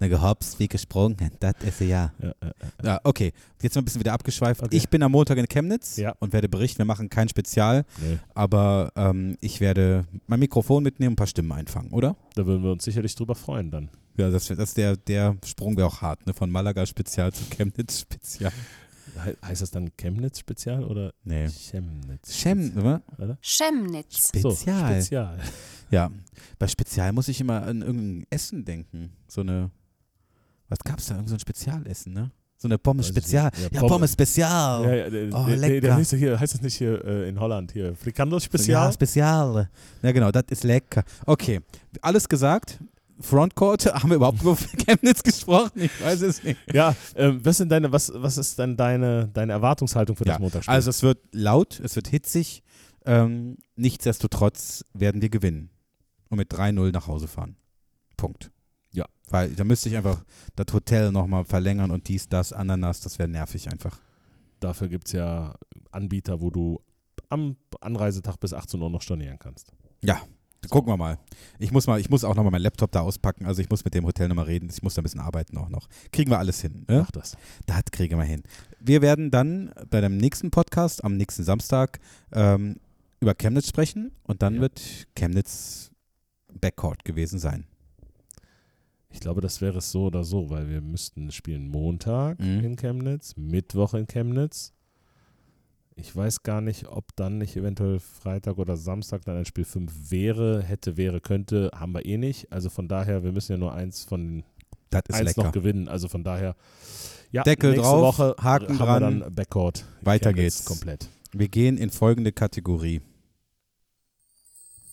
ne, 0.00 0.08
gehopst 0.08 0.58
wie 0.58 0.68
gesprungen. 0.68 1.16
Das 1.40 1.54
ist 1.66 1.80
ja. 1.80 1.86
Ja, 1.88 2.12
ja, 2.22 2.32
ja. 2.42 2.52
Ja, 2.84 3.00
okay. 3.04 3.32
Jetzt 3.60 3.74
mal 3.74 3.82
ein 3.82 3.84
bisschen 3.84 4.00
wieder 4.00 4.14
abgeschweift. 4.14 4.62
Okay. 4.62 4.74
Ich 4.76 4.88
bin 4.88 5.02
am 5.02 5.12
Montag 5.12 5.36
in 5.36 5.46
Chemnitz 5.48 5.96
Ja. 5.98 6.14
und 6.20 6.32
werde 6.32 6.48
berichten. 6.48 6.78
Wir 6.78 6.84
machen 6.86 7.10
kein 7.10 7.28
Spezial, 7.28 7.84
Nee, 8.00 8.18
aber 8.34 8.92
ähm, 8.96 9.36
ich 9.40 9.60
werde 9.60 10.06
mein 10.28 10.38
Mikrofon 10.40 10.82
mitnehmen 10.84 11.08
und 11.08 11.12
ein 11.14 11.16
paar 11.16 11.26
Stimmen 11.26 11.52
einfangen, 11.52 11.90
oder? 11.90 12.16
da 12.36 12.46
würden 12.46 12.62
wir 12.62 12.70
uns 12.72 12.84
sicherlich 12.84 13.14
drüber 13.16 13.34
freuen 13.34 13.70
dann. 13.70 13.90
Ja, 14.18 14.30
das, 14.30 14.48
das 14.48 14.74
der, 14.74 14.96
der 14.96 15.36
Sprung 15.46 15.76
wäre 15.76 15.86
auch 15.86 16.02
hart, 16.02 16.26
ne? 16.26 16.34
Von 16.34 16.50
Malaga 16.50 16.84
Spezial 16.86 17.32
zu 17.32 17.44
Chemnitz 17.50 18.00
Spezial. 18.00 18.52
He 19.24 19.32
heißt 19.44 19.62
das 19.62 19.70
dann 19.70 19.90
Chemnitz-Spezial 19.96 20.84
oder 20.84 21.12
Nee. 21.24 21.48
Chemnitz? 21.48 22.30
Chem, 22.30 22.76
oder? 22.76 23.38
Chemnitz, 23.40 24.30
So, 24.34 24.50
Spezial. 24.50 24.92
Spezial. 24.96 25.38
Ja, 25.90 26.10
bei 26.58 26.68
Spezial 26.68 27.12
muss 27.12 27.26
ich 27.28 27.40
immer 27.40 27.62
an 27.62 27.80
irgendein 27.80 28.26
Essen 28.30 28.64
denken. 28.64 29.10
So 29.26 29.40
eine, 29.40 29.70
was 30.68 30.78
gab's 30.80 31.06
da? 31.06 31.14
Irgend 31.14 31.30
so 31.30 31.36
ein 31.36 31.40
Spezialessen, 31.40 32.12
ne? 32.12 32.30
So 32.58 32.68
eine 32.68 32.76
Pommes 32.76 33.08
Spezial. 33.08 33.50
Ja, 33.56 33.62
Ja, 33.62 33.68
Pommes. 33.80 33.88
Pommes 33.92 34.12
Spezial. 34.12 34.84
Ja, 34.84 34.94
ja, 34.94 35.10
der, 35.10 35.22
Oh, 35.32 35.46
der, 35.46 35.56
der, 35.56 35.80
der 35.80 35.96
lecker. 35.98 36.16
hier, 36.16 36.38
heißt 36.38 36.54
das 36.54 36.60
nicht 36.60 36.74
hier 36.76 37.04
äh, 37.04 37.28
in 37.28 37.40
Holland, 37.40 37.72
hier 37.72 37.94
Frikandel 37.96 38.40
Spezial? 38.40 38.86
Ja, 38.86 38.92
Spezial. 38.92 39.70
Ja, 40.02 40.12
genau, 40.12 40.30
das 40.30 40.44
ist 40.50 40.64
lecker. 40.64 41.02
Okay, 41.24 41.60
alles 42.02 42.28
gesagt. 42.28 42.78
Frontcourt, 43.20 43.86
haben 43.94 44.10
wir 44.10 44.16
überhaupt 44.16 44.42
über 44.42 44.56
Chemnitz 44.56 45.22
gesprochen? 45.22 45.80
Ich 45.80 46.00
weiß 46.00 46.22
es 46.22 46.42
nicht. 46.42 46.58
Ja, 46.72 46.94
ähm, 47.16 47.40
was, 47.44 47.58
sind 47.58 47.70
deine, 47.70 47.90
was, 47.92 48.12
was 48.14 48.38
ist 48.38 48.58
denn 48.58 48.76
deine, 48.76 49.28
deine 49.28 49.52
Erwartungshaltung 49.52 50.16
für 50.16 50.24
das 50.24 50.36
Ja, 50.36 50.40
Montagsspiel? 50.40 50.74
Also 50.74 50.90
es 50.90 51.02
wird 51.02 51.18
laut, 51.32 51.80
es 51.80 51.96
wird 51.96 52.08
hitzig. 52.08 52.62
Ähm, 53.04 53.56
nichtsdestotrotz 53.76 54.84
werden 54.92 55.22
wir 55.22 55.30
gewinnen 55.30 55.70
und 56.28 56.38
mit 56.38 56.52
3-0 56.52 56.92
nach 56.92 57.06
Hause 57.06 57.26
fahren. 57.28 57.56
Punkt. 58.16 58.50
Ja. 58.92 59.06
Weil 59.28 59.50
da 59.54 59.64
müsste 59.64 59.88
ich 59.88 59.96
einfach 59.96 60.24
das 60.56 60.72
Hotel 60.72 61.10
nochmal 61.12 61.44
verlängern 61.44 61.90
und 61.90 62.08
dies, 62.08 62.28
das, 62.28 62.52
Ananas, 62.52 63.00
das 63.00 63.18
wäre 63.18 63.28
nervig 63.28 63.70
einfach. 63.70 63.98
Dafür 64.60 64.88
gibt 64.88 65.06
es 65.06 65.12
ja 65.12 65.54
Anbieter, 65.90 66.40
wo 66.40 66.50
du 66.50 66.80
am 67.28 67.56
Anreisetag 67.80 68.38
bis 68.40 68.52
18 68.52 68.80
Uhr 68.80 68.90
noch 68.90 69.02
stornieren 69.02 69.38
kannst. 69.38 69.72
Ja, 70.02 70.20
gucken 70.68 70.92
wir 70.92 70.96
mal. 70.96 71.18
Ich 71.58 71.70
muss 71.72 71.86
mal, 71.86 72.00
ich 72.00 72.10
muss 72.10 72.24
auch 72.24 72.34
nochmal 72.34 72.50
meinen 72.52 72.62
Laptop 72.62 72.90
da 72.92 73.00
auspacken, 73.00 73.46
also 73.46 73.62
ich 73.62 73.70
muss 73.70 73.84
mit 73.84 73.94
dem 73.94 74.04
Hotel 74.04 74.28
nochmal 74.28 74.46
reden, 74.46 74.68
ich 74.72 74.82
muss 74.82 74.94
da 74.94 75.00
ein 75.00 75.04
bisschen 75.04 75.20
arbeiten 75.20 75.56
auch 75.56 75.68
noch. 75.68 75.88
Kriegen 76.12 76.30
wir 76.30 76.38
alles 76.38 76.60
hin, 76.60 76.84
ne? 76.88 77.00
Mach 77.00 77.10
das. 77.10 77.36
Das 77.66 77.82
kriegen 77.92 78.18
wir 78.18 78.24
hin. 78.24 78.42
Wir 78.80 79.00
werden 79.02 79.30
dann 79.30 79.72
bei 79.90 80.00
dem 80.00 80.16
nächsten 80.16 80.50
Podcast 80.50 81.04
am 81.04 81.16
nächsten 81.16 81.44
Samstag 81.44 82.00
ähm, 82.32 82.76
über 83.20 83.34
Chemnitz 83.34 83.68
sprechen 83.68 84.12
und 84.24 84.42
dann 84.42 84.56
Ja. 84.56 84.60
wird 84.62 85.06
Chemnitz 85.14 85.90
Backcourt 86.60 87.04
gewesen 87.04 87.38
sein. 87.38 87.64
Ich 89.10 89.20
glaube, 89.20 89.40
das 89.40 89.60
wäre 89.60 89.78
es 89.78 89.90
so 89.90 90.06
oder 90.06 90.22
so, 90.22 90.50
weil 90.50 90.68
wir 90.68 90.80
müssten 90.80 91.30
spielen 91.30 91.68
Montag 91.68 92.38
Mhm. 92.40 92.64
in 92.64 92.76
Chemnitz, 92.76 93.34
Mittwoch 93.36 93.94
in 93.94 94.06
Chemnitz. 94.06 94.72
Ich 96.00 96.14
weiß 96.14 96.44
gar 96.44 96.60
nicht, 96.60 96.86
ob 96.86 97.14
dann 97.16 97.38
nicht 97.38 97.56
eventuell 97.56 97.98
Freitag 97.98 98.58
oder 98.58 98.76
Samstag 98.76 99.24
dann 99.24 99.36
ein 99.36 99.44
Spiel 99.44 99.64
5 99.64 99.92
wäre, 100.10 100.62
hätte, 100.62 100.96
wäre, 100.96 101.20
könnte, 101.20 101.72
haben 101.74 101.92
wir 101.92 102.06
eh 102.06 102.16
nicht. 102.16 102.52
Also 102.52 102.70
von 102.70 102.86
daher, 102.86 103.24
wir 103.24 103.32
müssen 103.32 103.52
ja 103.52 103.58
nur 103.58 103.74
eins 103.74 104.04
von 104.04 104.44
Das 104.90 105.02
ist 105.08 105.16
eins 105.16 105.26
lecker. 105.30 105.42
noch 105.44 105.52
gewinnen. 105.52 105.88
Also 105.88 106.06
von 106.06 106.22
daher, 106.22 106.54
ja, 107.32 107.42
Deckel 107.42 107.70
nächste 107.72 107.88
drauf, 107.88 108.18
Woche 108.18 108.36
Haken 108.40 108.78
haben 108.78 109.00
dran. 109.00 109.18
wir 109.18 109.24
dann 109.24 109.34
Backcourt. 109.34 109.84
in 110.00 110.06
Weiter 110.06 110.32
geht's. 110.32 110.64
Komplett. 110.64 111.08
Wir 111.32 111.48
gehen 111.48 111.76
in 111.76 111.90
folgende 111.90 112.30
Kategorie. 112.30 113.00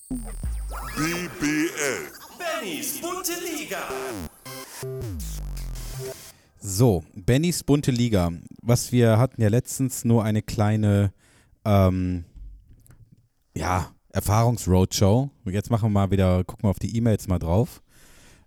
BBL. 0.10 2.12
Bennys 2.40 3.00
bunte 3.00 3.34
Liga. 3.44 3.78
So, 6.68 7.04
Bennys 7.14 7.64
bunte 7.64 7.92
Liga. 7.92 8.32
Was 8.64 8.92
wir 8.92 9.20
hatten 9.20 9.40
ja 9.40 9.50
letztens 9.50 10.04
nur 10.04 10.24
eine 10.24 10.42
kleine, 10.42 11.14
ähm, 11.64 12.26
ja, 13.56 13.94
Erfahrungsroadshow. 14.10 15.30
Jetzt 15.46 15.70
machen 15.70 15.84
wir 15.84 15.90
mal 15.90 16.10
wieder, 16.10 16.44
gucken 16.44 16.64
wir 16.64 16.72
auf 16.72 16.80
die 16.80 16.98
E-Mails 16.98 17.28
mal 17.28 17.38
drauf. 17.38 17.84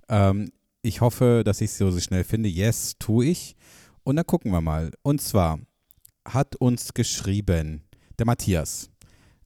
Ähm, 0.08 0.50
ich 0.82 1.00
hoffe, 1.00 1.42
dass 1.44 1.60
ich 1.60 1.70
sie 1.70 1.88
so 1.88 2.00
schnell 2.00 2.24
finde. 2.24 2.48
Yes, 2.48 2.96
tue 2.98 3.26
ich. 3.26 3.54
Und 4.02 4.16
dann 4.16 4.26
gucken 4.26 4.50
wir 4.50 4.62
mal. 4.62 4.90
Und 5.02 5.22
zwar 5.22 5.60
hat 6.26 6.56
uns 6.56 6.94
geschrieben 6.94 7.84
der 8.18 8.26
Matthias. 8.26 8.90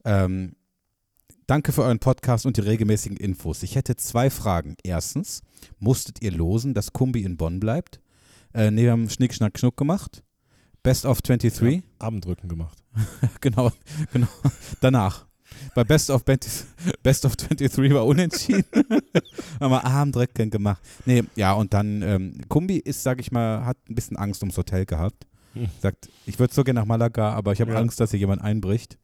Ähm, 0.06 0.56
Danke 1.46 1.72
für 1.72 1.82
euren 1.82 1.98
Podcast 1.98 2.46
und 2.46 2.56
die 2.56 2.62
regelmäßigen 2.62 3.18
Infos. 3.18 3.62
Ich 3.64 3.76
hätte 3.76 3.96
zwei 3.96 4.30
Fragen. 4.30 4.76
Erstens, 4.82 5.42
musstet 5.78 6.22
ihr 6.22 6.32
losen, 6.32 6.72
dass 6.72 6.94
Kumbi 6.94 7.22
in 7.22 7.36
Bonn 7.36 7.60
bleibt? 7.60 8.00
Äh, 8.54 8.70
nee, 8.70 8.82
wir 8.82 8.92
haben 8.92 9.08
Schnick, 9.08 9.34
Schnack, 9.34 9.58
Schnuck 9.58 9.76
gemacht. 9.76 10.22
Best 10.82 11.06
of 11.06 11.22
23. 11.22 11.76
Ja, 11.76 11.80
Abendrücken 11.98 12.48
gemacht. 12.48 12.78
Genau, 13.40 13.72
genau. 14.12 14.28
Danach. 14.80 15.26
Bei 15.74 15.84
Best 15.84 16.10
of, 16.10 16.24
20, 16.24 16.64
Best 17.02 17.24
of 17.24 17.36
23 17.36 17.92
war 17.94 18.04
unentschieden. 18.06 18.64
haben 19.60 19.70
wir 19.70 19.84
Armdrücken 19.84 20.50
gemacht. 20.50 20.82
Nee, 21.06 21.22
ja, 21.36 21.52
und 21.52 21.72
dann, 21.72 22.02
ähm, 22.02 22.40
Kumbi 22.48 22.78
ist, 22.78 23.02
sag 23.02 23.20
ich 23.20 23.32
mal, 23.32 23.64
hat 23.64 23.76
ein 23.88 23.94
bisschen 23.94 24.16
Angst 24.16 24.42
ums 24.42 24.56
Hotel 24.56 24.84
gehabt. 24.86 25.26
Hm. 25.54 25.68
Sagt, 25.80 26.08
ich 26.26 26.38
würde 26.38 26.52
so 26.52 26.64
gerne 26.64 26.80
nach 26.80 26.86
Malaga, 26.86 27.32
aber 27.32 27.52
ich 27.52 27.60
habe 27.60 27.72
Ja. 27.72 27.78
Angst, 27.78 28.00
dass 28.00 28.10
hier 28.10 28.20
jemand 28.20 28.42
einbricht. 28.42 28.98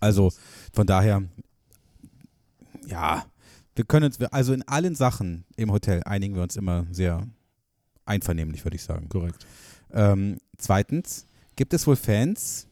Also, 0.00 0.32
von 0.72 0.86
daher, 0.86 1.22
ja, 2.86 3.24
wir 3.74 3.84
können 3.84 4.06
uns, 4.06 4.20
also 4.20 4.52
in 4.52 4.62
allen 4.68 4.94
Sachen 4.94 5.44
im 5.56 5.72
Hotel 5.72 6.02
einigen 6.04 6.34
wir 6.34 6.42
uns 6.42 6.56
immer 6.56 6.86
sehr 6.90 7.26
einvernehmlich, 8.04 8.64
würde 8.64 8.76
ich 8.76 8.82
sagen. 8.82 9.08
Korrekt. 9.08 9.46
Ähm, 9.92 10.38
zweitens, 10.56 11.26
gibt 11.56 11.74
es 11.74 11.86
wohl 11.86 11.96
Fans, 11.96 12.66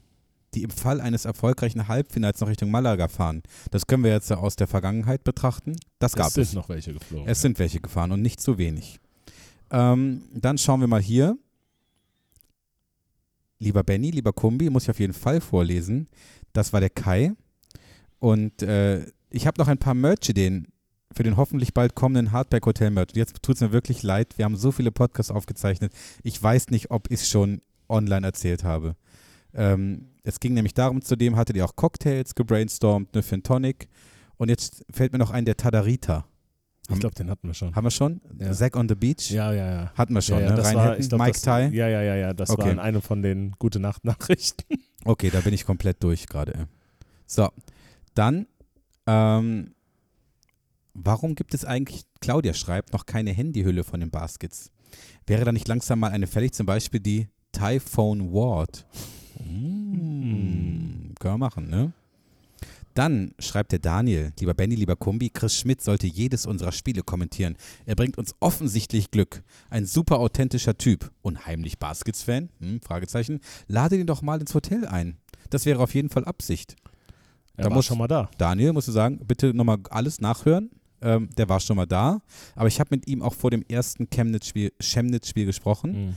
die 0.54 0.62
im 0.62 0.70
Fall 0.70 1.00
eines 1.00 1.24
erfolgreichen 1.24 1.88
Halbfinals 1.88 2.40
noch 2.40 2.48
Richtung 2.48 2.70
Malaga 2.70 3.08
fahren? 3.08 3.42
Das 3.70 3.86
können 3.86 4.04
wir 4.04 4.10
jetzt 4.10 4.32
aus 4.32 4.56
der 4.56 4.66
Vergangenheit 4.66 5.24
betrachten. 5.24 5.76
Das 5.98 6.14
gab 6.14 6.28
es 6.28 6.34
sind 6.34 6.44
es. 6.44 6.54
noch 6.54 6.68
welche 6.68 6.92
geflogen. 6.94 7.28
Es 7.28 7.40
sind 7.40 7.58
welche 7.58 7.80
gefahren 7.80 8.12
und 8.12 8.22
nicht 8.22 8.40
zu 8.40 8.58
wenig. 8.58 9.00
Ähm, 9.70 10.22
dann 10.32 10.58
schauen 10.58 10.80
wir 10.80 10.88
mal 10.88 11.02
hier. 11.02 11.38
Lieber 13.58 13.84
Benny, 13.84 14.10
lieber 14.10 14.32
Kumbi, 14.32 14.70
muss 14.70 14.84
ich 14.84 14.90
auf 14.90 15.00
jeden 15.00 15.12
Fall 15.12 15.40
vorlesen. 15.40 16.08
Das 16.52 16.72
war 16.72 16.80
der 16.80 16.90
Kai. 16.90 17.32
Und 18.18 18.62
äh, 18.62 19.06
ich 19.30 19.46
habe 19.46 19.60
noch 19.60 19.68
ein 19.68 19.78
paar 19.78 19.94
Merch-Ideen 19.94 20.68
für 21.12 21.22
den 21.22 21.36
hoffentlich 21.36 21.74
bald 21.74 21.94
kommenden 21.94 22.32
Hardback 22.32 22.64
Hotel 22.66 22.90
Merch. 22.90 23.08
Und 23.10 23.16
Jetzt 23.16 23.42
tut 23.42 23.56
es 23.56 23.60
mir 23.60 23.72
wirklich 23.72 24.02
leid. 24.02 24.38
Wir 24.38 24.44
haben 24.44 24.56
so 24.56 24.70
viele 24.72 24.92
Podcasts 24.92 25.30
aufgezeichnet. 25.32 25.92
Ich 26.22 26.40
weiß 26.40 26.68
nicht, 26.70 26.90
ob 26.90 27.10
ich 27.10 27.20
es 27.22 27.28
schon 27.28 27.60
online 27.88 28.26
erzählt 28.26 28.62
habe. 28.64 28.94
Ähm, 29.52 30.06
es 30.22 30.38
ging 30.38 30.54
nämlich 30.54 30.74
darum, 30.74 31.02
zudem 31.02 31.36
hattet 31.36 31.56
ihr 31.56 31.64
auch 31.64 31.74
Cocktails 31.74 32.34
gebrainstormt, 32.34 33.08
eine 33.12 33.22
Fin 33.22 33.42
Tonic. 33.42 33.88
Und 34.36 34.48
jetzt 34.48 34.84
fällt 34.90 35.12
mir 35.12 35.18
noch 35.18 35.30
ein, 35.32 35.44
der 35.44 35.56
Tadarita. 35.56 36.24
ich 36.88 37.00
glaube, 37.00 37.14
den 37.14 37.28
hatten 37.30 37.48
wir 37.48 37.54
schon. 37.54 37.74
Haben 37.74 37.84
wir 37.84 37.90
schon? 37.90 38.20
Ja. 38.38 38.52
Zack 38.52 38.76
on 38.76 38.88
the 38.88 38.94
Beach? 38.94 39.30
Ja, 39.30 39.52
ja, 39.52 39.70
ja. 39.70 39.92
Hatten 39.94 40.14
wir 40.14 40.22
schon, 40.22 40.38
ja, 40.40 40.50
ja, 40.50 40.56
ne? 40.56 40.74
war, 40.74 40.96
glaub, 40.96 41.20
Mike 41.20 41.40
Ty. 41.40 41.76
Ja, 41.76 41.88
ja, 41.88 42.02
ja, 42.02 42.14
ja. 42.14 42.32
Das 42.34 42.50
Okay. 42.50 42.62
war 42.62 42.70
in 42.70 42.78
einem 42.78 43.02
von 43.02 43.22
den 43.22 43.52
Gute 43.58 43.80
Nacht 43.80 44.04
Nachrichten. 44.04 44.62
Okay, 45.04 45.30
da 45.30 45.40
bin 45.40 45.52
ich 45.54 45.64
komplett 45.64 46.02
durch 46.02 46.26
gerade. 46.26 46.68
So, 47.26 47.48
dann, 48.14 48.46
ähm, 49.06 49.74
warum 50.94 51.34
gibt 51.34 51.54
es 51.54 51.64
eigentlich, 51.64 52.02
Claudia 52.20 52.54
schreibt, 52.54 52.92
noch 52.92 53.06
keine 53.06 53.32
Handyhülle 53.32 53.84
von 53.84 54.00
den 54.00 54.10
Baskets? 54.10 54.70
Wäre 55.26 55.44
da 55.44 55.52
nicht 55.52 55.68
langsam 55.68 56.00
mal 56.00 56.10
eine 56.10 56.26
fällig, 56.26 56.52
zum 56.52 56.66
Beispiel 56.66 57.00
die 57.00 57.28
Typhone 57.52 58.32
Ward? 58.32 58.86
Mm, 59.38 61.14
können 61.18 61.34
wir 61.34 61.38
machen, 61.38 61.68
ne? 61.68 61.92
Dann 62.94 63.32
schreibt 63.38 63.70
der 63.70 63.78
Daniel, 63.78 64.32
lieber 64.40 64.52
Benny, 64.52 64.74
lieber 64.74 64.96
Kumbi, 64.96 65.30
Chris 65.30 65.56
Schmidt 65.56 65.80
sollte 65.80 66.08
jedes 66.08 66.44
unserer 66.44 66.72
Spiele 66.72 67.02
kommentieren. 67.02 67.56
Er 67.86 67.94
bringt 67.94 68.18
uns 68.18 68.34
offensichtlich 68.40 69.12
Glück. 69.12 69.44
Ein 69.70 69.86
super 69.86 70.18
authentischer 70.18 70.76
Typ. 70.76 71.12
Unheimlich 71.22 71.78
Baskets-Fan? 71.78 72.48
Hm, 72.58 72.80
Fragezeichen. 72.82 73.40
Lade 73.68 73.96
ihn 73.96 74.08
doch 74.08 74.22
mal 74.22 74.40
ins 74.40 74.54
Hotel 74.54 74.86
ein. 74.86 75.16
Das 75.50 75.66
wäre 75.66 75.80
auf 75.80 75.94
jeden 75.94 76.10
Fall 76.10 76.24
Absicht. 76.24 76.74
Er 77.56 77.68
Da 77.68 77.74
muss- 77.74 77.86
schon 77.86 77.98
mal 77.98 78.08
da. 78.08 78.28
Daniel, 78.38 78.72
musst 78.72 78.88
du 78.88 78.92
sagen, 78.92 79.20
bitte 79.24 79.54
nochmal 79.54 79.78
alles 79.90 80.20
nachhören. 80.20 80.70
Ähm, 81.02 81.28
der 81.36 81.48
war 81.48 81.60
schon 81.60 81.76
mal 81.76 81.86
da. 81.86 82.20
Aber 82.54 82.68
ich 82.68 82.78
habe 82.80 82.94
mit 82.94 83.06
ihm 83.08 83.22
auch 83.22 83.34
vor 83.34 83.50
dem 83.50 83.64
ersten 83.68 84.08
Chemnitz-Spiel 84.10 84.72
Chemnitz-Spiel 84.80 85.46
gesprochen. 85.46 86.06
Mhm. 86.08 86.16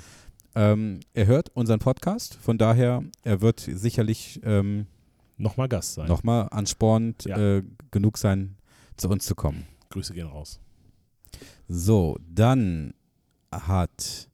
Ähm, 0.56 1.00
er 1.14 1.26
hört 1.26 1.50
unseren 1.56 1.80
Podcast. 1.80 2.36
Von 2.36 2.58
daher, 2.58 3.04
er 3.24 3.42
wird 3.42 3.60
sicherlich 3.62 4.40
ähm, 4.44 4.86
Nochmal 5.38 5.68
Gast 5.68 5.96
sein. 5.96 6.08
nochmal 6.08 6.48
anspornend 6.52 7.26
Ja. 7.26 7.38
äh, 7.58 7.64
genug 7.92 8.18
sein, 8.18 8.56
zu 8.98 9.10
uns 9.10 9.26
zu 9.26 9.34
kommen. 9.36 9.66
Grüße 9.90 10.14
gehen 10.14 10.28
raus. 10.28 10.60
So, 11.68 12.18
dann 12.30 12.94
hat 13.52 14.30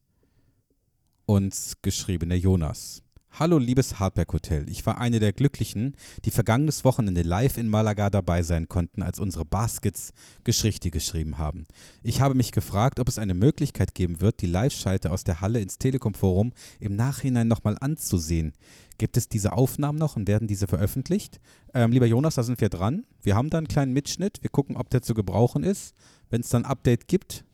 uns 1.26 1.76
geschrieben, 1.82 2.28
der 2.28 2.38
Jonas. 2.38 3.02
Hallo 3.38 3.58
liebes 3.58 3.98
Hardback 3.98 4.32
Hotel. 4.32 4.68
Ich 4.68 4.84
war 4.84 4.98
eine 4.98 5.20
der 5.20 5.32
Glücklichen, 5.32 5.96
die 6.24 6.30
vergangenes 6.30 6.84
Wochenende 6.84 7.22
live 7.22 7.56
in 7.56 7.68
Malaga 7.68 8.10
dabei 8.10 8.42
sein 8.42 8.68
konnten, 8.68 9.02
als 9.02 9.18
unsere 9.20 9.44
Baskets 9.44 10.12
Geschichte 10.44 10.90
geschrieben 10.90 11.38
haben. 11.38 11.66
Ich 12.02 12.20
habe 12.20 12.34
mich 12.34 12.52
gefragt, 12.52 12.98
ob 12.98 13.08
es 13.08 13.18
eine 13.18 13.32
Möglichkeit 13.34 13.94
geben 13.94 14.20
wird, 14.20 14.42
die 14.42 14.46
Live-Schalte 14.46 15.10
aus 15.10 15.24
der 15.24 15.40
Halle 15.40 15.60
ins 15.60 15.78
Telekom-Forum 15.78 16.52
im 16.80 16.96
Nachhinein 16.96 17.48
nochmal 17.48 17.78
anzusehen. 17.80 18.52
Gibt 18.98 19.16
es 19.16 19.28
diese 19.28 19.52
Aufnahmen 19.52 19.98
noch 19.98 20.16
und 20.16 20.28
werden 20.28 20.48
diese 20.48 20.66
veröffentlicht? 20.66 21.40
Ähm, 21.72 21.92
lieber 21.92 22.06
Jonas, 22.06 22.34
da 22.34 22.42
sind 22.42 22.60
wir 22.60 22.68
dran. 22.68 23.06
Wir 23.22 23.36
haben 23.36 23.48
da 23.48 23.58
einen 23.58 23.68
kleinen 23.68 23.92
Mitschnitt. 23.92 24.42
Wir 24.42 24.50
gucken, 24.50 24.76
ob 24.76 24.90
der 24.90 25.02
zu 25.02 25.14
gebrauchen 25.14 25.62
ist. 25.62 25.94
Wenn 26.28 26.42
es 26.42 26.50
dann 26.50 26.64
ein 26.64 26.70
Update 26.70 27.08
gibt, 27.08 27.44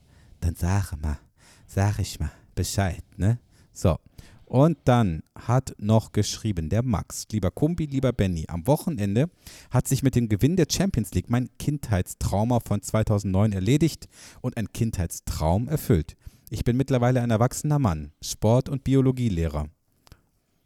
dann 0.40 0.56
sag 0.56 1.00
mal, 1.00 1.18
sag 1.66 2.00
ich 2.00 2.18
mal 2.18 2.32
Bescheid, 2.54 3.04
ne? 3.16 3.38
So. 3.72 3.98
Und 4.46 4.78
dann 4.84 5.24
hat 5.34 5.74
noch 5.78 6.12
geschrieben 6.12 6.68
der 6.68 6.84
Max, 6.84 7.26
lieber 7.32 7.50
Kumbi, 7.50 7.86
lieber 7.86 8.12
Benny, 8.12 8.44
am 8.46 8.66
Wochenende 8.68 9.28
hat 9.70 9.88
sich 9.88 10.04
mit 10.04 10.14
dem 10.14 10.28
Gewinn 10.28 10.54
der 10.54 10.68
Champions 10.70 11.12
League 11.14 11.28
mein 11.28 11.48
Kindheitstrauma 11.58 12.60
von 12.60 12.80
2009 12.80 13.52
erledigt 13.52 14.08
und 14.40 14.56
ein 14.56 14.72
Kindheitstraum 14.72 15.66
erfüllt. 15.66 16.16
Ich 16.48 16.62
bin 16.62 16.76
mittlerweile 16.76 17.22
ein 17.22 17.30
erwachsener 17.32 17.80
Mann, 17.80 18.12
Sport- 18.22 18.68
und 18.68 18.84
Biologielehrer. 18.84 19.66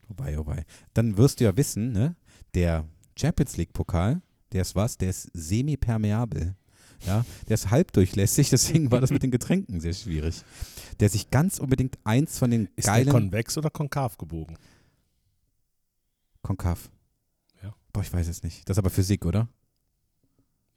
Wobei, 0.08 0.36
wobei. 0.36 0.64
Dann 0.92 1.16
wirst 1.16 1.40
du 1.40 1.44
ja 1.44 1.56
wissen, 1.56 1.92
ne, 1.92 2.16
der 2.54 2.84
Champions 3.16 3.56
League-Pokal, 3.56 4.20
der 4.52 4.62
ist 4.62 4.76
was? 4.76 4.98
Der 4.98 5.08
ist 5.08 5.30
semipermeabel. 5.32 6.54
Ja, 7.06 7.24
der 7.48 7.54
ist 7.54 7.70
halbdurchlässig, 7.70 8.50
deswegen 8.50 8.90
war 8.90 9.00
das 9.00 9.10
mit 9.10 9.22
den 9.22 9.30
Getränken 9.30 9.80
sehr 9.80 9.94
schwierig. 9.94 10.42
Der 11.00 11.08
sich 11.08 11.30
ganz 11.30 11.58
unbedingt 11.58 11.98
eins 12.04 12.38
von 12.38 12.50
den 12.50 12.68
Ist 12.76 12.84
geilen 12.86 13.08
konvex 13.08 13.56
oder 13.56 13.70
konkav 13.70 14.18
gebogen? 14.18 14.58
Konkav. 16.42 16.90
Ja. 17.62 17.74
Boah, 17.92 18.02
ich 18.02 18.12
weiß 18.12 18.28
es 18.28 18.42
nicht. 18.42 18.68
Das 18.68 18.74
ist 18.74 18.78
aber 18.78 18.90
Physik, 18.90 19.24
oder? 19.24 19.48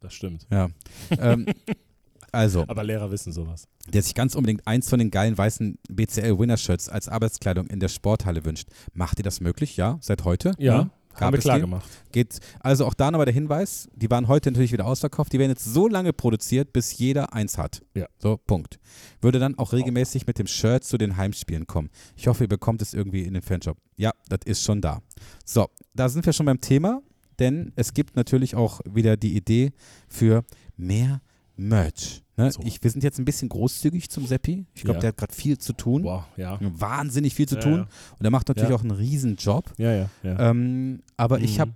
Das 0.00 0.14
stimmt. 0.14 0.46
Ja. 0.50 0.68
ähm, 1.10 1.46
also, 2.32 2.64
Aber 2.68 2.84
Lehrer 2.84 3.10
wissen 3.10 3.32
sowas. 3.32 3.68
der 3.88 4.02
sich 4.02 4.14
ganz 4.14 4.34
unbedingt 4.34 4.66
eins 4.66 4.88
von 4.88 4.98
den 4.98 5.10
geilen 5.10 5.36
weißen 5.36 5.78
BCL-Winner-Shirts 5.88 6.88
als 6.88 7.08
Arbeitskleidung 7.08 7.66
in 7.68 7.80
der 7.80 7.88
Sporthalle 7.88 8.44
wünscht. 8.44 8.68
Macht 8.92 9.18
ihr 9.18 9.24
das 9.24 9.40
möglich? 9.40 9.76
Ja, 9.76 9.98
seit 10.00 10.24
heute? 10.24 10.52
Ja, 10.58 10.78
Gab 10.78 10.90
haben 11.14 11.32
wir 11.32 11.38
es 11.38 11.44
klar 11.44 11.60
gemacht. 11.60 11.88
Geht, 12.12 12.38
also 12.60 12.86
auch 12.86 12.94
da 12.94 13.10
nochmal 13.10 13.26
der 13.26 13.34
Hinweis, 13.34 13.88
die 13.94 14.10
waren 14.10 14.28
heute 14.28 14.50
natürlich 14.50 14.72
wieder 14.72 14.86
ausverkauft, 14.86 15.32
die 15.32 15.38
werden 15.38 15.50
jetzt 15.50 15.64
so 15.64 15.88
lange 15.88 16.12
produziert, 16.12 16.72
bis 16.72 16.96
jeder 16.96 17.32
eins 17.32 17.58
hat. 17.58 17.82
Ja. 17.94 18.06
So, 18.18 18.36
Punkt. 18.36 18.78
Würde 19.20 19.38
dann 19.38 19.58
auch 19.58 19.72
regelmäßig 19.72 20.26
mit 20.26 20.38
dem 20.38 20.46
Shirt 20.46 20.84
zu 20.84 20.98
den 20.98 21.16
Heimspielen 21.16 21.66
kommen. 21.66 21.90
Ich 22.16 22.26
hoffe, 22.26 22.44
ihr 22.44 22.48
bekommt 22.48 22.82
es 22.82 22.94
irgendwie 22.94 23.22
in 23.22 23.34
den 23.34 23.42
Fanshop. 23.42 23.78
Ja, 23.96 24.12
das 24.28 24.40
ist 24.44 24.62
schon 24.62 24.80
da. 24.80 25.02
So, 25.44 25.68
da 25.94 26.08
sind 26.08 26.26
wir 26.26 26.32
schon 26.32 26.46
beim 26.46 26.60
Thema, 26.60 27.02
denn 27.38 27.72
es 27.76 27.94
gibt 27.94 28.16
natürlich 28.16 28.54
auch 28.54 28.80
wieder 28.84 29.16
die 29.16 29.36
Idee 29.36 29.72
für 30.08 30.44
mehr 30.76 31.20
Merch. 31.56 32.22
Ne? 32.36 32.50
So. 32.50 32.62
Ich, 32.64 32.82
wir 32.82 32.90
sind 32.90 33.04
jetzt 33.04 33.18
ein 33.18 33.24
bisschen 33.24 33.48
großzügig 33.48 34.10
zum 34.10 34.26
Seppi. 34.26 34.66
Ich 34.74 34.82
glaube, 34.82 34.96
Ja. 34.96 35.00
der 35.02 35.08
hat 35.08 35.16
gerade 35.18 35.34
viel 35.34 35.56
zu 35.58 35.72
tun. 35.72 36.02
Boah, 36.02 36.26
ja. 36.36 36.58
Wahnsinnig 36.60 37.34
viel 37.34 37.46
zu 37.48 37.56
Ja, 37.56 37.60
tun. 37.60 37.80
Und 38.18 38.24
er 38.24 38.30
macht 38.30 38.48
natürlich 38.48 38.72
auch 38.72 38.80
einen 38.82 38.90
riesen 38.90 39.36
Job. 39.36 39.72
Ja, 39.78 39.92
ja. 39.94 40.08
Ähm, 40.24 41.02
aber 41.16 41.40
ich 41.40 41.56
Mhm. 41.56 41.60
habe 41.60 41.72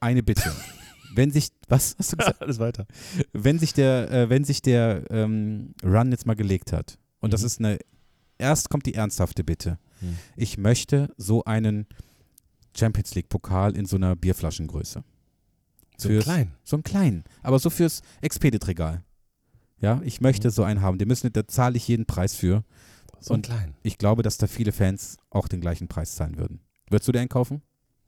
eine 0.00 0.22
Bitte. 0.22 0.52
wenn 1.14 1.30
sich, 1.30 1.48
was 1.68 1.96
hast 1.98 2.12
du 2.12 2.16
gesagt? 2.18 2.40
Alles 2.42 2.58
weiter. 2.58 2.86
Wenn 3.32 3.58
sich 3.58 3.72
der, 3.72 4.10
äh, 4.10 4.28
wenn 4.30 4.44
sich 4.44 4.60
der 4.62 5.04
ähm, 5.10 5.74
Run 5.82 6.10
jetzt 6.10 6.26
mal 6.26 6.36
gelegt 6.36 6.72
hat, 6.72 6.98
und 7.20 7.32
das 7.32 7.40
Mhm. 7.42 7.46
ist 7.46 7.58
eine, 7.60 7.78
erst 8.38 8.68
kommt 8.68 8.84
die 8.86 8.94
ernsthafte 8.94 9.42
Bitte. 9.44 9.78
Mhm. 10.00 10.18
Ich 10.36 10.58
möchte 10.58 11.08
so 11.16 11.44
einen 11.44 11.86
Champions 12.76 13.14
League 13.14 13.28
Pokal 13.28 13.76
in 13.76 13.86
so 13.86 13.96
einer 13.96 14.16
Bierflaschengröße. 14.16 15.02
So 16.02 16.08
Fürs- 16.08 16.24
klein. 16.24 16.52
So 16.64 16.76
einen 16.76 16.82
kleinen, 16.84 17.24
aber 17.42 17.58
so 17.58 17.70
fürs 17.70 18.02
Expedit-Regal. 18.20 19.02
Ja, 19.80 20.00
ich 20.04 20.20
möchte 20.20 20.48
Mhm. 20.48 20.52
so 20.52 20.62
einen 20.64 20.80
haben. 20.82 20.98
Den 20.98 21.08
müssen, 21.08 21.32
da 21.32 21.46
zahle 21.46 21.76
ich 21.76 21.88
jeden 21.88 22.06
Preis 22.06 22.34
für. 22.34 22.64
So 23.20 23.34
Und- 23.34 23.46
klein. 23.46 23.74
Ich 23.82 23.98
glaube, 23.98 24.22
dass 24.22 24.36
da 24.38 24.46
viele 24.46 24.72
Fans 24.72 25.16
auch 25.30 25.48
den 25.48 25.60
gleichen 25.60 25.88
Preis 25.88 26.14
zahlen 26.14 26.38
würden. 26.38 26.60
Würdest 26.88 27.08
du 27.08 27.12
den 27.12 27.28
kaufen? 27.28 27.62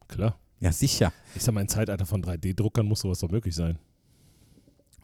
Klar. 0.08 0.38
Ja, 0.60 0.72
sicher. 0.72 1.12
Ich 1.34 1.42
sag 1.42 1.52
mal, 1.54 1.60
im 1.60 1.68
Zeitalter 1.68 2.06
von 2.06 2.22
3D-Druckern 2.22 2.86
muss 2.86 3.00
sowas 3.00 3.18
doch 3.20 3.30
möglich 3.30 3.54
sein. 3.54 3.78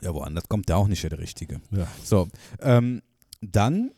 Ja, 0.00 0.14
woanders 0.14 0.48
kommt 0.48 0.68
der 0.68 0.78
auch 0.78 0.88
nicht 0.88 1.02
der 1.02 1.18
Richtige. 1.18 1.60
Ja. 1.70 1.86
So, 2.04 2.28
ähm, 2.60 3.02
dann 3.40 3.90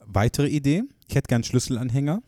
weitere 0.00 0.48
Idee. 0.48 0.82
Ich 1.06 1.14
hätte 1.14 1.28
gern 1.28 1.36
einen 1.38 1.44
Schlüsselanhänger 1.44 2.22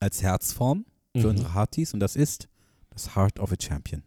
als 0.00 0.22
Herzform 0.22 0.84
für 1.14 1.20
Mhm. 1.24 1.30
unsere 1.30 1.54
Hearties 1.54 1.94
und 1.94 2.00
das 2.00 2.16
ist 2.16 2.48
das 2.90 3.16
Heart 3.16 3.38
of 3.40 3.52
a 3.52 3.56
Champion. 3.58 4.02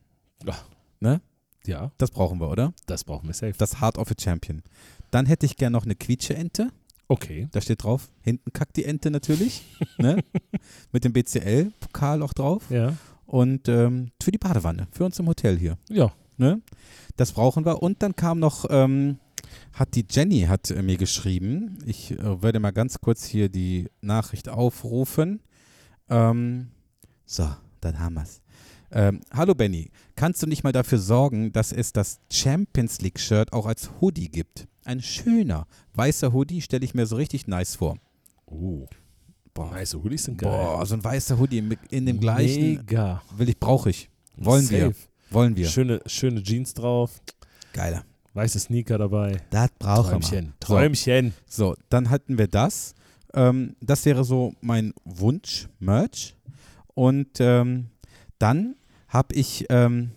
Ja, 1.65 1.91
Das 1.97 2.09
brauchen 2.11 2.39
wir, 2.39 2.49
oder? 2.49 2.73
das 2.87 3.03
brauchen 3.03 3.27
wir 3.27 3.33
safe. 3.33 3.53
Das 3.57 3.79
Heart 3.81 3.97
of 3.97 4.09
a 4.09 4.13
Champion. 4.19 4.63
Dann 5.11 5.25
hätte 5.25 5.45
ich 5.45 5.55
gern 5.55 5.73
noch 5.73 5.85
eine 5.85 5.95
Quietsche-Ente. 5.95 6.71
Okay. 7.07 7.47
Da 7.51 7.61
steht 7.61 7.83
drauf, 7.83 8.09
hinten 8.21 8.53
kackt 8.53 8.77
die 8.77 8.85
Ente 8.85 9.11
natürlich. 9.11 9.63
ne? 9.97 10.23
Mit 10.91 11.03
dem 11.03 11.13
BCL-Pokal 11.13 12.21
auch 12.21 12.33
drauf. 12.33 12.69
Ja. 12.69 12.95
Und 13.25 13.67
ähm, 13.67 14.11
für 14.21 14.31
die 14.31 14.37
Badewanne, 14.37 14.87
für 14.91 15.05
uns 15.05 15.19
im 15.19 15.27
Hotel 15.27 15.57
hier. 15.57 15.77
Ja. 15.89 16.11
Ne? 16.37 16.61
Das 17.17 17.33
brauchen 17.33 17.65
wir. 17.65 17.81
Und 17.83 18.01
dann 18.01 18.15
kam 18.15 18.39
noch, 18.39 18.65
ähm, 18.69 19.19
hat 19.73 19.95
die 19.95 20.05
Jenny 20.09 20.41
hat 20.41 20.71
äh, 20.71 20.81
mir 20.81 20.97
geschrieben. 20.97 21.79
Ich 21.85 22.11
äh, 22.11 22.41
werde 22.41 22.59
mal 22.59 22.71
ganz 22.71 22.99
kurz 23.01 23.25
hier 23.25 23.49
die 23.49 23.89
Nachricht 24.01 24.49
aufrufen. 24.49 25.41
Ähm, 26.09 26.69
so, 27.25 27.47
dann 27.81 27.99
haben 27.99 28.15
wir 28.15 28.23
es. 28.23 28.41
Ähm, 28.91 29.21
Hallo 29.31 29.53
Benny, 29.53 29.91
kannst 30.15 30.41
du 30.41 30.47
nicht 30.47 30.63
mal 30.63 30.71
dafür 30.71 30.97
sorgen, 30.97 31.51
dass 31.51 31.71
es 31.71 31.93
das 31.93 32.19
Champions 32.31 33.01
League 33.01 33.19
Shirt 33.19 33.53
auch 33.53 33.65
als 33.67 33.89
Hoodie 34.01 34.29
gibt? 34.29 34.67
Ein 34.85 35.01
schöner 35.01 35.67
weißer 35.93 36.33
Hoodie 36.33 36.61
stelle 36.61 36.83
ich 36.85 36.95
mir 36.95 37.05
so 37.05 37.15
richtig 37.15 37.47
nice 37.47 37.75
vor. 37.75 37.97
Oh. 38.45 38.87
Boah, 39.53 39.71
Nice 39.71 39.93
Hoodies 39.95 40.23
sind 40.25 40.37
geil. 40.37 40.49
boah 40.51 40.85
so 40.85 40.95
ein 40.95 41.03
weißer 41.03 41.37
Hoodie 41.37 41.63
in 41.89 42.05
dem 42.05 42.19
gleichen. 42.19 42.77
Mega. 42.77 43.21
Will 43.35 43.49
ich, 43.49 43.59
brauche 43.59 43.89
ich. 43.89 44.09
Wollen 44.37 44.69
wir. 44.69 44.87
Safe. 44.87 44.95
Wollen 45.31 45.55
wir. 45.55 45.67
Schöne, 45.67 46.01
schöne 46.05 46.41
Jeans 46.41 46.73
drauf, 46.73 47.21
Geiler. 47.73 48.03
weiße 48.33 48.57
Sneaker 48.59 48.97
dabei. 48.97 49.37
Das 49.51 49.69
brauchen 49.77 50.13
wir. 50.13 50.19
Träumchen. 50.29 50.53
Träumchen. 50.59 51.33
So, 51.47 51.75
dann 51.89 52.09
hatten 52.09 52.37
wir 52.37 52.47
das. 52.47 52.95
Ähm, 53.33 53.75
das 53.81 54.05
wäre 54.05 54.23
so 54.23 54.53
mein 54.61 54.93
Wunsch-Merch. 55.03 56.35
Und 56.95 57.37
ähm, 57.39 57.87
dann 58.39 58.75
habe 59.07 59.35
ich 59.35 59.65
ähm, 59.69 60.11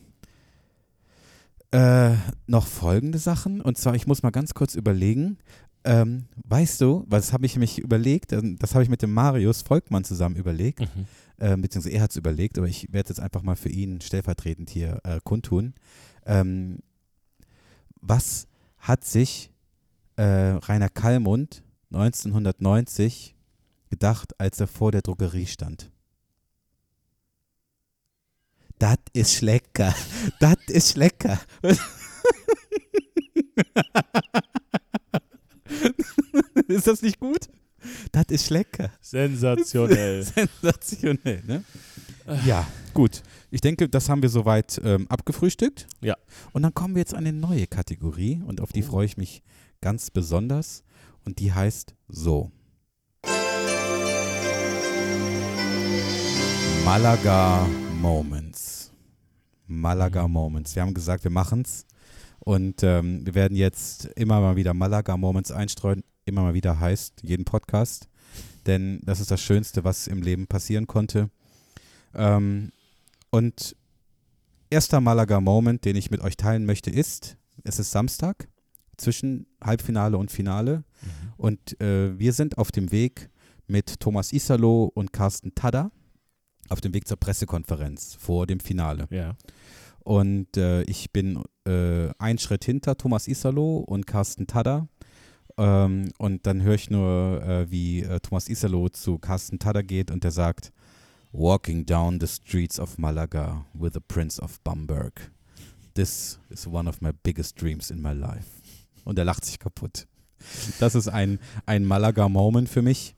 äh, 1.71 2.15
noch 2.47 2.67
folgende 2.67 3.19
Sachen. 3.19 3.61
Und 3.61 3.79
zwar, 3.79 3.95
ich 3.95 4.07
muss 4.07 4.23
mal 4.23 4.31
ganz 4.31 4.55
kurz 4.55 4.75
überlegen. 4.75 5.39
Ähm, 5.85 6.27
weißt 6.45 6.81
du, 6.81 7.05
was 7.09 7.33
habe 7.33 7.47
ich 7.47 7.57
mich 7.57 7.79
überlegt? 7.79 8.33
Ähm, 8.33 8.57
Das 8.59 8.75
habe 8.75 8.85
ich 8.85 8.91
mit 8.91 9.03
dem 9.03 9.13
Marius 9.13 9.63
Volkmann 9.63 10.05
zusammen 10.05 10.37
überlegt. 10.37 10.81
Mhm. 10.81 11.07
äh, 11.39 11.57
beziehungsweise 11.57 11.97
er 11.97 12.03
hat 12.03 12.11
es 12.11 12.17
überlegt, 12.17 12.59
aber 12.59 12.69
ich 12.69 12.93
werde 12.93 13.11
es 13.11 13.17
jetzt 13.17 13.21
einfach 13.21 13.43
mal 13.43 13.57
für 13.57 13.69
ihn 13.71 14.01
stellvertretend 14.01 14.71
hier 14.71 15.01
äh, 15.05 15.19
kundtun. 15.25 15.75
Ähm, 16.27 16.79
was 18.01 18.47
hat 18.79 19.05
sich 19.05 19.51
äh, 20.17 20.23
Rainer 20.23 20.89
Kallmund 20.89 21.63
1990 21.93 23.35
gedacht, 23.91 24.39
als 24.39 24.61
er 24.61 24.67
vor 24.67 24.93
der 24.93 25.03
Drogerie 25.03 25.47
stand? 25.47 25.91
Das 28.83 28.99
ist 29.13 29.43
lecker. 29.43 29.95
Das 30.41 30.57
ist 30.67 30.97
lecker. 30.97 31.39
ist 36.67 36.89
das 36.89 37.01
nicht 37.01 37.21
gut? 37.21 37.49
Das 38.11 38.25
ist 38.31 38.51
lecker. 38.51 38.91
Sensationell. 39.01 40.25
Sensationell, 40.35 41.45
ne? 41.47 41.63
Ja, 42.45 42.67
gut. 42.93 43.23
Ich 43.53 43.61
denke, 43.61 43.89
das 43.89 44.09
haben 44.09 44.21
wir 44.21 44.29
soweit 44.29 44.81
ähm, 44.83 45.07
abgefrühstückt. 45.09 45.87
Ja. 46.01 46.17
Und 46.51 46.65
dann 46.65 46.75
kommen 46.75 46.97
wir 46.97 47.03
jetzt 47.03 47.15
an 47.15 47.25
eine 47.25 47.33
neue 47.33 47.69
Kategorie 47.69 48.43
und 48.45 48.61
auf 48.61 48.73
die 48.73 48.83
Oh. 48.83 48.87
freue 48.89 49.07
ich 49.07 49.17
mich 49.17 49.45
ganz 49.81 50.11
besonders. 50.11 50.83
Und 51.25 51.39
die 51.39 51.53
heißt 51.53 51.95
so. 52.09 52.51
Malaga 56.85 57.69
Moments. 58.03 58.91
Malaga. 59.69 60.27
Moments. 60.27 60.75
Wir 60.75 60.83
haben 60.83 60.93
gesagt, 60.93 61.23
wir 61.23 61.31
machen's. 61.31 61.87
Und 62.41 62.83
ähm, 62.83 63.25
wir 63.25 63.37
werden 63.37 63.57
jetzt 63.57 64.07
immer 64.17 64.41
mal 64.41 64.57
wieder 64.57 64.75
Malaga 64.75 65.17
Moments 65.17 65.53
einstreuen. 65.53 66.03
Immer 66.25 66.43
mal 66.43 66.55
wieder 66.55 66.81
heißt, 66.81 67.23
jeden 67.23 67.45
Podcast. 67.45 68.09
Denn 68.67 69.01
das 69.05 69.21
ist 69.21 69.31
das 69.31 69.41
Schönste, 69.41 69.85
was 69.85 70.09
im 70.09 70.21
Leben 70.21 70.49
passieren 70.49 70.89
konnte. 70.89 71.31
Ähm, 72.13 72.73
und 73.31 73.77
erster 74.69 75.01
Malaga 75.01 75.41
Moment, 75.41 75.85
den 75.85 75.95
ich 75.95 76.11
mit 76.11 76.23
euch 76.23 76.37
teilen 76.37 76.67
möchte, 76.67 76.91
ist, 76.91 77.37
es 77.63 77.79
ist 77.79 77.93
Samstag 77.93 78.49
zwischen 78.97 79.47
Halbfinale 79.63 80.19
und 80.19 80.33
Finale. 80.33 80.79
Mhm. 81.03 81.33
Und 81.37 81.81
äh, 81.81 82.19
wir 82.19 82.33
sind 82.33 82.59
auf 82.59 82.73
dem 82.73 82.91
Weg 82.91 83.31
mit 83.69 84.01
Thomas 84.01 84.33
Isalo 84.33 84.91
und 84.93 85.13
Carsten 85.13 85.55
Tada 85.55 85.93
auf 86.73 86.81
dem 86.81 86.95
Weg 86.95 87.07
zur 87.07 87.19
Pressekonferenz 87.19 88.17
vor 88.19 88.47
dem 88.47 88.61
Finale. 88.61 89.07
Ja. 89.11 89.37
Und 90.01 90.57
äh, 90.57 90.83
ich 90.83 91.13
bin 91.13 91.43
äh, 91.65 92.09
einen 92.19 92.39
Schritt 92.39 92.65
hinter 92.65 92.97
Thomas 92.97 93.29
Isalo 93.29 93.79
und 93.79 94.07
Carsten 94.07 94.47
Tada. 94.47 94.89
Ähm, 95.57 96.11
und 96.19 96.47
dann 96.47 96.63
höre 96.63 96.75
ich 96.75 96.91
nur, 96.91 97.43
äh, 97.43 97.71
wie 97.71 98.01
äh, 98.01 98.21
Thomas 98.21 98.49
Isalo 98.49 98.89
zu 98.89 99.19
Carsten 99.19 99.59
Tada 99.59 99.83
geht 99.83 100.11
und 100.11 100.25
der 100.25 100.33
sagt, 100.33 100.73
Walking 101.35 101.87
down 101.87 102.21
the 102.21 102.27
streets 102.27 102.79
of 102.79 102.99
Malaga 102.99 103.65
with 103.73 103.93
the 103.95 104.01
Prince 104.01 104.43
of 104.43 104.61
Bamberg. 104.61 105.31
This 105.95 106.39
is 106.51 106.67
one 106.67 106.89
of 106.89 107.01
my 107.01 107.11
biggest 107.23 107.61
dreams 107.61 107.91
in 107.91 108.03
my 108.03 108.13
life. 108.13 108.49
Und 109.05 109.19
er 109.19 109.25
lacht 109.25 109.45
sich 109.45 109.59
kaputt. 109.59 110.07
Das 110.81 110.95
ist 110.95 111.09
ein, 111.09 111.39
ein 111.67 111.85
Malaga-Moment 111.85 112.69
für 112.69 112.83
mich, 112.83 113.15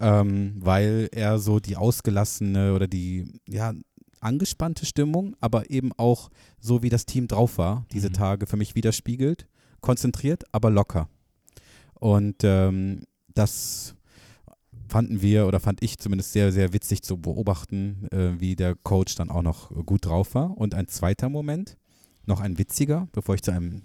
ähm, 0.00 0.54
weil 0.58 1.08
er 1.12 1.38
so 1.38 1.60
die 1.60 1.76
ausgelassene 1.76 2.74
oder 2.74 2.86
die, 2.86 3.40
ja, 3.48 3.72
angespannte 4.20 4.86
Stimmung, 4.86 5.36
aber 5.40 5.70
eben 5.70 5.92
auch 5.96 6.30
so, 6.60 6.82
wie 6.82 6.88
das 6.88 7.06
Team 7.06 7.26
drauf 7.26 7.58
war, 7.58 7.84
diese 7.92 8.08
Mhm. 8.08 8.14
Tage 8.14 8.46
für 8.46 8.56
mich 8.56 8.74
widerspiegelt. 8.74 9.46
Konzentriert, 9.80 10.44
aber 10.52 10.70
locker. 10.70 11.08
Und 11.94 12.36
ähm, 12.44 13.02
das 13.34 13.96
fanden 14.88 15.22
wir 15.22 15.46
oder 15.46 15.58
fand 15.58 15.82
ich 15.82 15.98
zumindest 15.98 16.32
sehr, 16.32 16.52
sehr 16.52 16.72
witzig 16.72 17.02
zu 17.02 17.16
beobachten, 17.16 18.06
äh, 18.12 18.38
wie 18.38 18.54
der 18.54 18.76
Coach 18.76 19.16
dann 19.16 19.30
auch 19.30 19.42
noch 19.42 19.70
gut 19.86 20.06
drauf 20.06 20.34
war. 20.34 20.56
Und 20.56 20.74
ein 20.74 20.86
zweiter 20.86 21.28
Moment, 21.28 21.76
noch 22.26 22.40
ein 22.40 22.58
witziger, 22.58 23.08
bevor 23.12 23.34
ich 23.34 23.42
zu 23.42 23.50
einem 23.50 23.82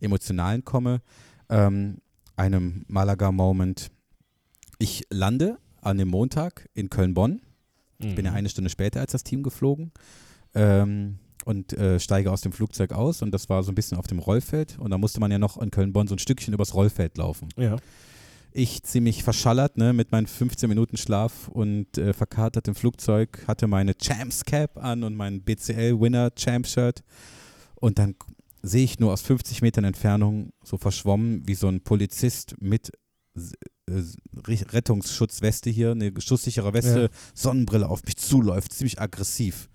emotionalen 0.00 0.64
komme, 0.64 1.02
ähm, 1.50 1.98
einem 2.36 2.84
Malaga-Moment. 2.88 3.90
Ich 4.78 5.04
lande 5.10 5.58
an 5.80 5.98
dem 5.98 6.08
Montag 6.08 6.68
in 6.74 6.90
Köln-Bonn. 6.90 7.40
Ich 7.98 8.14
bin 8.14 8.24
ja 8.24 8.32
Mhm. 8.32 8.36
eine 8.38 8.48
Stunde 8.48 8.70
später 8.70 9.00
als 9.00 9.12
das 9.12 9.22
Team 9.22 9.42
geflogen 9.42 9.92
ähm, 10.54 11.18
und 11.44 11.72
äh, 11.74 12.00
steige 12.00 12.30
aus 12.32 12.40
dem 12.40 12.52
Flugzeug 12.52 12.92
aus 12.92 13.22
und 13.22 13.30
das 13.30 13.48
war 13.48 13.62
so 13.62 13.70
ein 13.70 13.74
bisschen 13.74 13.96
auf 13.98 14.06
dem 14.06 14.18
Rollfeld 14.18 14.78
und 14.78 14.90
da 14.90 14.98
musste 14.98 15.20
man 15.20 15.30
ja 15.30 15.38
noch 15.38 15.60
in 15.60 15.70
Köln-Bonn 15.70 16.08
so 16.08 16.14
ein 16.14 16.18
Stückchen 16.18 16.52
übers 16.54 16.74
Rollfeld 16.74 17.16
laufen. 17.18 17.48
Ja. 17.56 17.76
Ich 18.52 18.82
ziemlich 18.82 19.22
verschallert, 19.24 19.78
ne, 19.78 19.92
mit 19.92 20.12
meinen 20.12 20.26
15 20.26 20.68
Minuten 20.68 20.96
Schlaf 20.96 21.48
und 21.48 21.96
äh, 21.98 22.12
verkatert 22.12 22.68
im 22.68 22.74
Flugzeug, 22.74 23.44
hatte 23.48 23.66
meine 23.68 23.96
Champs 23.96 24.44
Cap 24.44 24.76
an 24.82 25.02
und 25.02 25.14
mein 25.16 25.42
BCL 25.42 26.00
Winner 26.00 26.34
Champ 26.34 26.66
Shirt 26.66 27.02
und 27.76 27.98
dann 27.98 28.16
sehe 28.62 28.84
ich 28.84 28.98
nur 28.98 29.12
aus 29.12 29.22
50 29.22 29.62
Metern 29.62 29.84
Entfernung 29.84 30.52
so 30.64 30.78
verschwommen, 30.78 31.42
wie 31.46 31.54
so 31.54 31.68
ein 31.68 31.80
Polizist 31.80 32.54
mit 32.60 32.90
Rettungsschutzweste 34.46 35.70
hier, 35.70 35.92
eine 35.92 36.12
schusssichere 36.20 36.72
Weste, 36.72 37.02
Ja. 37.02 37.08
Sonnenbrille 37.34 37.88
auf 37.88 38.02
mich 38.04 38.16
zuläuft, 38.16 38.72
ziemlich 38.72 39.00
aggressiv. 39.00 39.68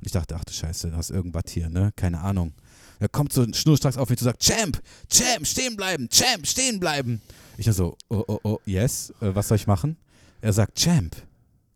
Und 0.00 0.06
ich 0.06 0.12
dachte, 0.12 0.36
ach 0.36 0.44
du 0.44 0.52
Scheiße, 0.52 0.90
du 0.90 0.96
hast 0.96 1.10
irgendwas 1.10 1.44
hier, 1.48 1.68
ne? 1.68 1.92
Keine 1.96 2.20
Ahnung. 2.20 2.52
Er 2.98 3.08
kommt 3.08 3.32
so 3.32 3.44
schnurstracks 3.52 3.96
auf 3.96 4.08
mich 4.10 4.18
zu 4.18 4.24
sagt, 4.24 4.42
Champ, 4.42 4.80
Champ, 5.08 5.46
stehen 5.46 5.76
bleiben, 5.76 6.08
Champ, 6.08 6.46
stehen 6.46 6.78
bleiben. 6.80 7.20
Ich 7.56 7.66
dann 7.66 7.74
so, 7.74 7.96
oh, 8.08 8.22
oh, 8.26 8.38
oh, 8.42 8.58
yes, 8.64 9.12
äh, 9.20 9.34
was 9.34 9.48
soll 9.48 9.56
ich 9.56 9.66
machen? 9.66 9.96
Er 10.40 10.52
sagt, 10.52 10.78
Champ, 10.78 11.16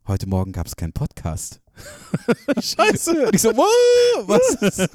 heute 0.06 0.28
Morgen 0.28 0.52
gab 0.52 0.66
es 0.66 0.76
keinen 0.76 0.92
Podcast. 0.92 1.60
Scheiße. 2.60 3.26
Und 3.26 3.34
ich 3.34 3.42
so, 3.42 3.50
wow, 3.50 4.24
was? 4.26 4.88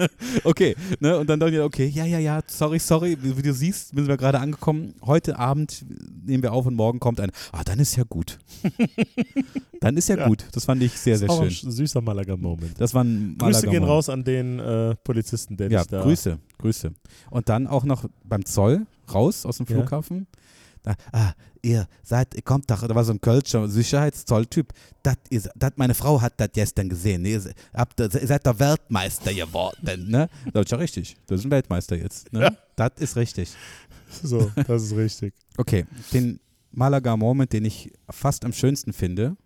okay, 0.44 0.76
ne? 1.00 1.18
Und 1.18 1.30
dann 1.30 1.40
dachte 1.40 1.54
ich, 1.56 1.62
okay, 1.62 1.88
ja, 1.88 2.06
ja, 2.06 2.20
ja, 2.20 2.42
sorry, 2.48 2.80
sorry. 2.80 3.18
Wie, 3.22 3.38
wie 3.38 3.42
du 3.42 3.54
siehst, 3.54 3.90
sind 3.90 4.08
wir 4.08 4.18
gerade 4.18 4.40
angekommen. 4.40 4.96
Heute 5.06 5.38
Abend 5.38 5.86
nehmen 6.26 6.44
wir 6.44 6.54
auf 6.54 6.66
und 6.66 6.76
morgen 6.76 7.00
kommt 7.00 7.20
ein. 7.20 7.32
Ah, 7.52 7.64
dann 7.64 7.80
ist 7.80 7.96
ja 7.96 8.04
gut. 8.08 8.40
dann 9.80 9.98
ist 9.98 10.10
ja, 10.10 10.18
Ja. 10.18 10.28
gut. 10.28 10.46
Das 10.52 10.66
fand 10.66 10.82
ich 10.84 10.94
sehr, 10.94 11.18
sehr 11.18 11.30
schön. 11.30 11.48
ein 11.48 11.72
süßer 11.72 12.02
Malaga-Moment. 12.02 12.80
Das 12.80 12.94
war 12.94 13.04
ein 13.04 13.36
Grüße 13.38 13.68
gehen 13.68 13.84
raus 13.84 14.10
an 14.10 14.24
den 14.24 14.60
äh, 14.60 14.96
Polizisten, 15.04 15.58
der 15.58 15.70
Ja, 15.72 15.84
da. 15.86 16.02
Grüße, 16.02 16.38
Grüße. 16.58 16.92
Und 17.30 17.50
dann 17.50 17.68
auch 17.68 17.84
noch 17.84 18.06
beim 18.24 18.46
Zoll 18.46 18.86
raus 19.14 19.46
aus 19.46 19.58
dem 19.58 19.66
Ja. 19.68 19.76
Flughafen. 19.76 20.28
Da, 20.32 20.40
ah, 21.12 21.34
ihr 21.62 21.88
seid, 22.04 22.34
ihr 22.36 22.42
kommt 22.42 22.70
doch, 22.70 22.88
da 22.88 22.96
war 22.96 23.04
so 23.04 23.14
ein 23.14 23.22
Kölscher 23.22 23.68
Sicherheitszolltyp. 23.68 24.74
Das, 25.04 25.16
meine 25.76 25.94
Frau 25.94 26.22
hat 26.22 26.34
das 26.38 26.50
gestern 26.54 26.90
gesehen. 26.90 27.26
Ihr, 27.26 27.42
habt, 27.74 28.00
ihr 28.00 28.10
seid 28.10 28.46
der 28.46 28.60
Weltmeister 28.60 29.34
geworden. 29.34 30.10
Ne? 30.10 30.30
Das 30.54 30.66
ist 30.66 30.72
ja 30.72 30.78
richtig. 30.78 31.18
Das 31.28 31.40
ist 31.40 31.46
ein 31.46 31.52
Weltmeister 31.52 31.96
jetzt. 31.96 32.32
Ne? 32.34 32.42
Ja. 32.42 32.52
Das 32.76 32.92
ist 32.98 33.16
richtig. 33.16 33.50
So, 34.24 34.52
das 34.68 34.84
ist 34.84 34.96
richtig. 34.96 35.34
Okay, 35.58 35.86
den 36.14 36.40
Malaga-Moment, 36.72 37.54
den 37.54 37.66
ich 37.66 37.92
fast 38.10 38.44
am 38.46 38.54
schönsten 38.54 38.94
finde, 38.94 39.38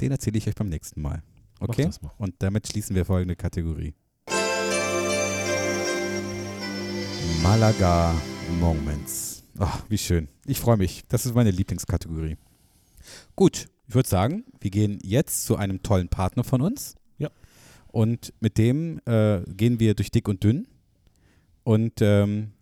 den 0.00 0.10
erzähle 0.10 0.38
ich 0.38 0.48
euch 0.48 0.54
beim 0.54 0.68
nächsten 0.68 1.00
Mal. 1.02 1.22
Okay? 1.60 1.88
Mal. 2.00 2.10
Und 2.18 2.34
damit 2.38 2.66
schließen 2.66 2.96
wir 2.96 3.04
folgende 3.04 3.36
Kategorie. 3.36 3.94
Malaga 7.42 8.14
Moments. 8.58 9.29
Ach, 9.62 9.84
wie 9.90 9.98
schön. 9.98 10.28
Ich 10.46 10.58
freue 10.58 10.78
mich. 10.78 11.04
Das 11.08 11.26
ist 11.26 11.34
meine 11.34 11.50
Lieblingskategorie. 11.50 12.38
Gut, 13.36 13.68
ich 13.86 13.94
würde 13.94 14.08
sagen, 14.08 14.44
wir 14.58 14.70
gehen 14.70 14.98
jetzt 15.02 15.44
zu 15.44 15.56
einem 15.56 15.82
tollen 15.82 16.08
Partner 16.08 16.44
von 16.44 16.62
uns. 16.62 16.94
Ja. 17.18 17.28
Und 17.88 18.32
mit 18.40 18.56
dem 18.56 19.00
äh, 19.04 19.42
gehen 19.48 19.78
wir 19.78 19.94
durch 19.94 20.10
dick 20.10 20.28
und 20.28 20.42
dünn. 20.42 20.66
Und 21.62 22.00
ähm, 22.00 22.52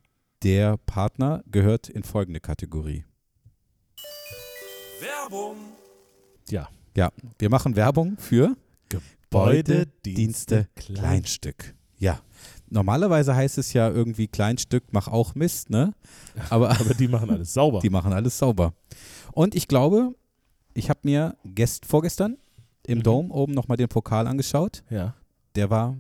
der 0.43 0.77
Partner 0.77 1.45
gehört 1.49 1.89
in 1.89 2.03
folgende 2.03 2.41
Kategorie. 2.41 3.05
Werbung. 5.01 5.57
Ja. 6.49 6.69
Ja, 6.97 7.13
wir 7.39 7.49
machen 7.49 7.77
Werbung 7.77 8.19
für 8.19 8.57
Gebäude, 8.89 9.87
Dienste, 10.05 10.67
Kleinstück. 10.75 11.77
Ja. 11.97 12.21
Normalerweise 12.71 13.35
heißt 13.35 13.59
es 13.59 13.73
ja 13.73 13.89
irgendwie 13.91 14.29
Kleinstück, 14.29 14.85
mach 14.93 15.09
auch 15.09 15.35
Mist, 15.35 15.71
ne? 15.71 15.95
Aber 16.51 16.71
Aber 16.71 16.95
die 16.95 17.09
machen 17.09 17.31
alles 17.31 17.53
sauber. 17.55 17.81
die 17.81 17.91
machen 17.91 18.13
alles 18.13 18.39
sauber. 18.39 18.75
Und 19.33 19.55
ich 19.55 19.69
glaube, 19.69 20.15
ich 20.75 20.91
habe 20.91 21.01
mir 21.03 21.37
gest 21.45 21.87
vorgestern 21.87 22.37
im 22.87 22.99
Mhm. 22.99 23.03
Dome 23.03 23.33
oben 23.35 23.53
nochmal 23.55 23.77
den 23.77 23.89
Pokal 23.89 24.27
angeschaut. 24.27 24.83
ja. 24.91 25.15
Der 25.57 25.71
war 25.71 25.97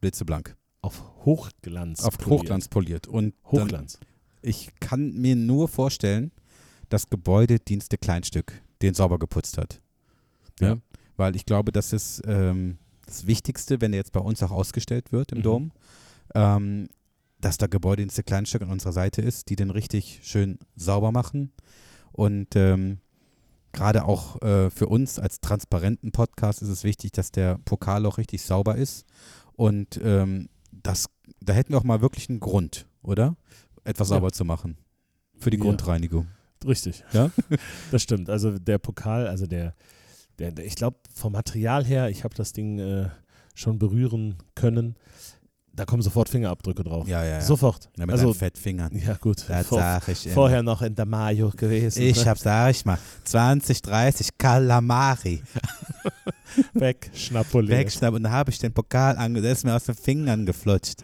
blitzeblank. 0.00 0.56
Auf 0.82 1.02
Hochglanz. 1.24 2.04
Auf 2.04 2.18
poliert. 2.18 2.40
Hochglanz 2.42 2.68
poliert. 2.68 3.06
Und 3.06 3.34
dann, 3.52 3.62
Hochglanz. 3.62 3.98
ich 4.42 4.70
kann 4.80 5.12
mir 5.12 5.36
nur 5.36 5.68
vorstellen, 5.68 6.32
dass 6.90 7.08
Gebäudedienste 7.08 7.96
Kleinstück 7.96 8.52
den 8.82 8.92
sauber 8.94 9.18
geputzt 9.18 9.56
hat. 9.58 9.80
Ja. 10.60 10.76
Weil 11.16 11.34
ich 11.36 11.46
glaube, 11.46 11.72
das 11.72 11.92
ist 11.94 12.22
ähm, 12.26 12.78
das 13.10 13.26
Wichtigste, 13.26 13.80
wenn 13.80 13.92
er 13.92 13.98
jetzt 13.98 14.12
bei 14.12 14.20
uns 14.20 14.42
auch 14.42 14.50
ausgestellt 14.50 15.12
wird 15.12 15.32
im 15.32 15.38
Mhm. 15.38 15.42
Dom, 15.42 15.72
ähm, 16.34 16.88
dass 17.40 17.58
da 17.58 17.66
Gebäudedienste 17.66 18.22
Kleinstück 18.22 18.62
an 18.62 18.70
unserer 18.70 18.92
Seite 18.92 19.22
ist, 19.22 19.48
die 19.48 19.56
den 19.56 19.70
richtig 19.70 20.20
schön 20.22 20.58
sauber 20.76 21.10
machen. 21.12 21.52
Und 22.12 22.54
ähm, 22.56 22.98
gerade 23.72 24.04
auch 24.04 24.40
äh, 24.42 24.70
für 24.70 24.86
uns 24.88 25.18
als 25.18 25.40
transparenten 25.40 26.12
Podcast 26.12 26.60
ist 26.62 26.68
es 26.68 26.84
wichtig, 26.84 27.12
dass 27.12 27.30
der 27.32 27.58
Pokal 27.64 28.04
auch 28.06 28.18
richtig 28.18 28.42
sauber 28.42 28.76
ist. 28.76 29.04
Und 29.54 30.00
ähm, 30.02 30.48
das, 30.72 31.06
da 31.40 31.52
hätten 31.52 31.72
wir 31.72 31.78
auch 31.78 31.84
mal 31.84 32.00
wirklich 32.00 32.28
einen 32.28 32.40
Grund, 32.40 32.86
oder? 33.02 33.36
Etwas 33.84 34.08
Ja. 34.10 34.16
sauber 34.16 34.32
zu 34.32 34.44
machen. 34.44 34.76
Für 35.38 35.50
die 35.50 35.56
Ja. 35.56 35.62
Grundreinigung. 35.64 36.28
Richtig. 36.66 37.04
Ja? 37.12 37.30
Das 37.90 38.02
stimmt. 38.02 38.28
Also 38.28 38.58
der 38.58 38.78
Pokal, 38.78 39.26
also 39.26 39.46
der, 39.46 39.62
der, 39.62 39.72
der 39.72 39.74
ich 40.40 40.74
glaube, 40.74 40.98
vom 41.14 41.32
Material 41.32 41.84
her, 41.84 42.08
ich 42.10 42.24
habe 42.24 42.34
das 42.34 42.52
Ding 42.52 42.78
äh, 42.78 43.08
schon 43.54 43.78
berühren 43.78 44.36
können. 44.54 44.96
Da 45.72 45.84
kommen 45.84 46.02
sofort 46.02 46.28
Fingerabdrücke 46.28 46.82
drauf. 46.82 47.06
Ja, 47.06 47.22
ja, 47.22 47.30
ja. 47.34 47.40
Sofort. 47.40 47.88
Ja, 47.96 48.04
mit 48.06 48.14
also, 48.14 48.34
Fettfingern. 48.34 48.90
ja 48.96 49.14
gut. 49.14 49.44
Das 49.48 49.66
Vor, 49.68 49.78
sag 49.78 50.08
ich 50.08 50.26
immer. 50.26 50.34
vorher 50.34 50.62
noch 50.62 50.82
in 50.82 50.94
der 50.94 51.06
Mayo 51.06 51.50
gewesen. 51.56 52.02
Ich 52.02 52.24
ne? 52.24 52.30
hab, 52.30 52.38
sag 52.38 52.70
ich 52.70 52.84
mal, 52.84 52.98
20, 53.24 53.80
30 53.80 54.36
Kalamari 54.36 55.42
weg, 56.74 57.10
schnappulé. 57.14 57.68
wegschnappen 57.68 58.16
und 58.16 58.22
dann 58.24 58.32
habe 58.32 58.50
ich 58.50 58.58
den 58.58 58.72
Pokal 58.72 59.16
ange, 59.16 59.40
der 59.40 59.52
ist 59.52 59.64
mir 59.64 59.74
aus 59.74 59.84
den 59.84 59.94
Fingern 59.94 60.44
geflutscht. 60.44 61.02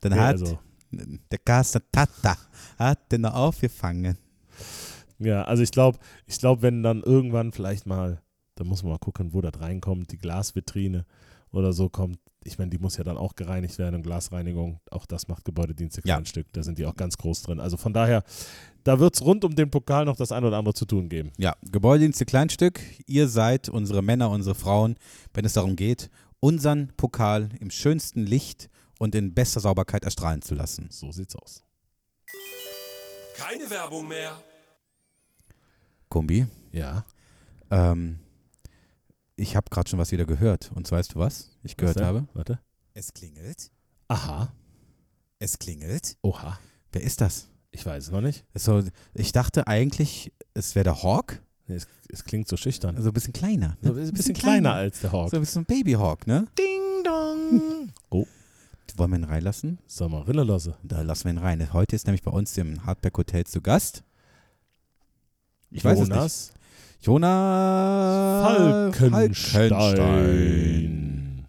Dann 0.00 0.12
Nee, 0.12 0.18
hat 0.18 0.32
also, 0.40 0.58
der 0.90 1.38
Carsten 1.44 1.82
Tata 1.92 2.36
hat 2.78 3.12
den 3.12 3.20
noch 3.22 3.34
aufgefangen. 3.34 4.16
ja, 5.18 5.42
also 5.44 5.62
ich 5.62 5.70
glaube, 5.70 5.98
ich 6.26 6.38
glaube, 6.38 6.62
wenn 6.62 6.82
dann 6.82 7.02
irgendwann 7.02 7.52
vielleicht 7.52 7.86
mal, 7.86 8.22
da 8.58 8.64
muss 8.64 8.82
man 8.82 8.92
mal 8.92 8.98
gucken, 8.98 9.32
wo 9.32 9.40
das 9.40 9.60
reinkommt, 9.60 10.10
die 10.12 10.18
Glasvitrine 10.18 11.04
oder 11.52 11.72
so 11.72 11.88
kommt. 11.88 12.18
Ich 12.44 12.58
meine, 12.58 12.70
die 12.70 12.78
muss 12.78 12.96
ja 12.96 13.04
dann 13.04 13.16
auch 13.16 13.34
gereinigt 13.34 13.78
werden 13.78 13.96
und 13.96 14.02
Glasreinigung, 14.02 14.80
auch 14.90 15.06
das 15.06 15.28
macht 15.28 15.44
Gebäudedienste 15.44 16.00
Ja. 16.04 16.16
Kleinstück, 16.16 16.46
da 16.52 16.62
sind 16.62 16.78
die 16.78 16.86
auch 16.86 16.96
ganz 16.96 17.16
groß 17.18 17.42
drin. 17.42 17.60
Also 17.60 17.76
von 17.76 17.92
daher, 17.92 18.22
da 18.84 18.98
wird 19.00 19.14
es 19.14 19.22
rund 19.22 19.44
um 19.44 19.54
den 19.54 19.70
Pokal 19.70 20.04
noch 20.04 20.16
das 20.16 20.32
ein 20.32 20.44
oder 20.44 20.56
andere 20.56 20.74
zu 20.74 20.86
tun 20.86 21.08
geben. 21.08 21.30
Ja, 21.36 21.54
Gebäudedienste 21.70 22.24
Kleinstück, 22.24 22.80
ihr 23.06 23.28
seid 23.28 23.68
unsere 23.68 24.02
Männer, 24.02 24.30
unsere 24.30 24.54
Frauen, 24.54 24.96
wenn 25.34 25.44
es 25.44 25.52
darum 25.54 25.76
geht, 25.76 26.10
unseren 26.40 26.88
Pokal 26.96 27.48
im 27.60 27.70
schönsten 27.70 28.24
Licht 28.26 28.70
und 28.98 29.14
in 29.14 29.34
bester 29.34 29.60
Sauberkeit 29.60 30.04
erstrahlen 30.04 30.42
zu 30.42 30.54
lassen. 30.54 30.88
So 30.90 31.12
sieht's 31.12 31.36
aus. 31.36 31.62
Keine 33.36 33.68
Werbung 33.70 34.08
mehr. 34.08 34.32
Kumbi, 36.08 36.46
Ja. 36.72 37.04
Ähm, 37.70 38.18
ich 39.38 39.56
habe 39.56 39.70
gerade 39.70 39.88
schon 39.88 39.98
was 39.98 40.12
wieder 40.12 40.24
gehört. 40.26 40.70
Und 40.74 40.90
weißt 40.90 41.14
du 41.14 41.18
was 41.18 41.50
ich 41.62 41.76
gehört 41.76 41.96
Was 41.96 42.04
habe? 42.04 42.28
Warte. 42.34 42.58
Es 42.94 43.12
klingelt. 43.14 43.70
Aha. 44.08 44.52
Es 45.38 45.58
klingelt. 45.58 46.16
Oha. 46.22 46.58
Wer 46.92 47.02
ist 47.02 47.20
das? 47.20 47.48
Ich 47.70 47.84
weiß 47.86 48.04
es 48.06 48.10
noch 48.10 48.20
nicht. 48.20 48.44
So, 48.54 48.82
ich 49.14 49.32
dachte 49.32 49.66
eigentlich, 49.66 50.32
es 50.54 50.74
wäre 50.74 50.84
der 50.84 51.02
Hawk. 51.02 51.40
Nee, 51.66 51.76
es, 51.76 51.86
es 52.10 52.24
klingt 52.24 52.48
so 52.48 52.56
schüchtern. 52.56 52.96
Also 52.96 53.10
ein 53.10 53.12
bisschen 53.12 53.32
kleiner. 53.34 53.76
so 53.82 53.92
Ne? 53.92 54.00
ein 54.02 54.12
bisschen, 54.12 54.34
kleiner 54.34 54.72
als 54.72 55.00
der 55.00 55.12
Hawk. 55.12 55.30
So 55.30 55.36
ein 55.36 55.40
bisschen 55.40 55.64
Babyhawk, 55.66 56.26
ne? 56.26 56.46
Ding 56.58 57.04
dong. 57.04 57.92
oh, 58.10 58.26
Wollen 58.96 59.10
wir 59.12 59.18
ihn 59.18 59.24
reinlassen? 59.24 59.78
sag 59.86 60.10
mal, 60.10 60.22
Rillelosse. 60.22 60.76
Da 60.82 61.02
lassen 61.02 61.24
wir 61.24 61.32
ihn 61.32 61.38
rein. 61.38 61.72
Heute 61.72 61.94
ist 61.94 62.06
nämlich 62.06 62.22
bei 62.22 62.30
uns 62.32 62.56
im 62.56 62.84
Hardback 62.84 63.16
Hotel 63.18 63.44
zu 63.44 63.60
Gast. 63.60 64.02
Ich 65.70 65.84
weiß 65.84 66.00
es 66.00 66.08
nicht. 66.08 66.57
Jonas 67.00 68.50
Jonas 68.50 68.96
Falkenstein. 68.96 71.46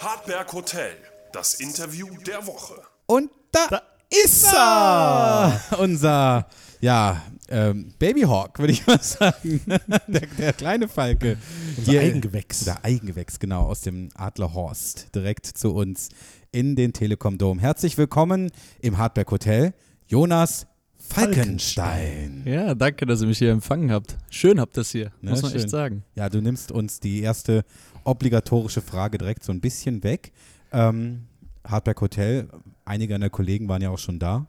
Hartberg 0.00 0.52
Hotel. 0.52 0.90
Das 1.32 1.54
Interview 1.54 2.08
der 2.26 2.44
Woche. 2.46 2.74
Und 3.06 3.30
da, 3.52 3.80
ist 4.10 4.44
er! 4.52 5.60
Unser, 5.78 6.46
ja, 6.80 7.22
ähm, 7.48 7.92
Babyhawk, 7.98 8.58
würde 8.58 8.72
ich 8.72 8.86
mal 8.86 8.98
sagen. 9.02 9.60
der, 10.08 10.26
der 10.26 10.52
kleine 10.52 10.88
Falke. 10.88 11.36
Unser 11.76 11.92
Hier- 11.92 12.00
Eigengewächs. 12.00 12.64
Der 12.64 12.84
Eigengewächs, 12.84 13.38
genau, 13.38 13.66
aus 13.66 13.82
dem 13.82 14.08
Adlerhorst. 14.16 15.14
Direkt 15.14 15.46
zu 15.46 15.74
uns 15.74 16.08
in 16.50 16.74
den 16.76 16.92
Telekom 16.92 17.38
Dome. 17.38 17.60
Herzlich 17.60 17.96
willkommen 17.98 18.50
im 18.80 18.98
Hardback 18.98 19.30
Hotel, 19.30 19.74
Jonas 20.06 20.66
Falkenstein. 21.08 22.42
Ja, 22.44 22.74
danke, 22.74 23.06
dass 23.06 23.20
ihr 23.22 23.26
mich 23.28 23.38
hier 23.38 23.50
empfangen 23.50 23.90
habt. 23.90 24.16
Schön 24.30 24.60
habt 24.60 24.76
das 24.76 24.90
hier, 24.90 25.10
Ne, 25.20 25.30
muss 25.30 25.42
man 25.42 25.50
schön. 25.52 25.60
echt 25.60 25.70
sagen. 25.70 26.04
Ja, 26.14 26.28
du 26.28 26.40
nimmst 26.40 26.70
uns 26.72 27.00
die 27.00 27.20
erste 27.22 27.64
obligatorische 28.04 28.80
Frage 28.80 29.18
direkt 29.18 29.44
so 29.44 29.52
ein 29.52 29.60
bisschen 29.60 30.02
weg. 30.04 30.32
Ähm, 30.72 31.24
Hardback 31.66 32.00
Hotel, 32.00 32.48
einige 32.84 33.14
deiner 33.14 33.30
Kollegen 33.30 33.68
waren 33.68 33.82
ja 33.82 33.90
auch 33.90 33.98
schon 33.98 34.18
da. 34.18 34.46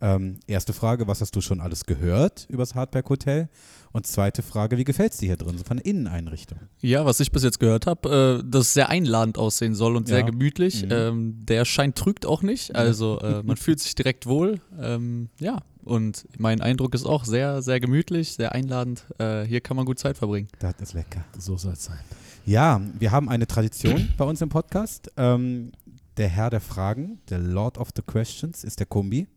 Ähm, 0.00 0.38
erste 0.46 0.72
Frage, 0.72 1.06
was 1.08 1.20
hast 1.20 1.34
du 1.34 1.40
schon 1.40 1.60
alles 1.60 1.84
gehört 1.84 2.46
über 2.48 2.62
das 2.62 2.74
Hardback 2.74 3.08
Hotel? 3.10 3.48
Und 3.90 4.06
zweite 4.06 4.42
Frage, 4.42 4.76
wie 4.78 4.84
gefällt 4.84 5.12
es 5.12 5.18
dir 5.18 5.26
hier 5.26 5.36
drin, 5.36 5.56
so 5.58 5.64
von 5.64 5.78
der 5.78 5.86
Inneneinrichtung? 5.86 6.58
Ja, 6.80 7.04
was 7.06 7.20
ich 7.20 7.32
bis 7.32 7.42
jetzt 7.42 7.58
gehört 7.58 7.86
habe, 7.86 8.42
äh, 8.44 8.48
dass 8.50 8.66
es 8.66 8.74
sehr 8.74 8.90
einladend 8.90 9.38
aussehen 9.38 9.74
soll 9.74 9.96
und 9.96 10.06
sehr 10.08 10.20
Ja. 10.20 10.26
gemütlich. 10.26 10.84
Mhm. 10.84 10.88
Ähm, 10.92 11.34
der 11.46 11.64
Schein 11.64 11.94
trügt 11.94 12.26
auch 12.26 12.42
nicht, 12.42 12.76
also 12.76 13.18
äh, 13.20 13.42
man 13.42 13.56
fühlt 13.56 13.80
sich 13.80 13.94
direkt 13.94 14.26
wohl. 14.26 14.60
Ähm, 14.78 15.30
ja, 15.40 15.62
und 15.84 16.26
mein 16.36 16.60
Eindruck 16.60 16.94
ist 16.94 17.06
auch 17.06 17.24
sehr, 17.24 17.62
sehr 17.62 17.80
gemütlich, 17.80 18.34
sehr 18.34 18.52
einladend. 18.52 19.04
Äh, 19.18 19.44
hier 19.44 19.62
kann 19.62 19.76
man 19.76 19.86
gut 19.86 19.98
Zeit 19.98 20.18
verbringen. 20.18 20.48
Das 20.58 20.74
ist 20.80 20.92
lecker. 20.92 21.24
So 21.38 21.56
soll 21.56 21.72
es 21.72 21.84
sein. 21.84 21.98
Ja, 22.44 22.80
wir 22.98 23.10
haben 23.10 23.28
eine 23.30 23.46
Tradition 23.46 24.08
bei 24.18 24.24
uns 24.26 24.40
im 24.42 24.50
Podcast. 24.50 25.10
Ähm, 25.16 25.72
der 26.18 26.28
Herr 26.28 26.50
der 26.50 26.60
Fragen, 26.60 27.20
der 27.30 27.38
Lord 27.38 27.78
of 27.78 27.88
the 27.96 28.02
Questions, 28.02 28.64
ist 28.64 28.80
der 28.80 28.86
Kumbi. 28.86 29.28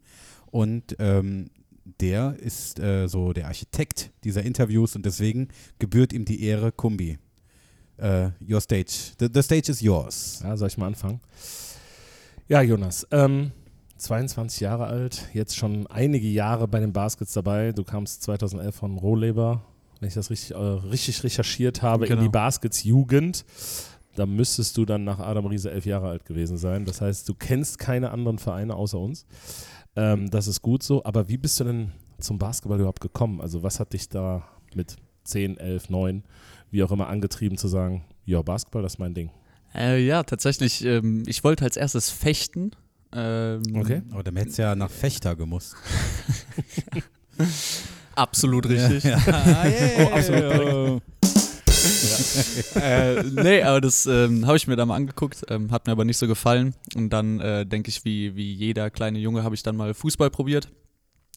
Und 0.51 0.95
ähm, 0.99 1.49
der 1.99 2.35
ist 2.39 2.79
äh, 2.79 3.07
so 3.07 3.33
der 3.33 3.47
Architekt 3.47 4.11
dieser 4.23 4.43
Interviews 4.43 4.95
und 4.95 5.05
deswegen 5.05 5.47
gebührt 5.79 6.13
ihm 6.13 6.25
die 6.25 6.43
Ehre, 6.43 6.71
Kumbi. 6.71 7.17
Äh, 7.97 8.29
your 8.47 8.61
stage. 8.61 9.13
The, 9.19 9.27
the 9.33 9.41
stage 9.41 9.69
is 9.71 9.81
yours. 9.81 10.41
Ja, 10.43 10.55
soll 10.57 10.67
ich 10.67 10.77
mal 10.77 10.87
anfangen? 10.87 11.19
Ja, 12.47 12.61
Jonas. 12.61 13.07
Ähm, 13.11 13.51
22 13.97 14.61
Jahre 14.61 14.87
alt, 14.87 15.27
jetzt 15.33 15.55
schon 15.55 15.85
einige 15.87 16.27
Jahre 16.27 16.67
bei 16.67 16.79
den 16.79 16.91
Baskets 16.91 17.33
dabei. 17.33 17.71
Du 17.71 17.83
kamst 17.83 18.23
2011 18.23 18.75
von 18.75 18.97
Rohleber, 18.97 19.63
wenn 19.99 20.07
ich 20.07 20.15
das 20.15 20.31
richtig, 20.31 20.51
äh, 20.55 20.57
richtig 20.57 21.23
recherchiert 21.23 21.81
habe, 21.83 22.05
in 22.05 22.09
Genau. 22.11 22.23
die 22.23 22.29
Baskets 22.29 22.83
Jugend. 22.83 23.45
Da 24.15 24.25
müsstest 24.25 24.75
du 24.77 24.85
dann 24.85 25.03
nach 25.03 25.19
Adam 25.19 25.45
Riese 25.45 25.71
elf 25.71 25.85
Jahre 25.85 26.09
alt 26.09 26.25
gewesen 26.25 26.57
sein. 26.57 26.83
Das 26.85 26.99
heißt, 26.99 27.29
du 27.29 27.33
kennst 27.35 27.77
keine 27.79 28.11
anderen 28.11 28.39
Vereine 28.39 28.75
außer 28.75 28.97
uns. 28.99 29.25
Ähm, 29.95 30.29
das 30.29 30.47
ist 30.47 30.61
gut 30.61 30.83
so. 30.83 31.03
Aber 31.03 31.27
wie 31.27 31.37
bist 31.37 31.59
du 31.59 31.65
denn 31.65 31.91
zum 32.19 32.37
Basketball 32.37 32.79
überhaupt 32.79 33.01
gekommen? 33.01 33.41
Also 33.41 33.63
was 33.63 33.79
hat 33.79 33.93
dich 33.93 34.09
da 34.09 34.43
mit 34.73 34.95
10, 35.23 35.57
11, 35.57 35.89
9, 35.89 36.23
wie 36.71 36.83
auch 36.83 36.91
immer 36.91 37.07
angetrieben 37.07 37.57
zu 37.57 37.67
sagen, 37.67 38.05
ja, 38.25 38.41
Basketball, 38.41 38.81
das 38.81 38.93
ist 38.93 38.99
mein 38.99 39.13
Ding. 39.13 39.29
Äh, 39.73 40.05
ja, 40.05 40.23
tatsächlich, 40.23 40.83
ähm, 40.85 41.23
ich 41.27 41.43
wollte 41.43 41.63
als 41.65 41.77
erstes 41.77 42.09
fechten. 42.09 42.71
Ähm, 43.13 43.61
Okay. 43.75 44.01
Aber 44.11 44.23
dann 44.23 44.37
hättest 44.37 44.57
du 44.57 44.61
ja 44.63 44.75
nach 44.75 44.89
Fechter 44.89 45.35
gemusst. 45.35 45.75
Absolut 48.15 48.67
richtig. 48.69 49.03
Ja. 49.03 49.17
Oh, 49.99 50.09
absolut 50.13 51.01
äh, 52.75 53.23
nee, 53.23 53.61
aber 53.63 53.81
das 53.81 54.05
ähm, 54.05 54.45
habe 54.45 54.57
ich 54.57 54.67
mir 54.67 54.75
da 54.75 54.85
mal 54.85 54.95
angeguckt, 54.95 55.43
ähm, 55.49 55.71
hat 55.71 55.85
mir 55.85 55.91
aber 55.91 56.05
nicht 56.05 56.17
so 56.17 56.27
gefallen. 56.27 56.73
Und 56.95 57.11
dann 57.11 57.39
äh, 57.39 57.65
denke 57.65 57.89
ich, 57.89 58.05
wie, 58.05 58.35
wie 58.35 58.53
jeder 58.53 58.89
kleine 58.89 59.19
Junge, 59.19 59.43
habe 59.43 59.55
ich 59.55 59.63
dann 59.63 59.75
mal 59.75 59.93
Fußball 59.93 60.29
probiert. 60.29 60.69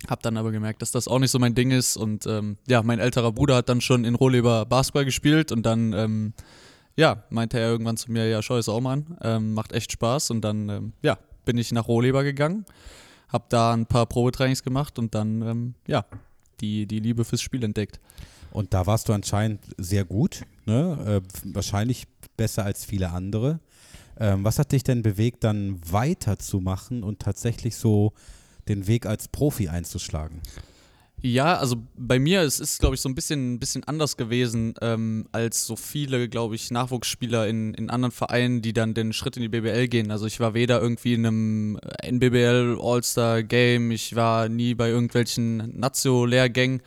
Hab 0.09 0.23
dann 0.23 0.37
aber 0.37 0.53
gemerkt, 0.53 0.83
dass 0.83 0.91
das 0.91 1.09
auch 1.09 1.19
nicht 1.19 1.31
so 1.31 1.39
mein 1.39 1.55
Ding 1.55 1.71
ist. 1.71 1.97
Und 1.97 2.27
ähm, 2.27 2.59
ja, 2.67 2.83
mein 2.83 2.99
älterer 2.99 3.33
Bruder 3.33 3.57
hat 3.57 3.69
dann 3.69 3.81
schon 3.81 4.05
in 4.05 4.15
Rohleber 4.15 4.67
Basketball 4.67 5.05
gespielt 5.05 5.51
und 5.53 5.65
dann, 5.65 5.93
ähm, 5.93 6.33
ja, 6.97 7.25
meinte 7.31 7.59
er 7.59 7.69
irgendwann 7.69 7.97
zu 7.97 8.13
mir, 8.13 8.29
ja, 8.29 8.43
schau 8.43 8.57
es 8.57 8.69
auch 8.69 8.81
mal 8.81 8.93
an, 8.95 9.19
ähm, 9.23 9.55
macht 9.55 9.73
echt 9.73 9.93
Spaß. 9.93 10.31
Und 10.31 10.43
dann, 10.43 10.69
ähm, 10.69 10.93
ja, 11.03 11.19
bin 11.45 11.59
ich 11.59 11.73
nach 11.73 11.89
Rohleber 11.89 12.23
gegangen, 12.23 12.65
hab 13.29 13.49
da 13.51 13.73
ein 13.73 13.87
paar 13.87 14.07
Probetrainings 14.07 14.63
gemacht 14.63 14.99
und 14.99 15.15
dann, 15.15 15.75
ja, 15.87 16.05
die, 16.61 16.87
die 16.87 17.01
Liebe 17.01 17.25
fürs 17.25 17.43
Spiel 17.43 17.65
entdeckt. 17.65 18.01
Und 18.55 18.73
da 18.73 18.87
warst 18.87 19.09
du 19.09 19.13
anscheinend 19.13 19.61
sehr 19.79 20.05
gut, 20.05 20.43
ne? 20.65 21.21
äh, 21.21 21.53
wahrscheinlich 21.53 22.07
besser 22.37 22.65
als 22.65 22.85
viele 22.85 23.11
andere. 23.11 23.59
Ähm, 24.17 24.45
was 24.45 24.61
hat 24.61 24.71
dich 24.71 24.85
denn 24.85 25.03
bewegt, 25.03 25.43
dann 25.43 25.81
weiterzumachen 25.91 27.03
und 27.03 27.19
tatsächlich 27.19 27.75
so 27.75 28.13
den 28.69 28.87
Weg 28.87 29.07
als 29.07 29.27
Profi 29.27 29.69
einzuschlagen? 29.69 30.41
Ja, 31.21 31.57
also 31.57 31.79
bei 31.97 32.21
mir 32.21 32.43
es 32.43 32.61
ist 32.61 32.79
glaube 32.79 32.95
ich, 32.95 33.01
so 33.01 33.09
ein 33.09 33.17
bisschen, 33.17 33.55
ein 33.55 33.59
bisschen 33.59 33.83
anders 33.85 34.17
gewesen 34.17 34.75
ähm, 34.81 35.27
als 35.33 35.67
so 35.67 35.75
viele, 35.75 36.29
glaube 36.29 36.55
ich, 36.55 36.71
Nachwuchsspieler 36.71 37.49
in, 37.49 37.75
in 37.75 37.91
anderen 37.91 38.13
Vereinen, 38.13 38.63
die 38.63 38.73
dann 38.73 38.95
den 38.95 39.13
Schritt 39.13 39.37
in 39.37 39.43
die 39.43 39.49
BBL 39.49 39.89
gehen. 39.89 40.13
Also 40.13 40.27
ich 40.27 40.39
war 40.39 40.55
weder 40.55 40.81
irgendwie 40.81 41.15
in 41.15 41.27
einem 41.27 41.79
NBBL 42.05 42.79
All-Star 42.81 43.43
Game, 43.43 43.91
ich 43.91 44.15
war 44.15 44.49
nie 44.49 44.75
bei 44.75 44.91
irgendwelchen 44.91 45.77
Nazio-Lehrgängen. 45.77 46.83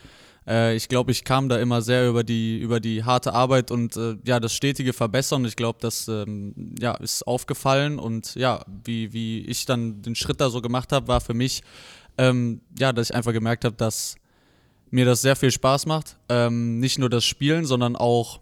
Äh, 0.48 0.76
ich 0.76 0.88
glaube, 0.88 1.12
ich 1.12 1.24
kam 1.24 1.50
da 1.50 1.60
immer 1.60 1.82
sehr 1.82 2.08
über 2.08 2.24
die, 2.24 2.58
über 2.60 2.80
die 2.80 3.04
harte 3.04 3.34
Arbeit 3.34 3.70
und 3.70 3.98
äh, 3.98 4.16
ja, 4.26 4.39
das 4.39 4.54
stetige 4.54 4.93
Verbessern. 4.93 5.45
Ich 5.45 5.56
glaube, 5.56 5.80
das 5.82 6.08
ähm, 6.08 6.76
ja, 6.80 6.93
ist 6.95 7.28
aufgefallen 7.28 8.00
und 8.00 8.36
ja, 8.36 8.66
wie, 8.86 9.14
wie 9.14 9.41
ich 9.41 9.66
dann 9.66 10.02
den 10.02 10.16
Schritt 10.16 10.39
da 10.39 10.50
so 10.50 10.62
gemacht 10.62 10.91
habe, 10.91 11.08
war 11.08 11.22
für 11.22 11.34
mich, 11.34 11.64
ähm, 12.18 12.62
ja, 12.80 12.93
dass 12.93 13.10
ich 13.10 13.16
einfach 13.16 13.34
gemerkt 13.34 13.66
habe, 13.66 13.76
dass 13.76 14.16
mir 14.89 15.06
das 15.06 15.22
sehr 15.22 15.36
viel 15.36 15.52
Spaß 15.52 15.86
macht. 15.86 16.18
Ähm, 16.30 16.80
nicht 16.80 16.98
nur 16.98 17.10
das 17.10 17.26
Spielen, 17.26 17.66
sondern 17.66 17.95
auch, 17.95 18.39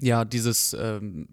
ja, 0.00 0.24
dieses, 0.24 0.76
ähm, 0.78 1.28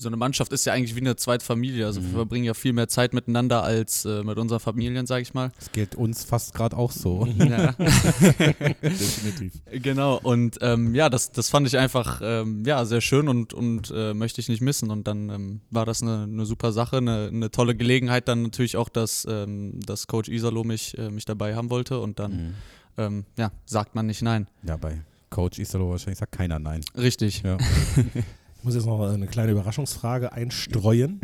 so 0.00 0.08
eine 0.08 0.16
Mannschaft 0.16 0.52
ist 0.52 0.64
ja 0.64 0.72
eigentlich 0.72 0.94
wie 0.94 1.00
eine 1.00 1.16
zweite 1.16 1.44
Familie. 1.44 1.86
Also 1.86 2.02
wir 2.02 2.10
verbringen 2.10 2.44
ja 2.44 2.54
viel 2.54 2.72
mehr 2.72 2.88
Zeit 2.88 3.12
miteinander 3.12 3.62
als 3.62 4.04
äh, 4.04 4.22
mit 4.22 4.38
unseren 4.38 4.60
Familien, 4.60 5.06
sag 5.06 5.22
ich 5.22 5.34
mal. 5.34 5.50
Das 5.58 5.72
gilt 5.72 5.94
uns 5.94 6.24
fast 6.24 6.54
gerade 6.54 6.76
auch 6.76 6.92
so. 6.92 7.26
Ja. 7.38 7.72
Definitiv. 8.82 9.52
Genau, 9.70 10.18
und 10.22 10.58
ähm, 10.60 10.94
ja, 10.94 11.08
das, 11.08 11.32
das 11.32 11.48
fand 11.50 11.66
ich 11.66 11.76
einfach 11.78 12.20
ähm, 12.22 12.62
ja, 12.66 12.84
sehr 12.84 13.00
schön 13.00 13.28
und, 13.28 13.52
und 13.54 13.92
äh, 13.94 14.14
möchte 14.14 14.40
ich 14.40 14.48
nicht 14.48 14.60
missen. 14.60 14.90
Und 14.90 15.06
dann 15.06 15.28
ähm, 15.30 15.60
war 15.70 15.84
das 15.86 16.02
eine, 16.02 16.22
eine 16.24 16.46
super 16.46 16.72
Sache, 16.72 16.98
eine, 16.98 17.28
eine 17.32 17.50
tolle 17.50 17.74
Gelegenheit. 17.74 18.28
Dann 18.28 18.42
natürlich 18.42 18.76
auch, 18.76 18.88
dass, 18.88 19.26
ähm, 19.28 19.80
dass 19.84 20.06
Coach 20.06 20.28
Isalo 20.28 20.64
mich, 20.64 20.96
äh, 20.98 21.10
mich 21.10 21.24
dabei 21.24 21.54
haben 21.54 21.70
wollte. 21.70 21.98
Und 22.00 22.18
dann 22.18 22.28
Mhm. 22.28 22.54
ähm, 22.98 23.24
ja, 23.36 23.50
sagt 23.66 23.94
man 23.94 24.06
nicht 24.06 24.22
nein. 24.22 24.46
Ja, 24.62 24.76
bei 24.76 25.00
Coach 25.30 25.58
Isalo 25.58 25.90
wahrscheinlich 25.90 26.18
sagt 26.18 26.32
keiner 26.32 26.58
nein. 26.58 26.82
Richtig. 26.96 27.42
Ja. 27.42 27.58
Ich 28.58 28.64
muss 28.64 28.74
jetzt 28.74 28.86
noch 28.86 29.00
eine 29.00 29.26
kleine 29.26 29.52
Überraschungsfrage 29.52 30.32
einstreuen. 30.32 31.20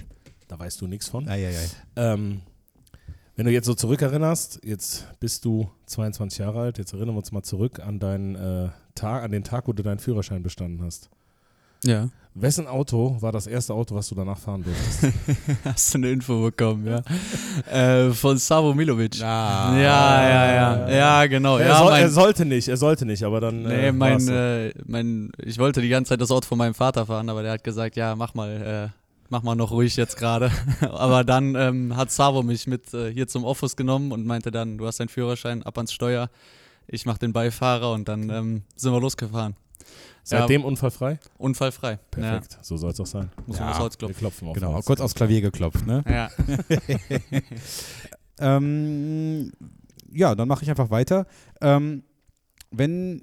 Da 0.48 0.58
weißt 0.58 0.80
du 0.80 0.86
nichts 0.86 1.08
von. 1.08 1.28
Ei, 1.28 1.46
ei, 1.46 1.58
ei. 1.58 1.68
Ähm, 1.96 2.42
wenn 3.36 3.46
du 3.46 3.52
jetzt 3.52 3.66
so 3.66 3.74
zurückerinnerst, 3.74 4.60
jetzt 4.64 5.08
bist 5.18 5.44
du 5.44 5.68
22 5.86 6.38
Jahre 6.38 6.60
alt, 6.60 6.78
jetzt 6.78 6.92
erinnern 6.92 7.14
wir 7.14 7.18
uns 7.18 7.32
mal 7.32 7.42
zurück 7.42 7.80
an 7.80 7.98
deinen 7.98 8.36
äh, 8.36 8.68
Tag, 8.94 9.24
an 9.24 9.32
den 9.32 9.42
Tag, 9.42 9.66
wo 9.66 9.72
du 9.72 9.82
deinen 9.82 9.98
Führerschein 9.98 10.44
bestanden 10.44 10.84
hast. 10.84 11.10
Ja. 11.82 12.10
Wessen 12.36 12.66
Auto 12.66 13.16
war 13.20 13.30
das 13.30 13.46
erste 13.46 13.72
Auto, 13.74 13.94
was 13.94 14.08
du 14.08 14.16
danach 14.16 14.38
fahren 14.38 14.64
durftest? 14.64 15.14
Hast 15.64 15.94
du 15.94 15.98
eine 15.98 16.10
Info 16.10 16.42
bekommen, 16.42 16.84
ja? 16.84 17.02
äh, 17.70 18.10
von 18.10 18.38
Savo 18.38 18.74
Milovic. 18.74 19.22
Ah. 19.22 19.72
Ja, 19.76 20.28
ja, 20.28 20.54
ja. 20.54 20.90
Ja, 20.90 21.26
genau. 21.26 21.58
er, 21.58 21.68
ja, 21.68 21.78
soll, 21.78 21.90
mein, 21.90 22.02
er 22.02 22.10
sollte 22.10 22.44
nicht, 22.44 22.66
er 22.66 22.76
sollte 22.76 23.06
nicht, 23.06 23.22
aber 23.22 23.40
dann. 23.40 23.62
Nee, 23.62 23.86
äh, 23.86 23.92
mein, 23.92 24.18
so. 24.18 24.32
äh, 24.32 24.74
mein, 24.84 25.30
ich 25.38 25.58
wollte 25.58 25.80
die 25.80 25.88
ganze 25.88 26.08
Zeit 26.08 26.20
das 26.20 26.32
Auto 26.32 26.48
von 26.48 26.58
meinem 26.58 26.74
Vater 26.74 27.06
fahren, 27.06 27.28
aber 27.28 27.44
der 27.44 27.52
hat 27.52 27.62
gesagt, 27.62 27.94
ja, 27.94 28.16
mach 28.16 28.34
mal, 28.34 28.90
äh, 28.90 28.98
mach 29.28 29.44
mal 29.44 29.54
noch 29.54 29.70
ruhig 29.70 29.94
jetzt 29.94 30.16
gerade. 30.16 30.50
aber 30.80 31.22
dann 31.22 31.54
ähm, 31.54 31.96
hat 31.96 32.10
Savo 32.10 32.42
mich 32.42 32.66
mit 32.66 32.92
äh, 32.94 33.12
hier 33.12 33.28
zum 33.28 33.44
Office 33.44 33.76
genommen 33.76 34.10
und 34.10 34.26
meinte 34.26 34.50
dann, 34.50 34.76
du 34.76 34.88
hast 34.88 34.98
deinen 34.98 35.08
Führerschein, 35.08 35.62
ab 35.62 35.78
ans 35.78 35.92
Steuer, 35.92 36.28
ich 36.88 37.06
mach 37.06 37.16
den 37.16 37.32
Beifahrer 37.32 37.92
und 37.92 38.08
dann 38.08 38.28
ähm, 38.28 38.62
sind 38.74 38.92
wir 38.92 39.00
losgefahren. 39.00 39.54
Seitdem 40.26 40.64
unfallfrei? 40.64 41.18
Unfallfrei. 41.38 41.98
Perfekt, 42.10 42.58
so 42.62 42.76
soll 42.76 42.90
es 42.92 43.00
auch 43.00 43.06
sein. 43.06 43.30
Muss 43.46 43.58
man 43.58 43.66
Ja, 43.68 43.70
aufs 43.72 43.80
Holz 43.80 43.94
Wir 43.94 43.98
klopfen. 43.98 44.18
klopfen 44.18 44.48
auf 44.48 44.54
Genau, 44.54 44.72
Holz. 44.74 44.86
kurz 44.86 45.00
aufs 45.00 45.14
Klavier 45.14 45.40
geklopft, 45.42 45.86
ne? 45.86 46.02
Ja. 46.08 46.30
Ähm, 48.40 49.52
ja, 50.12 50.34
dann 50.34 50.48
mache 50.48 50.64
ich 50.64 50.70
einfach 50.70 50.90
weiter. 50.90 51.26
Ähm, 51.60 52.02
wenn 52.70 53.22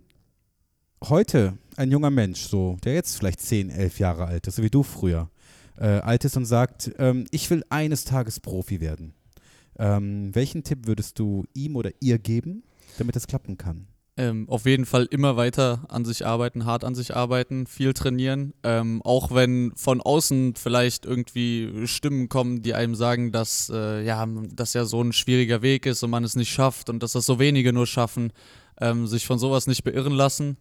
heute 1.04 1.58
ein 1.76 1.92
junger 1.92 2.10
Mensch, 2.10 2.42
so, 2.48 2.78
der 2.84 2.94
jetzt 2.94 3.18
vielleicht 3.18 3.42
10, 3.42 3.70
11 3.70 4.00
Jahre 4.00 4.26
alt 4.26 4.48
ist, 4.48 4.56
so 4.56 4.64
wie 4.64 4.70
du 4.70 4.84
früher, 4.84 5.30
äh, 5.78 5.86
alt 6.00 6.24
ist 6.26 6.38
und 6.38 6.46
sagt, 6.46 6.92
ähm, 6.98 7.26
ich 7.32 7.50
will 7.50 7.64
eines 7.70 8.06
Tages 8.06 8.40
Profi 8.40 8.80
werden, 8.80 9.14
ähm, 9.78 10.34
welchen 10.34 10.64
Tipp 10.64 10.86
würdest 10.88 11.18
du 11.20 11.46
ihm 11.54 11.76
oder 11.76 11.92
ihr 12.00 12.18
geben, 12.20 12.64
damit 12.98 13.16
es 13.16 13.28
klappen 13.28 13.58
kann? 13.58 13.88
Ähm, 14.22 14.48
auf 14.50 14.68
jeden 14.68 14.86
Fall 14.86 15.08
immer 15.10 15.36
weiter 15.36 15.84
an 15.90 16.06
sich 16.06 16.28
arbeiten, 16.28 16.66
hart 16.66 16.84
an 16.84 16.94
sich 16.94 17.16
arbeiten, 17.16 17.66
viel 17.66 17.96
trainieren. 17.96 18.54
Ähm, 18.62 19.02
auch 19.02 19.32
wenn 19.32 19.74
von 19.76 20.00
außen 20.00 20.54
vielleicht 20.54 21.08
irgendwie 21.08 21.88
Stimmen 21.88 22.30
kommen, 22.30 22.62
die 22.62 22.76
einem 22.76 22.94
sagen, 22.94 23.32
dass 23.32 23.72
äh, 23.74 24.06
ja, 24.06 24.28
das 24.54 24.76
ja 24.76 24.86
so 24.86 25.02
ein 25.02 25.12
schwieriger 25.12 25.64
Weg 25.64 25.88
ist 25.88 26.04
und 26.04 26.12
man 26.12 26.24
es 26.24 26.36
nicht 26.36 26.52
schafft 26.52 26.92
und 26.92 27.02
dass 27.02 27.14
das 27.14 27.26
so 27.26 27.40
wenige 27.40 27.74
nur 27.74 27.88
schaffen, 27.88 28.32
ähm, 28.80 29.08
sich 29.08 29.26
von 29.26 29.40
sowas 29.40 29.66
nicht 29.66 29.84
beirren 29.84 30.14
lassen. 30.14 30.58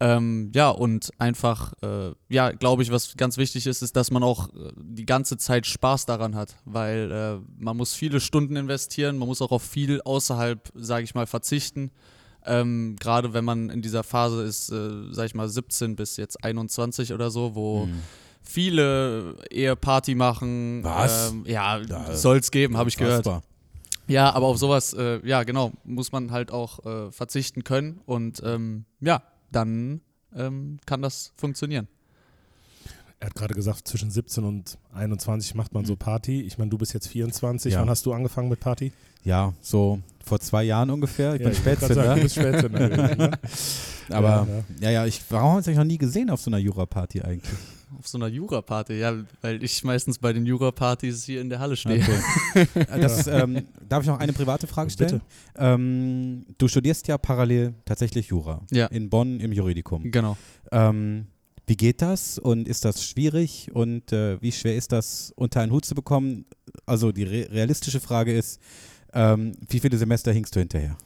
Ähm, 0.00 0.52
ja, 0.54 0.68
und 0.68 1.10
einfach, 1.16 1.72
äh, 1.80 2.12
ja, 2.28 2.50
glaube 2.50 2.82
ich, 2.82 2.92
was 2.92 3.16
ganz 3.16 3.38
wichtig 3.38 3.66
ist, 3.66 3.80
ist, 3.80 3.96
dass 3.96 4.10
man 4.10 4.22
auch 4.22 4.50
äh, 4.50 4.70
die 4.76 5.06
ganze 5.06 5.38
Zeit 5.38 5.64
Spaß 5.64 6.04
daran 6.04 6.34
hat, 6.34 6.56
weil 6.66 7.10
äh, 7.10 7.38
man 7.58 7.74
muss 7.78 7.94
viele 7.94 8.20
Stunden 8.20 8.56
investieren, 8.56 9.16
man 9.16 9.28
muss 9.28 9.40
auch 9.40 9.50
auf 9.50 9.62
viel 9.62 10.02
außerhalb, 10.02 10.60
sage 10.74 11.04
ich 11.04 11.14
mal, 11.14 11.26
verzichten. 11.26 11.90
Ähm, 12.48 12.96
Gerade 12.98 13.32
wenn 13.34 13.44
man 13.44 13.70
in 13.70 13.82
dieser 13.82 14.02
Phase 14.02 14.42
ist, 14.42 14.70
äh, 14.70 15.12
sag 15.12 15.26
ich 15.26 15.34
mal, 15.34 15.48
17 15.48 15.94
bis 15.96 16.16
jetzt 16.16 16.42
21 16.42 17.12
oder 17.12 17.30
so, 17.30 17.54
wo 17.54 17.84
Hm. 17.84 18.02
viele 18.42 19.36
eher 19.50 19.76
Party 19.76 20.14
machen. 20.14 20.82
Was? 20.82 21.30
Ähm, 21.30 21.44
ja, 21.46 21.80
soll 22.14 22.38
es 22.38 22.50
geben, 22.50 22.76
habe 22.76 22.88
ich 22.88 22.96
gehört. 22.96 23.26
Ja, 24.06 24.32
aber 24.32 24.46
auf 24.46 24.56
sowas, 24.56 24.94
äh, 24.94 25.20
ja, 25.26 25.42
genau, 25.42 25.72
muss 25.84 26.12
man 26.12 26.30
halt 26.30 26.50
auch 26.50 26.84
äh, 26.86 27.12
verzichten 27.12 27.62
können 27.62 28.00
und 28.06 28.40
ähm, 28.42 28.86
ja, 29.00 29.22
dann 29.52 30.00
ähm, 30.34 30.78
kann 30.86 31.02
das 31.02 31.32
funktionieren. 31.36 31.88
Er 33.20 33.26
hat 33.26 33.34
gerade 33.34 33.52
gesagt, 33.54 33.86
zwischen 33.88 34.10
17 34.10 34.44
und 34.44 34.78
21 34.94 35.54
macht 35.54 35.74
man 35.74 35.84
so 35.84 35.94
Mhm. 35.94 35.98
Party. 35.98 36.40
Ich 36.42 36.56
meine, 36.56 36.70
du 36.70 36.78
bist 36.78 36.94
jetzt 36.94 37.08
24. 37.08 37.72
Ja. 37.74 37.80
Wann 37.80 37.90
hast 37.90 38.06
du 38.06 38.12
angefangen 38.14 38.48
mit 38.48 38.60
Party? 38.60 38.92
Ja, 39.24 39.52
so 39.60 39.98
vor 40.28 40.38
zwei 40.40 40.64
Jahren 40.64 40.90
ungefähr. 40.90 41.34
Ich 41.34 41.40
Ja, 41.40 41.44
bin 41.46 41.52
ich 41.52 41.58
Spätzünder. 41.58 41.94
sagen, 41.94 42.16
Du 42.16 42.22
bist 42.22 42.34
Spätzünder 42.36 42.88
gewesen, 42.88 43.18
ne? 43.18 43.30
Aber 44.10 44.46
Ja, 44.80 44.90
ja. 44.90 45.06
ich, 45.06 45.20
warum 45.30 45.44
haben 45.48 45.52
wir 45.54 45.56
uns 45.58 45.66
eigentlich 45.68 45.78
noch 45.78 45.84
nie 45.84 45.98
gesehen 45.98 46.30
auf 46.30 46.40
so 46.40 46.50
einer 46.50 46.58
Jura-Party 46.58 47.22
eigentlich? 47.22 47.52
Auf 47.98 48.06
so 48.06 48.18
einer 48.18 48.28
Jura-Party, 48.28 48.94
ja, 48.98 49.14
weil 49.40 49.62
ich 49.64 49.82
meistens 49.82 50.18
bei 50.18 50.32
den 50.34 50.44
Jura-Partys 50.46 51.24
hier 51.24 51.40
in 51.40 51.48
der 51.48 51.58
Halle 51.58 51.74
stehe. 51.76 52.02
Okay. 52.02 52.66
Das, 53.00 53.26
ähm, 53.26 53.62
darf 53.88 54.02
ich 54.02 54.08
noch 54.08 54.18
eine 54.20 54.32
private 54.32 54.66
Frage 54.66 54.90
stellen? 54.90 55.20
Ähm, 55.56 56.44
du 56.58 56.68
studierst 56.68 57.08
ja 57.08 57.18
parallel 57.18 57.74
tatsächlich 57.84 58.26
Jura 58.28 58.60
Ja. 58.70 58.86
in 58.86 59.08
Bonn 59.10 59.40
im 59.40 59.52
Juridikum. 59.52 60.10
Genau. 60.10 60.36
Ähm, 60.70 61.26
wie 61.66 61.76
geht 61.76 62.00
das 62.02 62.38
und 62.38 62.66
ist 62.68 62.84
das 62.84 63.04
schwierig 63.04 63.70
und 63.74 64.12
äh, 64.12 64.40
wie 64.40 64.52
schwer 64.52 64.76
ist 64.76 64.92
das 64.92 65.32
unter 65.36 65.60
einen 65.60 65.72
Hut 65.72 65.84
zu 65.84 65.94
bekommen? 65.94 66.44
Also 66.86 67.12
die 67.12 67.24
re 67.24 67.48
realistische 67.50 68.00
Frage 68.00 68.32
ist, 68.36 68.60
ähm, 69.12 69.52
wie 69.68 69.80
viele 69.80 69.96
Semester 69.96 70.32
hingst 70.32 70.54
du 70.54 70.60
hinterher? 70.60 70.96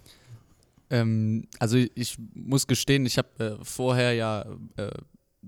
Ähm, 0.90 1.46
also 1.58 1.78
ich 1.94 2.16
muss 2.34 2.66
gestehen, 2.66 3.06
ich 3.06 3.18
habe 3.18 3.58
äh, 3.60 3.64
vorher 3.64 4.12
ja 4.12 4.44
äh, 4.76 4.90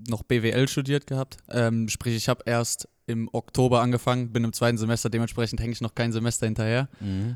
noch 0.08 0.22
BWL 0.22 0.68
studiert 0.68 1.06
gehabt. 1.06 1.36
Ähm, 1.50 1.88
sprich, 1.88 2.16
ich 2.16 2.28
habe 2.28 2.42
erst 2.46 2.88
im 3.06 3.28
Oktober 3.32 3.82
angefangen, 3.82 4.32
bin 4.32 4.44
im 4.44 4.54
zweiten 4.54 4.78
Semester, 4.78 5.10
dementsprechend 5.10 5.60
hänge 5.60 5.72
ich 5.72 5.82
noch 5.82 5.94
kein 5.94 6.10
Semester 6.10 6.46
hinterher. 6.46 6.88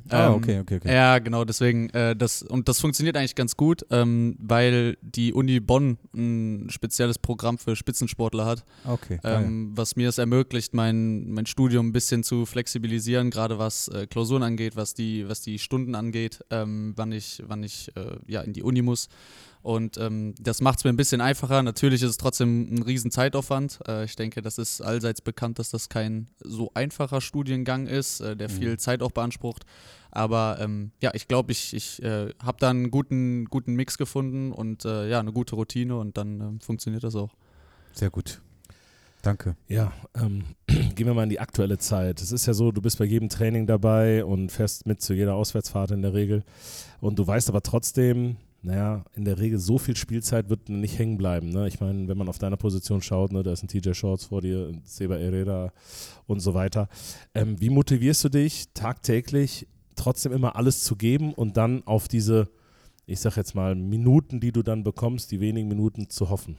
Ah, 0.09 0.29
Ähm, 0.29 0.33
okay, 0.33 0.61
okay, 0.61 0.77
okay. 0.77 0.91
Ja, 0.95 1.19
genau, 1.19 1.45
deswegen, 1.45 1.91
äh, 1.91 2.17
das, 2.17 2.43
und 2.43 2.69
das 2.71 2.81
funktioniert 2.81 3.19
eigentlich 3.19 3.35
ganz 3.35 3.55
gut, 3.55 3.85
ähm, 3.91 4.35
weil 4.39 4.97
die 5.03 5.35
Uni 5.35 5.61
Bonn 5.61 5.99
ein 6.15 6.69
spezielles 6.71 7.19
Programm 7.19 7.59
für 7.59 7.77
Spitzensportler 7.77 8.47
hat, 8.47 8.65
okay 8.87 9.21
ähm, 9.25 9.73
was 9.75 9.95
mir 9.95 10.09
es 10.09 10.17
ermöglicht, 10.17 10.73
mein, 10.73 11.31
mein 11.33 11.45
Studium 11.45 11.89
ein 11.89 11.93
bisschen 11.93 12.25
zu 12.25 12.47
flexibilisieren, 12.47 13.31
gerade 13.31 13.59
was 13.59 13.89
äh, 13.89 14.07
Klausuren 14.07 14.43
angeht, 14.43 14.75
was 14.75 14.95
die, 14.95 15.29
was 15.29 15.43
die 15.43 15.59
Stunden 15.59 15.95
angeht, 15.95 16.41
ähm, 16.51 16.95
wann 16.97 17.13
ich, 17.13 17.43
wann 17.47 17.63
ich 17.63 17.95
äh, 17.95 18.17
ja, 18.27 18.41
in 18.41 18.55
die 18.55 18.63
Uni 18.63 18.81
muss. 18.81 19.09
Und 19.63 19.99
ähm, 19.99 20.35
das 20.41 20.61
macht 20.61 20.79
es 20.79 20.85
mir 20.85 20.91
ein 20.91 20.97
bisschen 20.97 21.21
einfacher. 21.21 21.63
Natürlich 21.63 22.03
ist 22.03 22.11
es 22.11 22.17
trotzdem 22.17 22.75
ein 22.75 22.83
riesen 22.83 23.11
Zeitaufwand. 23.11 23.81
Äh, 23.87 24.05
ich 24.05 24.17
denke, 24.17 24.43
das 24.43 24.59
ist 24.59 24.81
allseits 24.81 25.21
bekannt, 25.21 25.59
dass 25.59 25.71
das 25.71 25.89
kein 25.89 26.29
so 26.41 26.71
einfacher 26.75 27.21
Studiengang 27.21 27.87
ist, 27.87 28.21
äh, 28.21 28.37
der 28.37 28.49
viel 28.49 28.79
Zeit 28.79 29.03
auch 29.03 29.11
beansprucht. 29.11 29.65
Aber 30.11 30.59
ähm, 30.61 30.93
ja, 31.03 31.11
ich 31.15 31.29
glaube, 31.29 31.53
ich, 31.53 31.75
ich 31.75 32.03
äh, 32.03 32.33
habe 32.43 32.59
da 32.61 32.71
einen 32.71 32.91
guten, 32.91 33.45
guten 33.47 33.75
Mix 33.75 33.99
gefunden 33.99 34.53
und 34.53 34.85
äh, 34.85 35.09
ja, 35.09 35.21
eine 35.21 35.33
gute 35.33 35.55
Routine 35.55 35.97
und 35.97 36.17
dann 36.17 36.41
ähm, 36.41 36.61
funktioniert 36.61 37.05
das 37.05 37.15
auch. 37.15 37.31
Sehr 37.93 38.11
gut. 38.11 38.41
Danke. 39.23 39.57
Ja, 39.67 39.93
ähm, 40.15 40.45
gehen 40.67 41.07
wir 41.07 41.15
mal 41.15 41.25
in 41.25 41.29
die 41.29 41.41
aktuelle 41.41 41.79
Zeit. 41.79 42.23
Es 42.23 42.33
ist 42.33 42.47
ja 42.47 42.55
so, 42.55 42.73
du 42.73 42.81
bist 42.81 42.99
bei 42.99 43.05
jedem 43.05 43.29
Training 43.29 43.67
dabei 43.67 44.25
und 44.25 44.51
fährst 44.51 44.87
mit 44.87 45.03
zu 45.03 45.13
jeder 45.13 45.35
Auswärtsfahrt 45.35 45.91
in 45.91 46.03
der 46.03 46.15
Regel. 46.15 46.45
Und 47.01 47.19
du 47.19 47.27
weißt 47.27 47.49
aber 47.49 47.63
trotzdem, 47.63 48.37
naja, 48.63 49.05
in 49.15 49.25
der 49.25 49.39
Regel 49.39 49.59
so 49.59 49.79
viel 49.79 49.97
Spielzeit 49.97 50.51
wird 50.51 50.69
nicht 50.69 50.99
hängen 50.99 51.17
bleiben. 51.17 51.51
Ne? 51.51 51.69
Ich 51.69 51.81
meine, 51.81 52.09
wenn 52.09 52.19
man 52.19 52.29
auf 52.29 52.39
deiner 52.39 52.57
Position 52.57 53.01
schaut, 53.03 53.33
ne, 53.33 53.43
da 53.43 53.53
ist 53.53 53.63
ein 53.63 53.69
TJ 53.69 53.93
Shorts 53.93 54.25
vor 54.25 54.41
dir, 54.41 54.69
ein 54.69 54.83
Seba 54.85 55.17
Herrera 55.17 55.73
und 56.27 56.41
so 56.41 56.55
weiter. 56.55 56.89
Ähm, 57.35 57.61
wie 57.61 57.71
motivierst 57.71 58.25
du 58.25 58.29
dich 58.29 58.67
tagtäglich 58.75 59.69
trotzdem 59.95 60.33
immer 60.33 60.57
alles 60.57 60.83
zu 60.83 60.97
geben 60.97 61.35
und 61.35 61.57
dann 61.57 61.87
auf 61.87 62.09
diese, 62.09 62.49
ich 63.07 63.21
sag 63.21 63.37
jetzt 63.37 63.55
mal, 63.55 63.75
Minuten, 63.75 64.41
die 64.41 64.53
du 64.53 64.63
dann 64.63 64.83
bekommst, 64.83 65.31
die 65.31 65.41
wenigen 65.41 65.69
Minuten 65.69 66.11
zu 66.11 66.29
hoffen? 66.29 66.57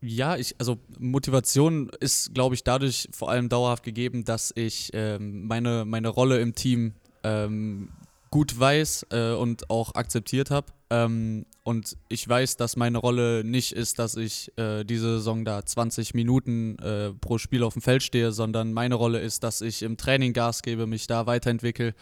Ja, 0.00 0.36
ich, 0.36 0.54
also 0.58 0.78
Motivation 0.98 1.90
ist, 2.00 2.34
glaube 2.34 2.54
ich, 2.54 2.64
dadurch 2.64 3.08
vor 3.12 3.30
allem 3.30 3.48
dauerhaft 3.48 3.82
gegeben, 3.82 4.24
dass 4.24 4.52
ich 4.54 4.90
ähm, 4.92 5.46
meine, 5.46 5.84
meine 5.84 6.08
Rolle 6.08 6.40
im 6.40 6.54
Team 6.54 6.92
ähm, 7.22 7.88
gut 8.36 8.60
weiß 8.60 9.06
äh, 9.12 9.32
und 9.32 9.70
auch 9.70 9.94
akzeptiert 9.94 10.50
habe. 10.50 10.66
Ähm, 10.90 11.46
und 11.62 11.96
ich 12.10 12.28
weiß, 12.28 12.58
dass 12.58 12.76
meine 12.76 12.98
Rolle 12.98 13.42
nicht 13.44 13.72
ist, 13.72 13.98
dass 13.98 14.14
ich 14.14 14.52
äh, 14.58 14.84
diese 14.84 15.16
Saison 15.16 15.46
da 15.46 15.64
20 15.64 16.12
Minuten 16.12 16.78
äh, 16.80 17.14
pro 17.14 17.38
Spiel 17.38 17.62
auf 17.62 17.72
dem 17.72 17.80
Feld 17.80 18.02
stehe, 18.02 18.32
sondern 18.32 18.74
meine 18.74 18.94
Rolle 18.94 19.20
ist, 19.20 19.42
dass 19.42 19.62
ich 19.62 19.82
im 19.82 19.96
Training 19.96 20.34
Gas 20.34 20.60
gebe, 20.60 20.86
mich 20.86 21.06
da 21.06 21.24
weiterentwickle 21.24 21.94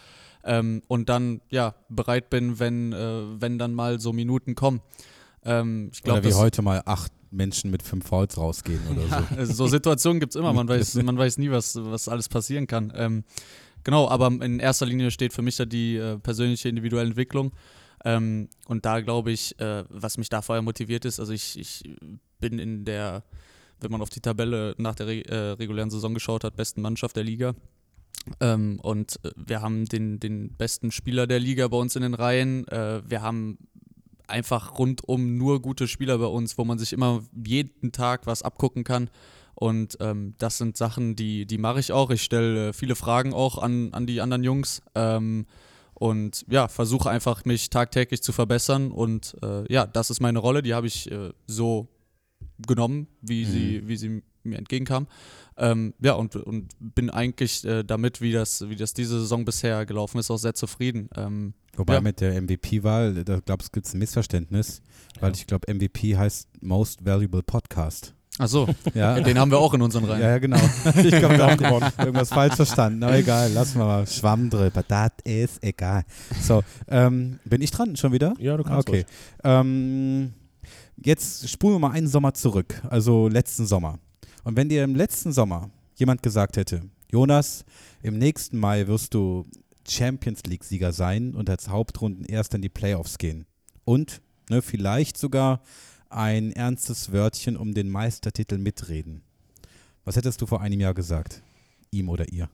ähm, 0.43 0.83
und 0.89 1.09
dann 1.09 1.41
ja 1.51 1.77
bereit 1.89 2.31
bin, 2.31 2.59
wenn, 2.59 2.93
äh, 2.93 3.23
wenn 3.41 3.57
dann 3.61 3.73
mal 3.73 4.01
so 4.01 4.13
Minuten 4.13 4.57
kommen. 4.57 4.81
Ähm, 5.45 5.91
ich 5.93 6.03
glaube, 6.03 6.19
Oder 6.19 6.31
wie 6.31 6.35
heute 6.35 6.63
mal 6.63 6.83
acht 6.85 7.13
Menschen 7.31 7.71
mit 7.71 7.85
fünf 7.85 8.09
Fouls 8.09 8.37
rausgehen 8.37 8.81
oder 8.91 9.03
so. 9.09 9.09
ja, 9.09 9.29
also 9.37 9.53
so 9.53 9.67
Situationen 9.69 10.19
gibt 10.19 10.35
es 10.35 10.37
immer. 10.37 10.53
Man 10.53 10.67
weiß, 10.67 10.95
man 11.05 11.17
weiß 11.17 11.39
nie, 11.39 11.53
was, 11.53 11.77
was 11.77 12.09
alles 12.09 12.29
passieren 12.29 12.67
kann. 12.67 12.93
Ähm, 12.97 13.23
genau, 13.85 14.09
aber 14.09 14.27
in 14.45 14.59
erster 14.59 14.87
Linie 14.87 15.11
steht 15.11 15.33
für 15.33 15.43
mich 15.43 15.57
da 15.57 15.65
die 15.65 15.97
äh, 15.97 16.19
persönliche 16.19 16.69
individuelle 16.69 17.09
Entwicklung. 17.09 17.53
Ähm, 18.05 18.49
und 18.67 18.85
da 18.85 19.01
glaube 19.01 19.33
ich, 19.33 19.59
äh, 19.61 19.85
was 19.89 20.19
mich 20.19 20.29
da 20.29 20.43
vorher 20.43 20.63
motiviert 20.63 21.05
ist, 21.05 21.21
also 21.21 21.33
ich, 21.33 21.59
ich 21.59 21.83
bin 22.39 22.59
in 22.59 22.85
der, 22.85 23.23
wenn 23.81 23.91
man 23.91 24.03
auf 24.03 24.11
die 24.11 24.21
Tabelle 24.21 24.75
nach 24.77 24.95
der 24.95 25.07
Re 25.07 25.25
äh, 25.27 25.51
regulären 25.53 25.91
Saison 25.91 26.13
geschaut 26.13 26.45
hat, 26.45 26.57
besten 26.57 26.83
Mannschaft 26.83 27.17
der 27.17 27.25
Liga. 27.25 27.55
Ähm, 28.41 28.79
und 28.83 29.19
äh, 29.25 29.31
wir 29.37 29.63
haben 29.63 29.87
den, 29.87 30.21
den 30.21 30.55
besten 30.55 30.91
Spieler 30.91 31.27
der 31.27 31.41
Liga 31.41 31.69
bei 31.69 31.77
uns 31.77 31.97
in 31.97 32.03
den 32.03 32.15
Reihen. 32.15 32.67
Äh, 32.69 33.03
wir 33.09 33.23
haben 33.23 33.59
einfach 34.27 34.79
rundum 34.79 35.37
nur 35.37 35.61
gute 35.61 35.89
Spieler 35.89 36.19
bei 36.19 36.27
uns, 36.27 36.57
wo 36.57 36.65
man 36.65 36.79
sich 36.79 36.93
immer 36.93 37.23
jeden 37.45 37.93
Tag 37.93 38.27
was 38.27 38.43
abgucken 38.43 38.85
kann. 38.85 39.11
Und 39.55 39.97
ähm, 40.01 40.35
das 40.39 40.59
sind 40.59 40.77
Sachen, 40.77 41.17
die, 41.17 41.47
die 41.47 41.59
mache 41.59 41.81
ich 41.81 41.93
auch. 41.93 42.11
Ich 42.11 42.23
stelle 42.23 42.69
äh, 42.69 42.73
viele 42.73 42.95
Fragen 42.97 43.33
auch 43.33 43.59
an, 43.59 43.93
an 43.93 44.07
die 44.07 44.21
anderen 44.21 44.45
Jungs. 44.45 44.83
Ähm, 44.95 45.47
und 45.95 46.45
ja, 46.49 46.67
versuche 46.69 47.09
einfach, 47.09 47.45
mich 47.45 47.71
tagtäglich 47.71 48.23
zu 48.23 48.33
verbessern. 48.33 48.91
Und 48.91 49.37
äh, 49.43 49.73
ja, 49.73 49.87
das 49.87 50.11
ist 50.11 50.21
meine 50.21 50.41
Rolle. 50.41 50.63
Die 50.63 50.75
habe 50.75 50.87
ich 50.89 51.11
äh, 51.11 51.31
so 51.47 51.89
genommen, 52.67 53.07
wie, 53.21 53.45
sie, 53.45 53.87
wie 53.87 53.97
sie 53.97 54.23
mir 54.43 54.59
entgegenkam. 54.59 55.07
Ähm, 55.57 55.95
ja, 56.01 56.15
und, 56.15 56.35
und 56.37 56.73
bin 56.81 57.11
eigentlich 57.11 57.65
äh, 57.65 57.85
damit, 57.85 58.21
wie 58.21 58.33
das, 58.33 58.69
wie 58.69 58.77
das 58.77 58.93
diese 58.93 59.21
Saison 59.21 59.45
bisher 59.45 59.87
gelaufen 59.87 60.19
ist, 60.19 60.31
auch 60.31 60.37
sehr 60.37 60.55
zufrieden. 60.55 61.09
Ähm, 61.17 61.55
Wobei 61.77 61.95
Ja. 61.95 62.01
mit 62.01 62.21
der 62.21 62.41
MVP-Wahl, 62.43 63.25
da 63.25 63.39
glaube 63.41 63.63
ich, 63.63 63.73
gibt 63.73 63.87
es 63.87 63.95
ein 63.95 63.99
Missverständnis, 63.99 64.83
weil 65.21 65.33
ich 65.35 65.47
glaube, 65.47 65.73
MVP 65.73 66.17
heißt 66.17 66.49
Most 66.61 67.05
Valuable 67.05 67.43
Podcast. 67.43 68.15
Ach 68.39 68.49
so, 68.49 68.69
Ja, 68.95 69.19
den 69.21 69.39
haben 69.39 69.51
wir 69.51 69.59
auch 69.59 69.75
in 69.75 69.83
unseren 69.83 70.05
Reihen. 70.05 70.21
ja, 70.21 70.31
ja 70.31 70.39
genau. 70.39 70.57
Ich 70.97 71.11
glaube, 71.17 71.37
wir 71.39 71.47
haben 71.47 71.57
gewonnen. 71.57 71.91
Irgendwas 71.99 72.29
falsch 72.31 72.55
verstanden. 72.55 73.03
Aber 73.03 73.17
egal, 73.17 73.53
lassen 73.53 73.79
wir 73.79 73.85
mal. 73.87 74.07
Schwamm 74.07 74.51
drüber. 74.51 74.83
Das 74.87 75.11
ist 75.25 75.63
egal. 75.63 76.05
So, 76.41 76.63
ähm, 76.89 77.39
bin 77.45 77.63
ich 77.63 77.71
dran 77.71 77.97
schon 77.97 78.13
wieder? 78.13 78.35
Ja, 78.39 78.57
du 78.57 78.65
kannst 78.65 78.89
Okay. 78.89 79.05
Ähm, 79.43 80.33
Jetzt 80.97 81.49
spulen 81.49 81.75
wir 81.75 81.79
mal 81.81 81.91
einen 81.91 82.07
Sommer 82.07 82.35
zurück, 82.35 82.81
also 82.89 83.29
letzten 83.29 83.67
Sommer. 83.67 83.99
Und 84.45 84.57
wenn 84.57 84.69
dir 84.69 84.85
im 84.85 84.95
letzten 84.95 85.33
Sommer 85.33 85.71
jemand 85.97 86.23
gesagt 86.23 86.57
hätte, 86.57 86.83
Jonas, 87.11 87.65
im 88.03 88.17
nächsten 88.19 88.59
Mai 88.59 88.87
wirst 88.87 89.15
du 89.15 89.45
Champions 89.89 90.43
League-Sieger 90.47 90.93
sein 90.93 91.35
und 91.35 91.51
als 91.51 91.69
Hauptrunden 91.69 92.25
erst 92.25 92.55
in 92.55 92.63
die 92.63 92.69
Playoffs 92.69 93.19
gehen. 93.19 93.45
Und 93.85 94.23
ne, 94.49 94.63
vielleicht 94.63 95.19
sogar 95.19 95.61
ein 96.15 96.53
ernstes 96.53 97.13
Wörtchen 97.13 97.57
um 97.57 97.75
den 97.75 97.91
Meistertitel 97.91 98.59
mitreden. 98.59 99.23
Was 100.05 100.17
hättest 100.17 100.41
du 100.41 100.47
vor 100.47 100.61
einem 100.61 100.81
Jahr 100.81 100.95
gesagt? 100.95 101.43
Ihm 101.91 102.09
oder 102.09 102.29
ihr? 102.33 102.49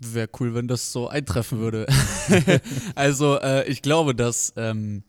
Wäre 0.00 0.28
cool, 0.40 0.54
wenn 0.54 0.68
das 0.68 0.92
so 0.92 1.08
eintreffen 1.08 1.58
würde. 1.58 1.86
also 2.94 3.38
äh, 3.40 3.66
ich 3.68 3.80
glaube, 3.82 4.14
dass 4.14 4.52
ähm, 4.56 5.04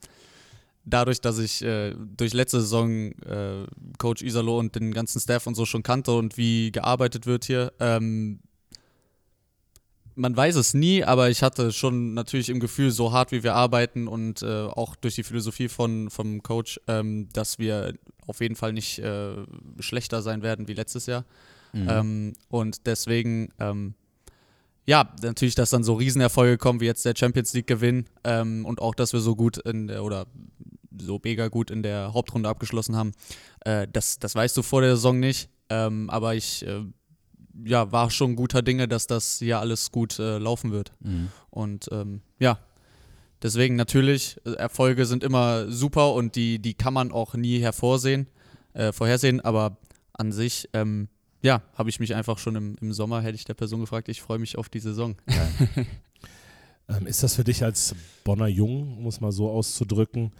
dadurch, 0.85 1.19
dass 1.19 1.39
ich 1.39 1.61
äh, 1.61 1.93
durch 2.15 2.33
letzte 2.33 2.61
Saison 2.61 3.11
äh, 3.23 3.65
Coach 3.97 4.21
Isalo 4.21 4.57
und 4.57 4.75
den 4.75 4.93
ganzen 4.93 5.19
Staff 5.19 5.45
und 5.45 5.55
so 5.55 5.65
schon 5.65 5.83
kannte 5.83 6.13
und 6.13 6.37
wie 6.37 6.71
gearbeitet 6.71 7.25
wird 7.25 7.45
hier, 7.45 7.73
ähm, 7.79 8.39
man 10.17 10.35
weiß 10.35 10.55
es 10.55 10.73
nie, 10.73 11.03
aber 11.03 11.29
ich 11.29 11.43
hatte 11.43 11.71
schon 11.71 12.13
natürlich 12.13 12.49
im 12.49 12.59
Gefühl, 12.59 12.91
so 12.91 13.11
hart 13.11 13.31
wie 13.31 13.43
wir 13.43 13.53
arbeiten 13.53 14.07
und 14.07 14.41
äh, 14.41 14.65
auch 14.65 14.95
durch 14.95 15.15
die 15.15 15.23
Philosophie 15.23 15.69
von, 15.69 16.09
vom 16.09 16.41
Coach, 16.41 16.79
ähm, 16.87 17.29
dass 17.33 17.59
wir 17.59 17.93
auf 18.25 18.41
jeden 18.41 18.55
Fall 18.55 18.73
nicht 18.73 18.99
äh, 18.99 19.35
schlechter 19.79 20.21
sein 20.21 20.41
werden 20.41 20.67
wie 20.67 20.73
letztes 20.73 21.05
Jahr. 21.05 21.23
Mhm. 21.71 21.87
Ähm, 21.89 22.33
und 22.49 22.87
deswegen, 22.87 23.53
ähm, 23.59 23.93
ja, 24.87 25.13
natürlich, 25.21 25.55
dass 25.55 25.69
dann 25.69 25.83
so 25.83 25.93
Riesenerfolge 25.93 26.57
kommen, 26.57 26.79
wie 26.79 26.85
jetzt 26.85 27.05
der 27.05 27.13
Champions 27.15 27.53
League 27.53 27.67
Gewinn 27.67 28.05
ähm, 28.23 28.65
und 28.65 28.81
auch, 28.81 28.95
dass 28.95 29.13
wir 29.13 29.19
so 29.19 29.35
gut 29.35 29.57
in 29.57 29.87
der, 29.87 30.03
oder 30.03 30.25
so 30.99 31.21
mega 31.23 31.47
gut 31.47 31.69
in 31.69 31.83
der 31.83 32.13
Hauptrunde 32.13 32.49
abgeschlossen 32.49 32.95
haben. 32.95 33.11
Äh, 33.59 33.87
das, 33.91 34.17
das 34.17 34.33
weißt 34.33 34.57
du 34.57 34.63
vor 34.63 34.81
der 34.81 34.95
Saison 34.95 35.19
nicht, 35.19 35.49
ähm, 35.69 36.09
aber 36.09 36.33
ich 36.33 36.65
äh, 36.65 36.83
ja, 37.65 37.91
war 37.91 38.09
schon 38.11 38.35
guter 38.35 38.61
Dinge, 38.61 38.87
dass 38.87 39.07
das 39.07 39.39
hier 39.39 39.59
alles 39.59 39.91
gut 39.91 40.19
äh, 40.19 40.37
laufen 40.37 40.71
wird. 40.71 40.91
Mhm. 40.99 41.29
Und 41.49 41.89
ähm, 41.91 42.21
ja, 42.39 42.59
deswegen 43.41 43.75
natürlich, 43.75 44.37
äh, 44.45 44.53
Erfolge 44.53 45.05
sind 45.05 45.23
immer 45.23 45.69
super 45.71 46.13
und 46.13 46.35
die, 46.35 46.59
die 46.59 46.73
kann 46.73 46.93
man 46.93 47.11
auch 47.11 47.33
nie 47.33 47.59
hervorsehen, 47.59 48.27
äh, 48.73 48.91
vorhersehen, 48.91 49.41
aber 49.41 49.77
an 50.13 50.31
sich, 50.31 50.69
ähm, 50.73 51.09
ja, 51.41 51.61
habe 51.75 51.89
ich 51.89 51.99
mich 51.99 52.15
einfach 52.15 52.37
schon 52.37 52.55
im, 52.55 52.75
im 52.81 52.93
Sommer, 52.93 53.21
hätte 53.21 53.35
ich 53.35 53.45
der 53.45 53.53
Person 53.53 53.81
gefragt, 53.81 54.09
ich 54.09 54.21
freue 54.21 54.39
mich 54.39 54.57
auf 54.57 54.69
die 54.69 54.79
Saison. 54.79 55.15
Ähm, 56.89 57.05
ist 57.05 57.23
das 57.23 57.35
für 57.35 57.43
dich 57.43 57.63
als 57.63 57.95
Bonner 58.23 58.47
Jung, 58.47 59.01
muss 59.01 59.19
man 59.19 59.31
so 59.31 59.49
auszudrücken, 59.49 60.31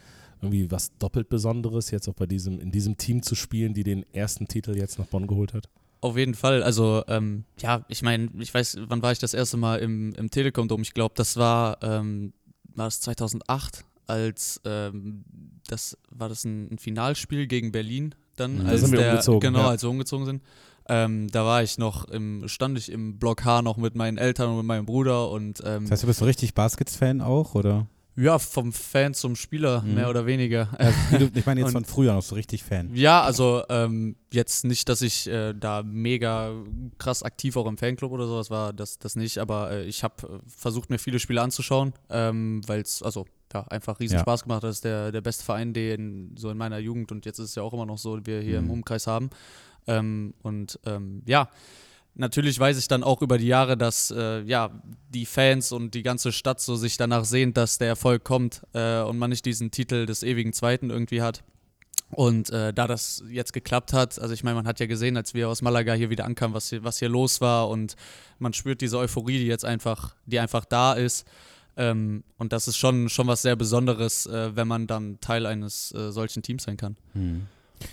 irgendwie 0.41 0.69
was 0.71 0.97
doppelt 0.97 1.29
Besonderes, 1.29 1.91
jetzt 1.91 2.07
auch 2.07 2.13
bei 2.13 2.25
diesem, 2.25 2.59
in 2.59 2.71
diesem 2.71 2.97
Team 2.97 3.21
zu 3.21 3.35
spielen, 3.35 3.73
die 3.73 3.83
den 3.83 4.05
ersten 4.13 4.47
Titel 4.47 4.75
jetzt 4.77 4.97
nach 4.99 5.07
Bonn 5.07 5.27
geholt 5.27 5.53
hat? 5.53 5.69
Auf 6.01 6.17
jeden 6.17 6.35
Fall. 6.35 6.63
Also, 6.63 7.03
ähm, 7.07 7.45
ja, 7.59 7.83
ich 7.87 8.01
meine, 8.01 8.29
ich 8.39 8.53
weiß, 8.53 8.77
wann 8.87 9.01
war 9.01 9.11
ich 9.11 9.19
das 9.19 9.33
erste 9.33 9.57
Mal 9.57 9.79
im, 9.79 10.13
im 10.13 10.29
Telekom-Dom? 10.29 10.81
Ich 10.81 10.93
glaube, 10.93 11.15
das 11.15 11.37
war, 11.37 11.79
ähm, 11.81 12.33
war 12.75 12.85
das 12.85 13.01
2008, 13.01 13.83
als 14.05 14.61
ähm, 14.65 15.25
das 15.67 15.97
war 16.09 16.29
das 16.29 16.45
ein, 16.45 16.71
ein, 16.71 16.77
Finalspiel 16.77 17.47
gegen 17.47 17.71
Berlin 17.71 18.15
dann, 18.35 18.59
mhm. 18.59 18.67
als 18.67 18.81
sind 18.81 18.91
wir 18.91 18.99
der, 18.99 19.09
umgezogen, 19.11 19.39
genau, 19.39 19.59
ja. 19.59 19.69
als 19.69 19.83
wir 19.83 19.89
umgezogen 19.89 20.25
sind. 20.25 20.43
Ähm, 20.89 21.27
da 21.31 21.43
war 21.43 21.63
ich 21.63 21.77
noch 21.77 22.05
im, 22.05 22.47
stand 22.47 22.77
ich 22.77 22.91
im 22.91 23.19
Block 23.19 23.43
H 23.43 23.61
noch 23.61 23.75
mit 23.75 23.95
meinen 23.95 24.17
Eltern 24.17 24.51
und 24.51 24.57
mit 24.57 24.65
meinem 24.65 24.85
Bruder 24.85 25.29
und 25.31 25.61
ähm, 25.65 25.83
Das 25.83 25.91
heißt, 25.91 26.03
du 26.03 26.07
bist 26.07 26.21
ein 26.21 26.25
richtig 26.25 26.53
Baskets-Fan 26.53 27.19
auch, 27.19 27.55
oder? 27.55 27.87
Ja, 28.17 28.39
vom 28.39 28.73
Fan 28.73 29.13
zum 29.13 29.35
Spieler, 29.35 29.81
mhm. 29.81 29.93
mehr 29.93 30.09
oder 30.09 30.25
weniger. 30.25 30.69
Du, 31.11 31.29
ich 31.35 31.45
meine 31.45 31.61
jetzt 31.61 31.71
von 31.71 31.85
früher 31.85 32.13
noch 32.13 32.23
so 32.23 32.33
richtig 32.33 32.63
Fan. 32.63 32.89
Ja, 32.95 33.21
also 33.21 33.63
ähm, 33.69 34.15
jetzt 34.33 34.65
nicht, 34.65 34.89
dass 34.89 35.03
ich 35.03 35.27
äh, 35.27 35.53
da 35.53 35.83
mega 35.83 36.51
krass 36.97 37.21
aktiv 37.21 37.55
auch 37.57 37.67
im 37.67 37.77
Fanclub 37.77 38.11
oder 38.11 38.25
sowas 38.25 38.49
war, 38.49 38.73
das, 38.73 38.97
das 38.97 39.15
nicht, 39.15 39.37
aber 39.37 39.69
äh, 39.69 39.83
ich 39.85 40.03
habe 40.03 40.15
äh, 40.27 40.49
versucht, 40.49 40.89
mir 40.89 40.97
viele 40.97 41.19
Spiele 41.19 41.43
anzuschauen, 41.43 41.93
ähm, 42.09 42.61
weil 42.65 42.81
es, 42.81 43.03
also 43.03 43.27
ja, 43.53 43.61
einfach 43.67 43.99
riesen 43.99 44.15
ja. 44.15 44.21
Spaß 44.21 44.43
gemacht 44.43 44.63
hat. 44.63 44.69
Das 44.69 44.77
ist 44.77 44.85
der, 44.85 45.11
der 45.11 45.21
beste 45.21 45.43
Verein, 45.43 45.73
den 45.73 46.35
so 46.37 46.49
in 46.49 46.57
meiner 46.57 46.79
Jugend 46.79 47.11
und 47.11 47.25
jetzt 47.27 47.37
ist 47.37 47.49
es 47.49 47.55
ja 47.55 47.61
auch 47.61 47.73
immer 47.73 47.85
noch 47.85 47.99
so, 47.99 48.25
wir 48.25 48.41
hier 48.41 48.59
mhm. 48.59 48.65
im 48.65 48.71
Umkreis 48.71 49.05
haben. 49.05 49.29
Ähm, 49.85 50.33
und 50.41 50.79
ähm, 50.85 51.21
ja, 51.27 51.49
natürlich 52.17 52.59
weiß 52.59 52.77
ich 52.77 52.87
dann 52.87 53.03
auch 53.03 53.21
über 53.21 53.37
die 53.37 53.47
Jahre, 53.47 53.77
dass 53.77 54.11
äh, 54.11 54.41
ja, 54.41 54.71
die 55.09 55.25
Fans 55.25 55.71
und 55.71 55.93
die 55.93 56.03
ganze 56.03 56.31
Stadt 56.31 56.59
so 56.59 56.75
sich 56.75 56.97
danach 56.97 57.25
sehen, 57.25 57.53
dass 57.53 57.77
der 57.77 57.87
Erfolg 57.87 58.23
kommt 58.23 58.61
äh, 58.73 59.01
und 59.01 59.17
man 59.17 59.29
nicht 59.29 59.45
diesen 59.45 59.71
Titel 59.71 60.05
des 60.05 60.23
ewigen 60.23 60.53
Zweiten 60.53 60.89
irgendwie 60.89 61.21
hat. 61.21 61.43
Und 62.09 62.49
äh, 62.51 62.73
da 62.73 62.87
das 62.87 63.23
jetzt 63.29 63.51
geklappt 63.51 63.91
hat, 63.91 64.19
also 64.19 64.33
ich 64.33 64.43
meine, 64.43 64.55
man 64.55 64.67
hat 64.67 64.79
ja 64.79 64.85
gesehen, 64.85 65.17
als 65.17 65.33
wir 65.33 65.49
aus 65.49 65.61
Malaga 65.61 65.93
hier 65.93 66.09
wieder 66.09 66.25
ankamen, 66.25 66.53
was 66.53 66.69
hier, 66.69 66.83
was 66.83 66.99
hier 66.99 67.09
los 67.09 67.41
war 67.41 67.67
und 67.69 67.95
man 68.39 68.53
spürt 68.53 68.79
diese 68.79 68.97
Euphorie, 68.97 69.39
die 69.39 69.47
jetzt 69.47 69.65
einfach, 69.65 70.15
die 70.25 70.39
einfach 70.39 70.63
da 70.63 70.93
ist. 70.93 71.27
Ähm, 71.75 72.23
und 72.37 72.53
das 72.53 72.67
ist 72.67 72.77
schon, 72.77 73.09
schon 73.09 73.27
was 73.27 73.41
sehr 73.41 73.55
Besonderes, 73.55 74.25
äh, 74.25 74.55
wenn 74.55 74.67
man 74.67 74.87
dann 74.87 75.19
Teil 75.19 75.45
eines 75.45 75.93
äh, 75.93 76.11
solchen 76.11 76.43
Teams 76.43 76.63
sein 76.63 76.77
kann. 76.77 76.95
Hm. 77.13 77.47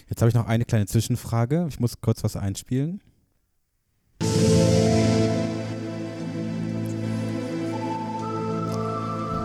Jetzt 0.08 0.22
habe 0.22 0.28
ich 0.28 0.34
noch 0.34 0.46
eine 0.46 0.64
kleine 0.64 0.86
Zwischenfrage. 0.86 1.66
Ich 1.68 1.80
muss 1.80 2.00
kurz 2.00 2.24
was 2.24 2.36
einspielen. 2.36 3.02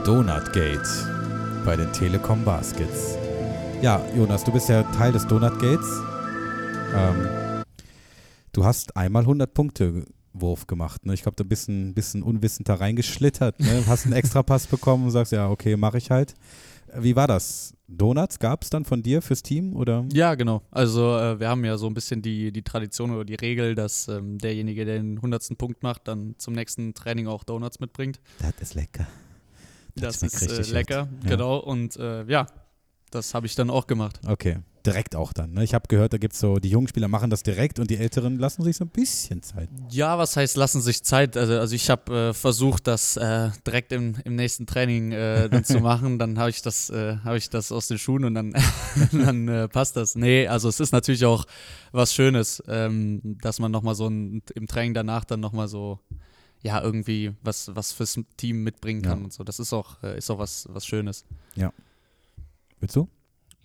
Donutgate 0.05 0.81
bei 1.65 1.75
den 1.75 1.91
Telekom 1.93 2.43
Baskets. 2.43 3.17
Ja, 3.81 4.01
Jonas, 4.15 4.43
du 4.43 4.51
bist 4.51 4.69
ja 4.69 4.83
Teil 4.83 5.11
des 5.11 5.27
Donutgates. 5.27 6.01
Ähm, 6.95 7.63
du 8.51 8.65
hast 8.65 8.97
einmal 8.97 9.21
100 9.21 9.53
Punkte 9.53 10.05
Wurf 10.33 10.67
gemacht. 10.67 11.05
Ne? 11.05 11.13
Ich 11.13 11.21
glaube, 11.21 11.35
du 11.35 11.45
bist 11.45 11.69
ein 11.69 11.93
bisschen 11.93 12.23
unwissend 12.23 12.69
da 12.69 12.75
reingeschlittert. 12.75 13.59
Ne? 13.59 13.83
Hast 13.87 14.05
einen 14.05 14.13
Extrapass 14.13 14.67
bekommen 14.67 15.05
und 15.05 15.11
sagst, 15.11 15.31
ja, 15.31 15.49
okay, 15.49 15.75
mache 15.77 15.97
ich 15.97 16.11
halt. 16.11 16.35
Wie 16.95 17.15
war 17.15 17.27
das? 17.27 17.73
Donuts 17.87 18.39
gab 18.39 18.63
es 18.63 18.69
dann 18.69 18.85
von 18.85 19.01
dir 19.01 19.21
fürs 19.21 19.41
Team 19.41 19.75
oder? 19.75 20.05
Ja, 20.13 20.35
genau. 20.35 20.61
Also 20.71 21.17
äh, 21.17 21.39
wir 21.39 21.49
haben 21.49 21.65
ja 21.65 21.77
so 21.77 21.87
ein 21.87 21.93
bisschen 21.93 22.21
die, 22.21 22.51
die 22.51 22.61
Tradition 22.61 23.11
oder 23.11 23.25
die 23.25 23.35
Regel, 23.35 23.75
dass 23.75 24.07
ähm, 24.07 24.37
derjenige, 24.37 24.85
der 24.85 24.97
den 24.97 25.21
hundertsten 25.21 25.57
Punkt 25.57 25.81
macht, 25.83 26.07
dann 26.07 26.35
zum 26.37 26.53
nächsten 26.53 26.93
Training 26.93 27.27
auch 27.27 27.43
Donuts 27.43 27.79
mitbringt. 27.79 28.19
Das 28.39 28.53
ist 28.59 28.75
lecker. 28.75 29.07
Das, 29.95 30.19
das 30.19 30.41
ist 30.41 30.71
äh, 30.71 30.73
lecker, 30.73 31.09
ja. 31.23 31.29
genau. 31.29 31.57
Und 31.57 31.97
äh, 31.97 32.25
ja, 32.25 32.47
das 33.11 33.33
habe 33.33 33.45
ich 33.45 33.55
dann 33.55 33.69
auch 33.69 33.87
gemacht. 33.87 34.19
Okay, 34.27 34.57
direkt 34.85 35.15
auch 35.15 35.33
dann. 35.33 35.53
Ne? 35.53 35.63
Ich 35.63 35.73
habe 35.73 35.87
gehört, 35.87 36.13
da 36.13 36.17
gibt 36.17 36.33
es 36.33 36.39
so, 36.39 36.57
die 36.57 36.69
jungen 36.69 36.87
Spieler 36.87 37.07
machen 37.07 37.29
das 37.29 37.43
direkt 37.43 37.79
und 37.79 37.89
die 37.89 37.97
Älteren 37.97 38.37
lassen 38.37 38.63
sich 38.63 38.77
so 38.77 38.85
ein 38.85 38.89
bisschen 38.89 39.41
Zeit. 39.41 39.69
Ja, 39.89 40.17
was 40.17 40.35
heißt 40.35 40.57
lassen 40.57 40.81
sich 40.81 41.03
Zeit? 41.03 41.37
Also, 41.37 41.59
also 41.59 41.75
ich 41.75 41.89
habe 41.89 42.29
äh, 42.29 42.33
versucht, 42.33 42.87
das 42.87 43.17
äh, 43.17 43.49
direkt 43.65 43.91
im, 43.91 44.15
im 44.23 44.35
nächsten 44.35 44.65
Training 44.65 45.11
äh, 45.11 45.49
dann 45.49 45.63
zu 45.63 45.79
machen. 45.81 46.19
Dann 46.19 46.39
habe 46.39 46.49
ich, 46.49 46.61
das, 46.61 46.89
äh, 46.89 47.17
hab 47.23 47.35
ich 47.35 47.49
das 47.49 47.71
aus 47.71 47.87
den 47.87 47.97
Schuhen 47.97 48.25
und 48.25 48.35
dann, 48.35 48.53
dann 49.11 49.47
äh, 49.47 49.67
passt 49.67 49.95
das. 49.95 50.15
Nee, 50.15 50.47
also 50.47 50.69
es 50.69 50.79
ist 50.79 50.91
natürlich 50.91 51.25
auch 51.25 51.45
was 51.91 52.13
Schönes, 52.13 52.63
ähm, 52.67 53.37
dass 53.41 53.59
man 53.59 53.71
nochmal 53.71 53.95
so 53.95 54.07
ein, 54.07 54.41
im 54.55 54.67
Training 54.67 54.93
danach 54.93 55.25
dann 55.25 55.39
nochmal 55.39 55.67
so 55.67 55.99
ja, 56.61 56.81
irgendwie 56.81 57.33
was, 57.41 57.73
was 57.73 57.91
fürs 57.91 58.19
Team 58.37 58.63
mitbringen 58.63 59.01
kann 59.01 59.19
ja. 59.19 59.25
und 59.25 59.33
so. 59.33 59.43
Das 59.43 59.59
ist 59.59 59.73
auch, 59.73 60.01
äh, 60.03 60.17
ist 60.17 60.29
auch 60.29 60.39
was, 60.39 60.67
was 60.69 60.85
Schönes. 60.85 61.25
Ja. 61.55 61.71
Willst 62.79 62.95
du? 62.95 63.07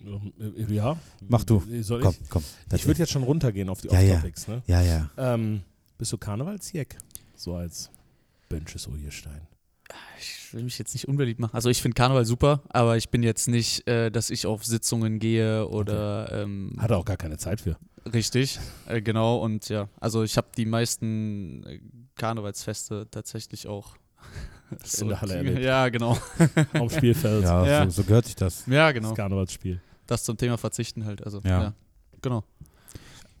Ähm, 0.01 0.33
äh, 0.39 0.73
ja. 0.73 0.97
Mach 1.27 1.43
du. 1.43 1.63
Soll 1.81 2.01
komm, 2.01 2.15
ich? 2.21 2.29
komm. 2.29 2.43
Ich 2.73 2.85
würde 2.85 2.99
jetzt 2.99 3.11
schon 3.11 3.23
runtergehen 3.23 3.69
auf 3.69 3.81
die 3.81 3.87
ja, 3.87 3.99
Off-Topics. 3.99 4.47
Ja. 4.47 4.53
Ne? 4.53 4.63
ja, 4.67 4.81
ja. 4.81 5.09
Ähm, 5.17 5.61
bist 5.97 6.11
du 6.11 6.17
Karnevalsjeck? 6.17 6.97
So 7.35 7.55
als 7.55 7.89
Bönches 8.49 8.87
Urierstein. 8.87 9.41
Ich 10.19 10.53
will 10.53 10.63
mich 10.63 10.77
jetzt 10.77 10.93
nicht 10.93 11.07
unbeliebt 11.07 11.39
machen. 11.39 11.53
Also 11.53 11.69
ich 11.69 11.81
finde 11.81 11.95
Karneval 11.95 12.25
super, 12.25 12.61
aber 12.69 12.97
ich 12.97 13.09
bin 13.09 13.23
jetzt 13.23 13.47
nicht, 13.47 13.87
äh, 13.87 14.09
dass 14.09 14.29
ich 14.29 14.45
auf 14.45 14.65
Sitzungen 14.65 15.19
gehe 15.19 15.67
oder. 15.67 16.25
Okay. 16.25 16.41
Ähm, 16.43 16.75
Hat 16.77 16.91
er 16.91 16.97
auch 16.97 17.05
gar 17.05 17.17
keine 17.17 17.37
Zeit 17.37 17.61
für. 17.61 17.77
Richtig, 18.11 18.59
äh, 18.87 19.01
genau. 19.01 19.37
Und 19.37 19.69
ja, 19.69 19.89
also 19.99 20.23
ich 20.23 20.37
habe 20.37 20.47
die 20.55 20.65
meisten 20.65 21.63
äh, 21.65 21.79
Karnevalsfeste 22.15 23.07
tatsächlich 23.09 23.67
auch 23.67 23.97
so 24.83 25.03
in 25.03 25.09
der 25.09 25.21
Halle 25.21 25.35
erlebt. 25.35 25.59
Ja, 25.59 25.89
genau. 25.89 26.17
Am 26.73 26.89
Spielfeld. 26.89 27.43
Ja, 27.43 27.65
ja. 27.65 27.83
So, 27.85 28.01
so, 28.01 28.03
gehört 28.03 28.25
sich 28.25 28.35
das. 28.35 28.65
Ja, 28.67 28.91
genau. 28.91 29.09
Das 29.09 29.17
Karnevalsspiel. 29.17 29.81
Das 30.07 30.23
zum 30.23 30.37
Thema 30.37 30.57
Verzichten 30.57 31.05
halt. 31.05 31.23
Also, 31.23 31.39
ja. 31.43 31.61
ja. 31.61 31.73
Genau. 32.21 32.43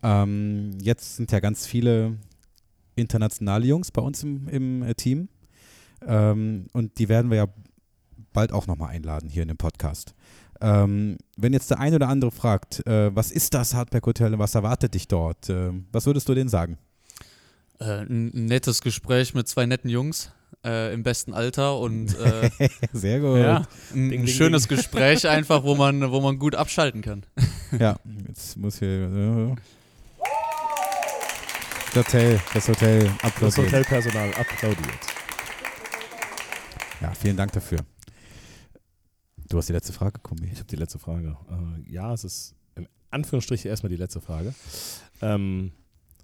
Ähm, 0.03 0.77
jetzt 0.81 1.15
sind 1.15 1.31
ja 1.31 1.39
ganz 1.39 1.65
viele 1.65 2.17
internationale 2.95 3.65
Jungs 3.65 3.91
bei 3.91 4.01
uns 4.01 4.23
im, 4.23 4.47
im 4.49 4.83
äh, 4.83 4.93
Team. 4.93 5.29
Ähm, 6.05 6.67
und 6.73 6.97
die 6.99 7.09
werden 7.09 7.31
wir 7.31 7.37
ja 7.37 7.47
bald 8.33 8.51
auch 8.51 8.67
nochmal 8.67 8.91
einladen 8.91 9.29
hier 9.29 9.41
in 9.41 9.47
dem 9.47 9.57
Podcast. 9.57 10.13
Ähm, 10.61 11.17
wenn 11.37 11.53
jetzt 11.53 11.69
der 11.69 11.79
eine 11.79 11.97
oder 11.97 12.07
andere 12.07 12.31
fragt, 12.31 12.85
äh, 12.87 13.13
was 13.15 13.31
ist 13.31 13.53
das 13.53 13.73
Hardback 13.73 14.05
Hotel, 14.05 14.37
was 14.39 14.55
erwartet 14.55 14.93
dich 14.93 15.07
dort, 15.07 15.49
äh, 15.49 15.71
was 15.91 16.05
würdest 16.05 16.29
du 16.29 16.33
denen 16.33 16.49
sagen? 16.49 16.77
Äh, 17.79 18.01
ein 18.03 18.31
ein 18.33 18.45
nettes 18.45 18.81
Gespräch 18.81 19.33
mit 19.33 19.47
zwei 19.47 19.65
netten 19.65 19.89
Jungs 19.89 20.31
äh, 20.63 20.93
im 20.93 21.03
besten 21.03 21.33
Alter 21.33 21.79
und 21.79 22.17
äh, 22.19 22.49
Sehr 22.93 23.19
gut. 23.19 23.39
ja, 23.39 23.57
ein, 23.57 23.65
Ding, 23.93 24.03
ein 24.03 24.09
ding, 24.09 24.27
schönes 24.27 24.67
Gespräch 24.67 25.27
einfach, 25.27 25.63
wo 25.63 25.75
man, 25.75 26.11
wo 26.11 26.21
man 26.21 26.39
gut 26.39 26.55
abschalten 26.55 27.01
kann. 27.01 27.25
Ja, 27.79 27.97
jetzt 28.27 28.55
muss 28.55 28.79
hier. 28.79 28.87
Äh, 28.87 29.55
das 31.93 32.05
Hotel, 32.05 32.39
das 32.53 32.67
Hotel 32.69 33.03
Das 33.03 33.23
applaudiert. 33.23 33.67
Hotelpersonal 33.67 34.29
applaudiert. 34.35 34.99
Ja, 37.01 37.11
vielen 37.13 37.35
Dank 37.35 37.51
dafür. 37.51 37.79
Du 39.49 39.57
hast 39.57 39.67
die 39.67 39.73
letzte 39.73 39.93
Frage, 39.93 40.19
Kumbi. 40.21 40.47
Ich 40.51 40.59
habe 40.59 40.67
die 40.67 40.75
letzte 40.75 40.99
Frage. 40.99 41.37
Äh, 41.49 41.91
ja, 41.91 42.13
es 42.13 42.23
ist 42.23 42.55
in 42.75 42.87
Anführungsstrichen 43.11 43.69
erstmal 43.69 43.89
die 43.89 43.97
letzte 43.97 44.21
Frage. 44.21 44.53
Ähm, 45.21 45.71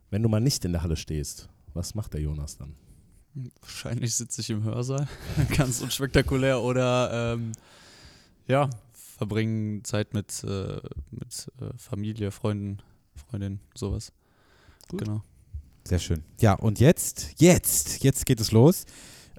wenn 0.09 0.23
du 0.23 0.29
mal 0.29 0.39
nicht 0.39 0.63
in 0.65 0.71
der 0.71 0.83
Halle 0.83 0.95
stehst, 0.95 1.49
was 1.73 1.95
macht 1.95 2.13
der 2.13 2.21
Jonas 2.21 2.57
dann? 2.57 2.75
Wahrscheinlich 3.61 4.15
sitze 4.15 4.41
ich 4.41 4.49
im 4.49 4.63
Hörsaal, 4.63 5.07
ganz 5.57 5.81
unspektakulär 5.81 6.61
oder 6.61 7.33
ähm, 7.33 7.53
ja, 8.47 8.69
verbringen 8.93 9.83
Zeit 9.83 10.13
mit, 10.13 10.43
äh, 10.43 10.79
mit 11.11 11.51
äh, 11.61 11.77
Familie, 11.77 12.31
Freunden, 12.31 12.81
Freundinnen, 13.15 13.59
sowas. 13.75 14.11
Gut. 14.89 15.05
Genau. 15.05 15.23
Sehr 15.87 15.99
schön. 15.99 16.23
Ja, 16.39 16.53
und 16.53 16.79
jetzt, 16.79 17.35
jetzt, 17.37 18.03
jetzt 18.03 18.25
geht 18.25 18.39
es 18.39 18.51
los. 18.51 18.85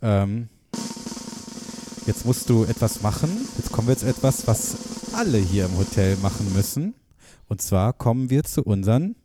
Ähm, 0.00 0.48
jetzt 2.06 2.24
musst 2.24 2.48
du 2.48 2.64
etwas 2.64 3.02
machen. 3.02 3.30
Jetzt 3.58 3.70
kommen 3.72 3.88
wir 3.88 3.96
zu 3.96 4.06
etwas, 4.06 4.46
was 4.46 5.14
alle 5.14 5.38
hier 5.38 5.66
im 5.66 5.76
Hotel 5.76 6.16
machen 6.16 6.52
müssen. 6.54 6.94
Und 7.48 7.60
zwar 7.60 7.92
kommen 7.92 8.30
wir 8.30 8.44
zu 8.44 8.62
unseren 8.62 9.16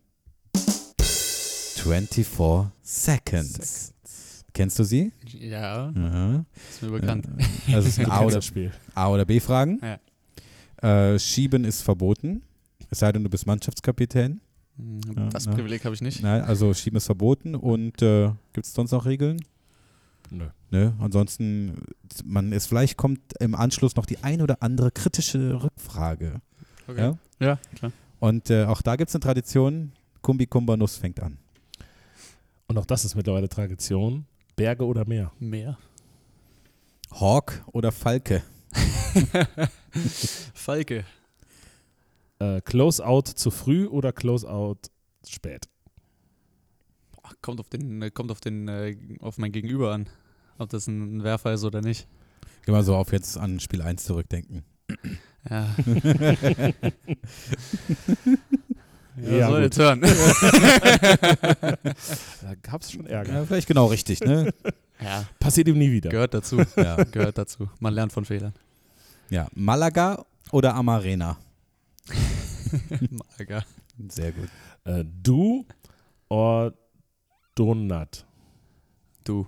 24 0.55 2.27
Seconds. 2.81 3.93
Kennst 4.57 4.79
du 4.79 4.83
sie? 4.83 5.11
Ja, 5.39 5.91
Ja. 5.91 6.45
ist 6.69 6.81
mir 6.81 6.89
bekannt. 6.89 7.27
Also 7.71 7.87
es 7.89 7.95
sind 7.97 8.05
A 8.05 8.07
Du 8.07 8.11
kennst 8.21 8.25
oder, 8.25 8.35
das 8.37 8.45
Spiel. 8.45 8.71
A 8.95 9.09
oder 9.09 9.23
B-Fragen. 9.23 9.79
Ja. 10.81 11.11
Äh, 11.13 11.19
Schieben 11.19 11.63
ist 11.63 11.83
verboten. 11.83 12.41
Es 12.89 12.99
sei 12.99 13.11
denn, 13.11 13.23
du 13.23 13.29
bist 13.29 13.45
Mannschaftskapitän. 13.45 14.41
Hm, 14.77 15.29
Das 15.31 15.45
ja. 15.45 15.51
Privileg 15.51 15.85
habe 15.85 15.93
ich 15.93 16.01
nicht. 16.01 16.23
Nein, 16.23 16.41
also 16.41 16.73
Schieben 16.73 16.97
ist 16.97 17.05
verboten. 17.05 17.53
Und 17.53 18.01
äh, 18.01 18.31
gibt 18.53 18.65
es 18.65 18.73
sonst 18.73 18.91
noch 18.91 19.05
Regeln? 19.05 19.39
Nö. 20.31 20.45
Ne? 20.71 20.93
Ansonsten, 20.99 21.77
man 22.25 22.51
ist, 22.51 22.65
vielleicht 22.65 22.97
kommt 22.97 23.19
im 23.39 23.53
Anschluss 23.53 23.95
noch 23.95 24.07
die 24.07 24.23
ein 24.23 24.41
oder 24.41 24.63
andere 24.63 24.89
kritische 24.89 25.61
Rückfrage. 25.61 26.41
Ja? 26.95 27.15
Ja, 27.39 27.59
klar. 27.75 27.91
Und 28.19 28.49
äh, 28.49 28.63
auch 28.65 28.81
da 28.81 28.95
gibt 28.95 29.09
es 29.09 29.15
eine 29.15 29.19
Tradition, 29.21 29.91
Kumbi 30.23 30.47
Kumba 30.47 30.75
Nuss 30.77 30.97
fängt 30.97 31.21
an. 31.21 31.37
Und 32.67 32.77
auch 32.79 32.85
das 32.85 33.05
ist 33.05 33.15
mittlerweile 33.15 33.47
Tradition. 33.49 34.25
Berge 34.57 34.85
oder 34.85 35.07
Meer? 35.07 35.31
Mehr. 35.39 35.77
Hawk 37.11 37.63
oder 37.71 37.91
Falke? 37.91 38.43
Falke. 40.53 41.05
Äh, 42.39 42.61
Close-out 42.61 43.27
zu 43.27 43.51
früh 43.51 43.85
oder 43.85 44.11
Close-out 44.11 44.89
spät? 45.27 45.69
Kommt 47.41 47.59
auf 47.59 47.69
den, 47.69 48.01
äh, 48.01 48.09
kommt 48.09 48.31
auf 48.31 48.41
den, 48.41 48.67
äh, 48.67 48.97
auf 49.19 49.37
mein 49.37 49.51
Gegenüber 49.51 49.93
an. 49.93 50.09
Ob 50.57 50.69
das 50.69 50.87
ein 50.87 51.23
Werfer 51.23 51.53
ist 51.53 51.63
oder 51.63 51.81
nicht. 51.81 52.07
Geh 52.65 52.71
mal 52.71 52.83
so 52.83 52.95
auf 52.95 53.11
jetzt 53.11 53.37
an 53.37 53.59
Spiel 53.59 53.83
1 53.83 54.05
zurückdenken. 54.05 54.63
Ja. 55.47 55.75
Ja, 59.21 59.31
ja, 59.31 59.47
soll 59.47 59.63
gut. 59.63 59.63
jetzt 59.63 59.79
hören. 59.79 60.01
Da 62.41 62.55
gab 62.61 62.81
es 62.81 62.91
schon 62.91 63.05
Ärger. 63.07 63.33
Ja, 63.33 63.45
vielleicht 63.45 63.67
genau 63.67 63.87
richtig, 63.87 64.21
ne? 64.21 64.53
ja, 65.03 65.25
Passiert 65.39 65.67
ihm 65.67 65.77
nie 65.77 65.91
wieder. 65.91 66.09
gehört 66.09 66.33
dazu. 66.33 66.61
ja. 66.75 66.95
Gehört 67.03 67.37
dazu. 67.37 67.69
Man 67.79 67.93
lernt 67.93 68.13
von 68.13 68.25
Fehlern. 68.25 68.53
ja. 69.29 69.47
Malaga 69.53 70.25
oder 70.51 70.75
Amarena? 70.75 71.37
Malaga. 73.11 73.63
Sehr 74.09 74.31
gut. 74.31 74.49
Äh, 74.85 75.03
du 75.23 75.65
oder 76.29 76.73
Donut? 77.55 78.25
Du. 79.23 79.47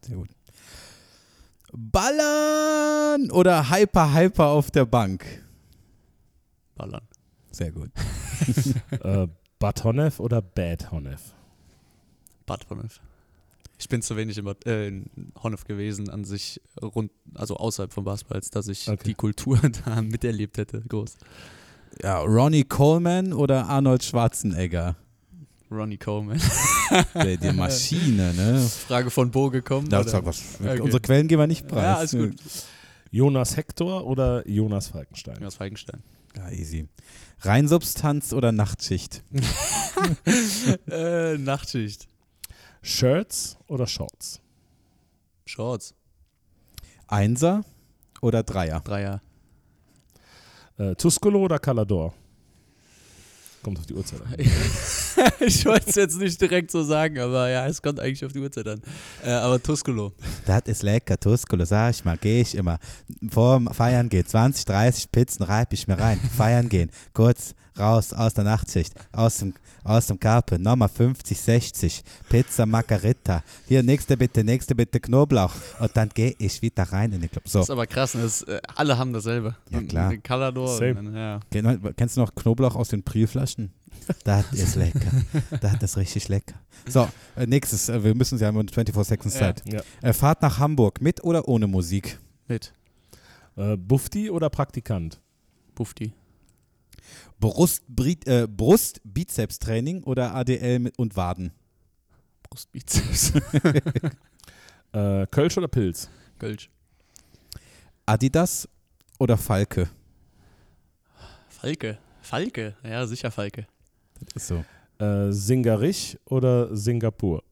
Sehr 0.00 0.16
gut. 0.16 0.28
Ballern 1.72 3.30
oder 3.32 3.68
Hyper 3.70 4.14
Hyper 4.14 4.46
auf 4.46 4.70
der 4.70 4.86
Bank? 4.86 5.24
Ballern. 6.76 7.02
Sehr 7.56 7.72
gut. 7.72 7.90
äh, 9.02 9.26
Batonev 9.58 10.20
oder 10.20 10.42
Bad 10.42 10.92
Honef? 10.92 11.32
Bad 12.44 12.68
Honnef. 12.68 13.00
Ich 13.78 13.88
bin 13.88 14.02
zu 14.02 14.14
wenig 14.16 14.36
in, 14.36 14.44
Bad- 14.44 14.66
äh, 14.66 14.88
in 14.88 15.32
Honnef 15.42 15.64
gewesen 15.64 16.10
an 16.10 16.24
sich 16.24 16.60
rund, 16.82 17.10
also 17.34 17.56
außerhalb 17.56 17.92
von 17.94 18.04
Basketball, 18.04 18.36
als 18.36 18.50
dass 18.50 18.68
ich 18.68 18.86
Okay. 18.88 19.02
die 19.06 19.14
Kultur 19.14 19.58
da 19.86 20.02
miterlebt 20.02 20.58
hätte. 20.58 20.82
Groß. 20.82 21.16
Ja, 22.02 22.18
Ronnie 22.20 22.64
Coleman 22.64 23.32
oder 23.32 23.66
Arnold 23.68 24.04
Schwarzenegger? 24.04 24.96
Ronnie 25.70 25.96
Coleman. 25.96 26.38
Die, 27.24 27.38
die 27.38 27.52
Maschine, 27.52 28.32
ne? 28.34 28.60
Frage 28.60 29.10
von 29.10 29.30
Bo 29.30 29.50
gekommen. 29.50 29.88
Da 29.88 30.00
oder? 30.00 30.08
sag 30.10 30.24
was. 30.26 30.42
Okay. 30.60 30.78
Unsere 30.80 31.00
Quellen 31.00 31.26
geben 31.26 31.40
wir 31.42 31.46
nicht 31.48 31.66
preis. 31.66 31.82
Ja, 31.82 31.96
alles 31.96 32.12
gut. 32.12 32.34
Jonas 33.10 33.56
Hector 33.56 34.04
oder 34.06 34.46
Jonas 34.46 34.88
Falkenstein? 34.88 35.42
Aus 35.44 35.56
Feigenstein. 35.56 36.02
Ja, 36.36 36.50
easy. 36.50 36.88
Reinsubstanz 37.40 38.32
oder 38.32 38.52
Nachtschicht? 38.52 39.22
äh, 40.90 41.38
Nachtschicht. 41.38 42.08
Shirts 42.82 43.58
oder 43.66 43.86
Shorts? 43.86 44.40
Shorts. 45.46 45.94
Einser 47.08 47.64
oder 48.20 48.42
Dreier? 48.42 48.80
Dreier. 48.80 49.20
Äh, 50.78 50.94
Tuscolo 50.96 51.40
oder 51.40 51.58
Calador? 51.58 52.12
Kommt 53.66 53.80
auf 53.80 53.86
die 53.86 53.94
Uhrzeit 53.94 54.20
an. 54.20 54.36
ich 55.40 55.66
wollte 55.66 55.90
es 55.90 55.96
jetzt 55.96 56.20
nicht 56.20 56.40
direkt 56.40 56.70
so 56.70 56.84
sagen, 56.84 57.18
aber 57.18 57.50
ja, 57.50 57.66
es 57.66 57.82
kommt 57.82 57.98
eigentlich 57.98 58.24
auf 58.24 58.30
die 58.30 58.38
Uhrzeit 58.38 58.68
an. 58.68 58.80
Äh, 59.24 59.30
aber 59.30 59.60
Tuscolo. 59.60 60.12
Das 60.46 60.62
ist 60.66 60.84
lecker, 60.84 61.18
Tuscolo, 61.18 61.64
sag 61.64 61.90
ich 61.90 62.04
mal, 62.04 62.16
gehe 62.16 62.42
ich 62.42 62.54
immer. 62.54 62.78
Vor 63.28 63.58
dem 63.58 63.66
Feiern 63.74 64.08
gehen, 64.08 64.24
20, 64.24 64.66
30 64.66 65.10
Pizzen 65.10 65.42
reibe 65.42 65.74
ich 65.74 65.88
mir 65.88 65.98
rein. 65.98 66.20
Feiern 66.36 66.68
gehen, 66.68 66.92
kurz 67.12 67.56
raus 67.78 68.12
aus 68.12 68.34
der 68.34 68.44
Nachtschicht, 68.44 68.94
aus 69.12 69.38
dem, 69.38 69.54
aus 69.84 70.06
dem 70.06 70.18
Karpe, 70.18 70.58
nochmal 70.58 70.88
50, 70.88 71.40
60, 71.40 72.02
Pizza 72.28 72.66
Margarita. 72.66 73.42
Hier, 73.68 73.82
nächste 73.82 74.16
bitte, 74.16 74.42
nächste 74.44 74.74
bitte 74.74 74.98
Knoblauch. 75.00 75.52
Und 75.80 75.96
dann 75.96 76.08
gehe 76.08 76.34
ich 76.38 76.60
wieder 76.62 76.84
rein 76.84 77.12
in 77.12 77.20
den 77.20 77.30
Club. 77.30 77.48
So, 77.48 77.60
Das 77.60 77.66
ist 77.66 77.70
aber 77.70 77.86
krass, 77.86 78.14
ne? 78.14 78.22
das, 78.22 78.42
äh, 78.42 78.60
alle 78.74 78.98
haben 78.98 79.12
dasselbe. 79.12 79.54
Ja, 79.70 79.82
klar. 79.82 80.16
Calador. 80.18 80.80
Dann, 80.80 81.14
Ja. 81.14 81.40
Kenn- 81.52 81.94
kennst 81.96 82.16
du 82.16 82.20
noch 82.20 82.34
Knoblauch 82.34 82.74
aus 82.76 82.88
den 82.88 83.02
Prielflaschen? 83.02 83.70
Das 84.24 84.52
ist 84.52 84.76
lecker. 84.76 85.10
Das 85.60 85.82
ist 85.82 85.96
richtig 85.96 86.28
lecker. 86.28 86.54
So, 86.88 87.08
äh, 87.36 87.46
nächstes, 87.46 87.88
äh, 87.88 88.02
wir 88.04 88.14
müssen 88.14 88.38
ja 88.38 88.48
haben 88.48 88.68
24 88.68 89.06
Seconds 89.08 89.34
Ja. 89.34 89.40
Zeit. 89.40 89.62
Ja. 90.02 90.12
Fahrt 90.12 90.42
nach 90.42 90.58
Hamburg, 90.58 91.00
mit 91.00 91.24
oder 91.24 91.48
ohne 91.48 91.66
Musik? 91.66 92.18
Mit. 92.46 92.72
Äh, 93.56 93.76
Bufti 93.76 94.30
oder 94.30 94.50
Praktikant? 94.50 95.18
Bufti. 95.74 96.12
Brust, 97.40 97.82
äh, 98.26 98.46
Brust 98.46 99.00
Bizeps-Training 99.04 100.04
oder 100.04 100.34
ADL 100.34 100.78
mit 100.78 100.98
und 100.98 101.16
Waden? 101.16 101.52
Brustbizeps. 102.42 103.32
Äh, 104.92 105.26
Kölsch 105.26 105.58
oder 105.58 105.68
Pilz? 105.68 106.08
Kölsch. 106.38 106.70
Adidas 108.06 108.66
oder 109.18 109.36
Falke? 109.36 109.90
Falke. 111.48 111.98
Falke. 112.22 112.74
Ja, 112.82 113.06
sicher 113.06 113.30
Falke. 113.30 113.66
Das 114.34 114.42
ist 114.44 114.46
so. 114.46 114.64
Äh, 115.04 115.32
Singarich 115.32 116.18
oder 116.24 116.74
Singapur? 116.74 117.42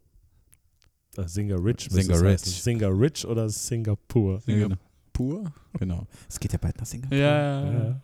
Äh, 1.19 1.29
Singarich. 1.29 1.91
heißen. 1.91 2.53
Singarich 2.53 3.27
oder 3.27 3.49
Singapur? 3.51 4.41
Genau. 4.47 4.77
Pur? 5.13 5.53
genau. 5.79 6.07
Es 6.29 6.41
geht 6.41 6.53
ja 6.53 6.59
bald 6.59 6.79
nach 6.79 6.87
Singapur. 6.87 7.17
Ja. 7.17 7.73
Ja. 7.73 8.01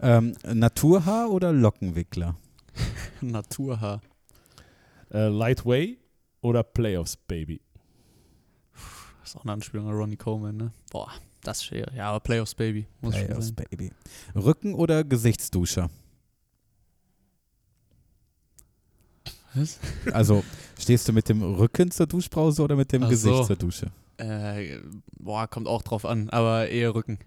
Ähm, 0.00 0.34
Naturhaar 0.44 1.30
oder 1.30 1.52
Lockenwickler? 1.52 2.36
Naturhaar. 3.20 4.00
Äh, 5.12 5.28
Lightway 5.28 5.98
oder 6.40 6.62
Playoffs, 6.62 7.16
Baby? 7.16 7.60
Das 9.20 9.30
ist 9.30 9.36
auch 9.36 9.44
eine 9.44 9.52
Anspielung 9.52 9.88
an 9.88 9.94
Ronnie 9.94 10.16
Coleman, 10.16 10.56
ne? 10.56 10.72
Boah, 10.90 11.10
das 11.42 11.58
ist 11.58 11.64
schwer. 11.64 11.90
Ja, 11.96 12.10
aber 12.10 12.20
Playoffs 12.20 12.54
Baby. 12.54 12.86
Muss 13.00 13.16
schon 13.16 13.26
Playoffs. 13.26 13.52
Baby. 13.52 13.92
Rücken 14.34 14.74
oder 14.74 15.04
Gesichtsduscher? 15.04 15.88
Was? 19.54 19.78
Also, 20.12 20.42
stehst 20.78 21.08
du 21.08 21.12
mit 21.12 21.28
dem 21.28 21.42
Rücken 21.42 21.90
zur 21.90 22.06
Duschbrause 22.06 22.62
oder 22.62 22.76
mit 22.76 22.92
dem 22.92 23.04
Ach 23.04 23.08
Gesicht 23.08 23.36
so. 23.36 23.44
zur 23.44 23.56
Dusche? 23.56 23.86
Äh, 24.16 24.78
boah, 25.18 25.46
kommt 25.46 25.68
auch 25.68 25.82
drauf 25.82 26.04
an, 26.04 26.28
aber 26.30 26.68
eher 26.68 26.94
Rücken. 26.94 27.18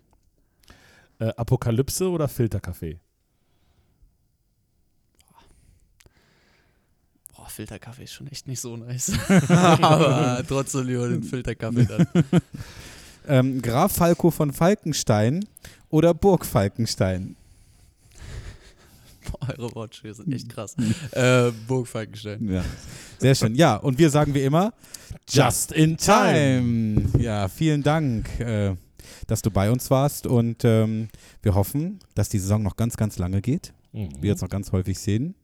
Äh, 1.20 1.30
Apokalypse 1.36 2.10
oder 2.10 2.28
Filterkaffee? 2.28 3.00
Boah, 7.36 7.50
Filterkaffee 7.50 8.04
ist 8.04 8.14
schon 8.14 8.28
echt 8.28 8.48
nicht 8.48 8.60
so 8.60 8.78
nice. 8.78 9.12
Aber 9.50 10.44
trotzdem 10.48 10.88
lieber 10.88 11.08
den 11.10 11.24
Filterkaffee 11.24 11.86
dann. 11.86 12.08
Ähm, 13.30 13.62
Graf 13.62 13.92
Falco 13.92 14.32
von 14.32 14.54
Falkenstein 14.54 15.44
oder 15.90 16.14
Burg 16.14 16.46
Falkenstein? 16.46 17.36
Boah, 19.30 19.50
eure 19.50 19.76
Wortspiele 19.76 20.14
sind 20.14 20.34
echt 20.34 20.48
krass. 20.48 20.78
äh, 21.12 21.52
Burg 21.68 21.90
Falkenstein. 21.90 22.48
Ja. 22.50 22.64
Sehr 23.18 23.36
schön. 23.36 23.54
Ja, 23.56 23.76
und 23.76 24.00
wir 24.00 24.10
sagen 24.10 24.34
wie 24.34 24.44
immer, 24.44 24.74
Just 25.30 25.74
in 25.74 25.98
time. 25.98 27.02
Time. 27.12 27.22
Ja, 27.22 27.50
vielen 27.50 27.84
Dank, 27.84 28.40
äh, 28.40 28.76
dass 29.28 29.42
du 29.42 29.52
bei 29.52 29.70
uns 29.72 29.92
warst 29.92 30.26
und 30.26 30.64
ähm, 30.64 31.10
wir 31.42 31.54
hoffen, 31.54 32.00
dass 32.16 32.30
die 32.30 32.40
Saison 32.40 32.64
noch 32.64 32.76
ganz, 32.76 32.98
ganz 32.98 33.18
lange 33.20 33.42
geht. 33.42 33.74
Mhm. 33.92 34.10
Wir 34.20 34.32
uns 34.32 34.42
noch 34.42 34.50
ganz 34.50 34.72
häufig 34.72 34.98
sehen. 35.00 35.36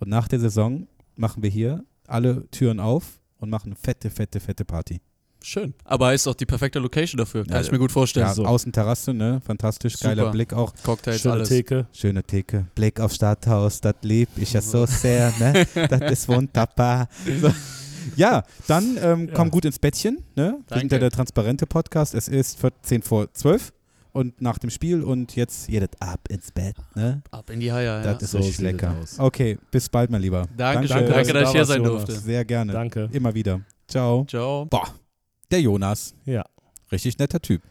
Und 0.00 0.08
nach 0.10 0.28
der 0.28 0.40
Saison 0.40 0.86
machen 1.16 1.42
wir 1.42 1.50
hier 1.50 1.84
alle 2.06 2.48
Türen 2.50 2.80
auf 2.80 3.20
und 3.38 3.50
machen 3.50 3.68
eine 3.68 3.76
fette, 3.76 4.10
fette, 4.10 4.40
fette 4.40 4.64
Party. 4.64 5.00
Schön. 5.40 5.72
Aber 5.84 6.12
ist 6.14 6.26
auch 6.26 6.34
die 6.34 6.46
perfekte 6.46 6.80
Location 6.80 7.16
dafür. 7.16 7.44
Kann 7.44 7.54
Ja, 7.54 7.60
ich 7.60 7.70
mir 7.70 7.78
gut 7.78 7.92
vorstellen. 7.92 8.26
Ja, 8.26 8.34
so. 8.34 8.44
Außenterrasse, 8.44 9.14
ne? 9.14 9.40
Fantastisch, 9.44 9.98
geiler 10.00 10.22
Super. 10.24 10.32
Blick 10.32 10.52
auch. 10.52 10.74
Cocktails, 10.82 11.20
Schöne 11.20 11.34
alles. 11.34 11.48
Theke. 11.48 11.86
Schöne 11.92 12.24
Theke. 12.24 12.66
Blick 12.74 12.98
aufs 12.98 13.14
Stadthaus, 13.14 13.80
das 13.80 13.94
lieb 14.02 14.28
ich 14.36 14.52
ja 14.52 14.60
so 14.60 14.84
sehr, 14.86 15.32
ne? 15.38 15.66
Das 15.88 16.10
ist 16.10 16.28
wunderbar. 16.28 17.08
So. 17.40 17.52
Ja, 18.16 18.42
dann 18.66 18.96
ähm, 19.00 19.28
Ja. 19.28 19.34
komm 19.34 19.50
gut 19.50 19.64
ins 19.64 19.78
Bettchen, 19.78 20.16
ne? 20.36 20.58
Wir 20.68 20.78
sind 20.78 20.90
Danke. 20.90 20.94
ja 20.94 20.98
der 21.00 21.10
transparente 21.10 21.66
Podcast. 21.66 22.14
Es 22.14 22.28
ist 22.28 22.58
10 22.82 23.02
vor 23.02 23.32
12 23.32 23.72
und 24.12 24.40
nach 24.40 24.58
dem 24.58 24.70
Spiel 24.70 25.02
und 25.02 25.36
jetzt 25.36 25.68
jedes 25.68 25.90
ab 26.00 26.20
ins 26.28 26.50
Bett, 26.50 26.76
ne? 26.94 27.22
Ab 27.30 27.50
in 27.50 27.60
die 27.60 27.72
Haie, 27.72 27.84
ja. 27.84 28.02
Das 28.02 28.22
ist 28.22 28.30
so 28.32 28.38
richtig 28.38 28.58
lecker. 28.60 28.94
aus. 29.00 29.18
Okay, 29.20 29.58
bis 29.70 29.88
bald, 29.88 30.10
mein 30.10 30.22
Lieber. 30.22 30.46
Dankeschön. 30.56 30.96
Danke, 31.06 31.12
Danke, 31.12 31.32
dass 31.34 31.48
ich 31.48 31.54
hier 31.54 31.64
sein 31.64 31.82
durfte. 31.84 32.12
Sehr 32.12 32.44
gerne. 32.44 32.72
Danke. 32.72 33.08
Immer 33.12 33.34
wieder. 33.34 33.60
Ciao. 33.86 34.24
Ciao. 34.26 34.66
Boah, 34.66 34.88
der 35.50 35.60
Jonas. 35.60 36.14
Ja, 36.24 36.44
Richtig 36.90 37.18
netter 37.18 37.40
Typ. 37.40 37.62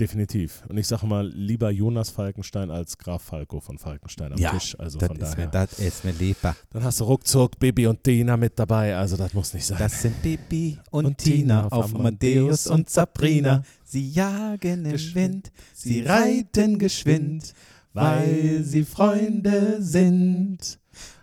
Definitiv. 0.00 0.62
Und 0.68 0.76
ich 0.76 0.86
sage 0.86 1.06
mal, 1.06 1.28
lieber 1.28 1.70
Jonas 1.70 2.10
Falkenstein 2.10 2.70
als 2.70 2.98
Graf 2.98 3.22
Falco 3.22 3.60
von 3.60 3.78
Falkenstein 3.78 4.32
am 4.32 4.38
Ja, 4.38 4.50
Tisch. 4.50 4.78
Also 4.78 4.98
Das 4.98 5.06
von 5.08 5.16
ist, 5.16 5.32
daher. 5.32 5.44
mir, 5.46 5.50
das 5.50 5.78
ist 5.78 6.04
mir 6.04 6.12
lieber. 6.12 6.56
Dann 6.70 6.82
hast 6.84 7.00
du 7.00 7.04
ruckzuck 7.04 7.58
Bibi 7.58 7.86
und 7.86 8.04
Dina 8.04 8.36
mit 8.36 8.58
dabei. 8.58 8.96
Also 8.96 9.16
das 9.16 9.32
muss 9.34 9.54
nicht 9.54 9.64
sein. 9.66 9.78
Das 9.78 10.02
sind 10.02 10.20
Bibi 10.22 10.78
und, 10.90 11.06
Und 11.06 11.18
Tina 11.18 11.68
auf 11.68 11.94
Amadeus 11.94 12.66
und 12.66 12.90
Sabrina. 12.90 13.62
Sie 13.84 14.10
jagen 14.10 14.84
im 14.84 14.92
Geschwind. 14.92 15.14
Wind, 15.46 15.52
sie 15.74 16.00
reiten 16.02 16.78
geschwind, 16.78 17.54
weil 17.92 18.62
sie 18.64 18.84
Freunde 18.84 19.76
sind. 19.80 20.78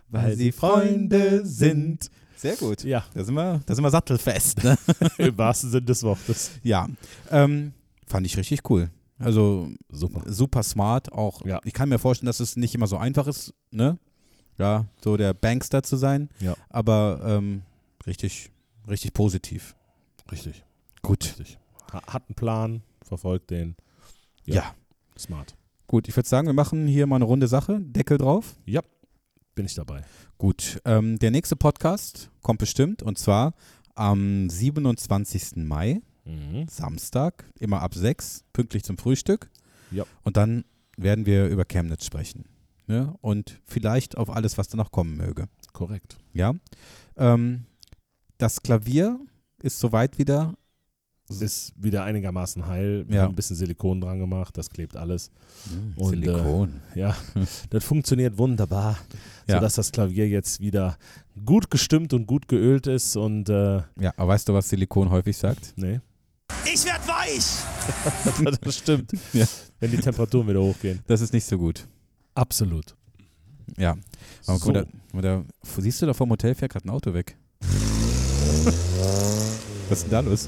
Weil 0.09 0.36
sie 0.38 0.51
Freunde 0.51 1.45
sind. 1.45 2.09
Sehr 2.38 2.55
gut. 2.55 2.84
ja, 2.84 3.03
Da 3.13 3.24
sind 3.24 3.36
wir, 3.36 3.61
da 3.65 3.76
sind 3.76 3.84
wir 3.84 3.89
sattelfest. 3.91 4.63
Ne? 4.63 4.78
im 5.17 5.38
wahrsten 5.38 5.69
Sinne 5.69 5.86
des 5.86 6.01
Wortes. 6.03 6.51
ja, 6.63 6.88
ähm, 7.30 7.74
fand 8.12 8.26
ich 8.28 8.38
richtig 8.38 8.70
cool. 8.70 8.91
Also 9.18 9.70
Super. 9.89 10.24
super 10.32 10.64
smart. 10.64 11.12
Auch 11.12 11.45
Ja. 11.45 11.59
ich 11.64 11.74
kann 11.74 11.89
mir 11.89 11.99
vorstellen, 11.99 12.28
dass 12.28 12.39
es 12.39 12.55
nicht 12.55 12.76
immer 12.76 12.88
so 12.88 12.97
einfach 12.97 13.28
ist, 13.28 13.53
ne? 13.72 13.97
Ja, 14.57 14.86
so 15.03 15.18
der 15.18 15.34
Bankster 15.34 15.82
zu 15.84 15.95
sein. 15.97 16.30
Ja. 16.39 16.55
Aber 16.70 17.22
ähm, 17.26 17.64
richtig, 18.05 18.51
richtig 18.88 19.14
positiv. 19.14 19.76
Richtig. 20.32 20.64
Gut. 21.01 21.24
Richtig. 21.39 21.57
Ha- 21.93 22.01
Hat 22.14 22.24
einen 22.28 22.36
Plan, 22.36 22.84
verfolgt 23.03 23.49
den. 23.51 23.76
Ja. 24.45 24.76
Smart. 25.18 25.55
Gut, 25.88 26.07
ich 26.07 26.16
würde 26.16 26.28
sagen, 26.30 26.47
wir 26.47 26.53
machen 26.53 26.88
hier 26.88 27.05
mal 27.07 27.18
eine 27.18 27.26
runde 27.26 27.47
Sache. 27.47 27.80
Deckel 27.82 28.18
drauf. 28.18 28.55
Bin 29.53 29.66
ich 29.66 29.76
dabei. 29.76 30.03
Gut, 30.38 30.80
ähm, 30.86 31.20
der 31.20 31.30
nächste 31.32 31.55
Podcast 31.57 32.32
kommt 32.41 32.59
bestimmt 32.59 33.03
und 33.03 33.18
zwar 33.20 33.53
am 33.95 34.49
27. 34.49 35.57
Mai, 35.68 36.01
Mhm. 36.26 36.67
Samstag, 36.67 37.45
immer 37.59 37.82
ab 37.82 37.95
6, 37.95 38.43
pünktlich 38.53 38.84
zum 38.84 38.97
Frühstück. 38.97 39.49
Ja. 39.91 40.05
Und 40.24 40.38
dann 40.38 40.63
werden 40.97 41.26
wir 41.26 41.47
über 41.47 41.65
Chemnitz 41.65 42.05
sprechen. 42.05 42.45
Ne? 42.88 43.13
Und 43.22 43.59
vielleicht 43.65 44.17
auf 44.17 44.30
alles, 44.30 44.57
was 44.57 44.67
da 44.67 44.78
noch 44.78 44.91
kommen 44.91 45.17
möge. 45.17 45.47
Korrekt. 45.74 46.17
Ja. 46.34 46.53
Ähm, 47.17 47.65
das 48.38 48.61
Klavier 48.61 49.19
ist 49.61 49.80
soweit 49.80 50.17
wieder. 50.17 50.53
Ist 51.30 51.72
wieder 51.82 52.03
einigermaßen 52.03 52.67
heil. 52.67 53.05
Wir 53.07 53.15
Ja. 53.17 53.22
haben 53.24 53.32
ein 53.32 53.36
bisschen 53.36 53.55
Silikon 53.55 54.01
dran 54.01 54.19
gemacht, 54.19 54.57
das 54.57 54.69
klebt 54.69 54.97
alles. 54.97 55.32
Und, 55.95 56.11
äh, 56.13 56.26
Silikon. 56.26 56.82
Ja, 56.95 57.15
das 57.69 57.86
funktioniert 57.86 58.38
wunderbar, 58.38 58.97
Ja. 59.47 59.55
sodass 59.55 59.76
das 59.76 59.93
Klavier 59.93 60.28
jetzt 60.28 60.59
wieder 60.59 60.97
gut 61.45 61.72
gestimmt 61.72 62.13
und 62.13 62.26
gut 62.28 62.49
geölt 62.49 62.86
ist 62.88 63.15
und 63.15 63.47
äh, 63.47 63.78
ja, 63.97 64.11
aber 64.17 64.28
weißt 64.34 64.49
du, 64.49 64.53
was 64.53 64.67
Silikon 64.67 65.09
häufig 65.09 65.38
sagt? 65.38 65.72
nee, 65.78 66.01
Ich 66.66 66.86
werd 66.86 67.07
weich! 67.07 67.45
das 68.62 68.78
stimmt. 68.78 69.12
Ja. 69.34 69.45
Wenn 69.80 69.91
die 69.91 69.97
Temperaturen 69.97 70.47
wieder 70.47 70.62
hochgehen. 70.62 70.99
Das 71.07 71.22
ist 71.22 71.34
nicht 71.34 71.45
so 71.45 71.57
gut. 71.57 71.88
Absolut. 72.36 72.95
Ja. 73.78 73.95
Aber 74.45 74.57
So. 74.59 74.66
guck 74.72 74.74
da, 74.74 75.22
da, 75.22 75.43
siehst 75.78 76.01
du 76.01 76.05
da 76.05 76.14
vom 76.14 76.30
Hotel 76.30 76.53
fährt 76.55 76.72
gerade 76.72 76.88
ein 76.88 76.91
Auto 76.91 77.14
weg. 77.14 77.36
Was 79.89 79.97
ist 79.99 80.03
denn 80.03 80.12
da 80.12 80.20
los? 80.20 80.47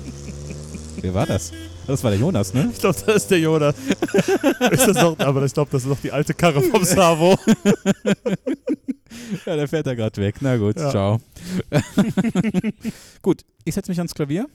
Wer 1.02 1.14
war 1.14 1.26
das? 1.26 1.52
Das 1.88 2.04
war 2.04 2.12
der 2.12 2.20
Jonas, 2.20 2.54
ne? 2.54 2.70
Ich 2.72 2.80
glaube, 2.80 2.98
das 3.06 3.16
ist 3.24 3.32
der 3.32 3.40
Jonas. 3.40 3.76
ist 4.72 4.88
das 4.88 4.96
noch, 5.02 5.18
aber 5.20 5.44
ich 5.44 5.54
glaube, 5.54 5.72
das 5.72 5.82
ist 5.84 5.90
noch 5.90 6.00
die 6.00 6.12
alte 6.12 6.34
Karre 6.34 6.62
vom 6.62 6.84
Savo. 6.86 7.36
Ja, 9.46 9.56
der 9.56 9.68
fährt 9.68 9.88
da 9.88 9.94
gerade 9.96 10.22
weg. 10.22 10.36
Na 10.40 10.56
gut, 10.58 10.78
Ja. 10.80 10.90
ciao. 10.92 11.20
gut, 13.22 13.42
ich 13.66 13.74
setze 13.74 13.92
mich 13.92 13.98
ans 14.00 14.14
Klavier. 14.14 14.48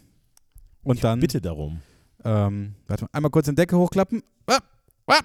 Und 0.89 1.05
dann, 1.05 1.21
Bitte 1.21 1.41
darum. 1.43 1.83
ähm, 2.25 2.75
warte 2.87 3.05
mal, 3.05 3.11
einmal 3.13 3.31
kurz 3.31 3.45
den 3.45 3.57
Decke 3.57 3.77
hochklappen. 3.77 4.23
Ah, 4.47 4.59
ah, 5.07 5.21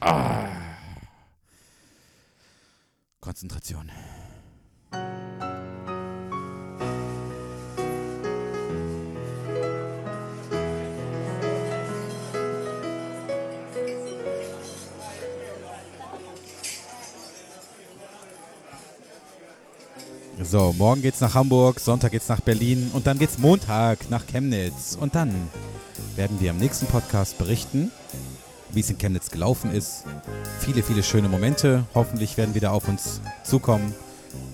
ah. 0.00 0.48
Konzentration. 3.20 3.90
So, 20.42 20.72
morgen 20.78 21.02
geht's 21.02 21.20
nach 21.20 21.34
Hamburg, 21.34 21.80
Sonntag 21.80 22.12
geht's 22.12 22.28
nach 22.28 22.40
Berlin 22.40 22.90
und 22.94 23.08
dann 23.08 23.18
geht's 23.18 23.38
Montag 23.38 24.08
nach 24.08 24.24
Chemnitz. 24.26 24.96
Und 24.98 25.16
dann 25.16 25.34
werden 26.14 26.40
wir 26.40 26.50
im 26.50 26.58
nächsten 26.58 26.86
Podcast 26.86 27.38
berichten, 27.38 27.90
wie 28.70 28.80
es 28.80 28.88
in 28.88 28.98
Chemnitz 28.98 29.30
gelaufen 29.30 29.72
ist. 29.72 30.04
Viele, 30.60 30.84
viele 30.84 31.02
schöne 31.02 31.28
Momente 31.28 31.84
hoffentlich 31.92 32.36
werden 32.36 32.54
wieder 32.54 32.72
auf 32.72 32.86
uns 32.86 33.20
zukommen. 33.42 33.94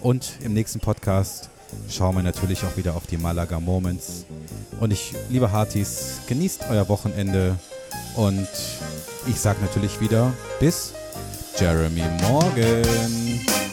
Und 0.00 0.38
im 0.42 0.54
nächsten 0.54 0.80
Podcast 0.80 1.50
schauen 1.90 2.16
wir 2.16 2.22
natürlich 2.22 2.64
auch 2.64 2.76
wieder 2.78 2.96
auf 2.96 3.06
die 3.06 3.18
Malaga 3.18 3.60
Moments. 3.60 4.24
Und 4.80 4.90
ich, 4.90 5.12
liebe 5.28 5.52
Hartis, 5.52 6.20
genießt 6.26 6.62
euer 6.70 6.88
Wochenende. 6.88 7.56
Und 8.16 8.48
ich 9.26 9.38
sage 9.38 9.60
natürlich 9.60 10.00
wieder 10.00 10.32
bis 10.60 10.94
Jeremy 11.58 12.04
Morgan. 12.22 13.63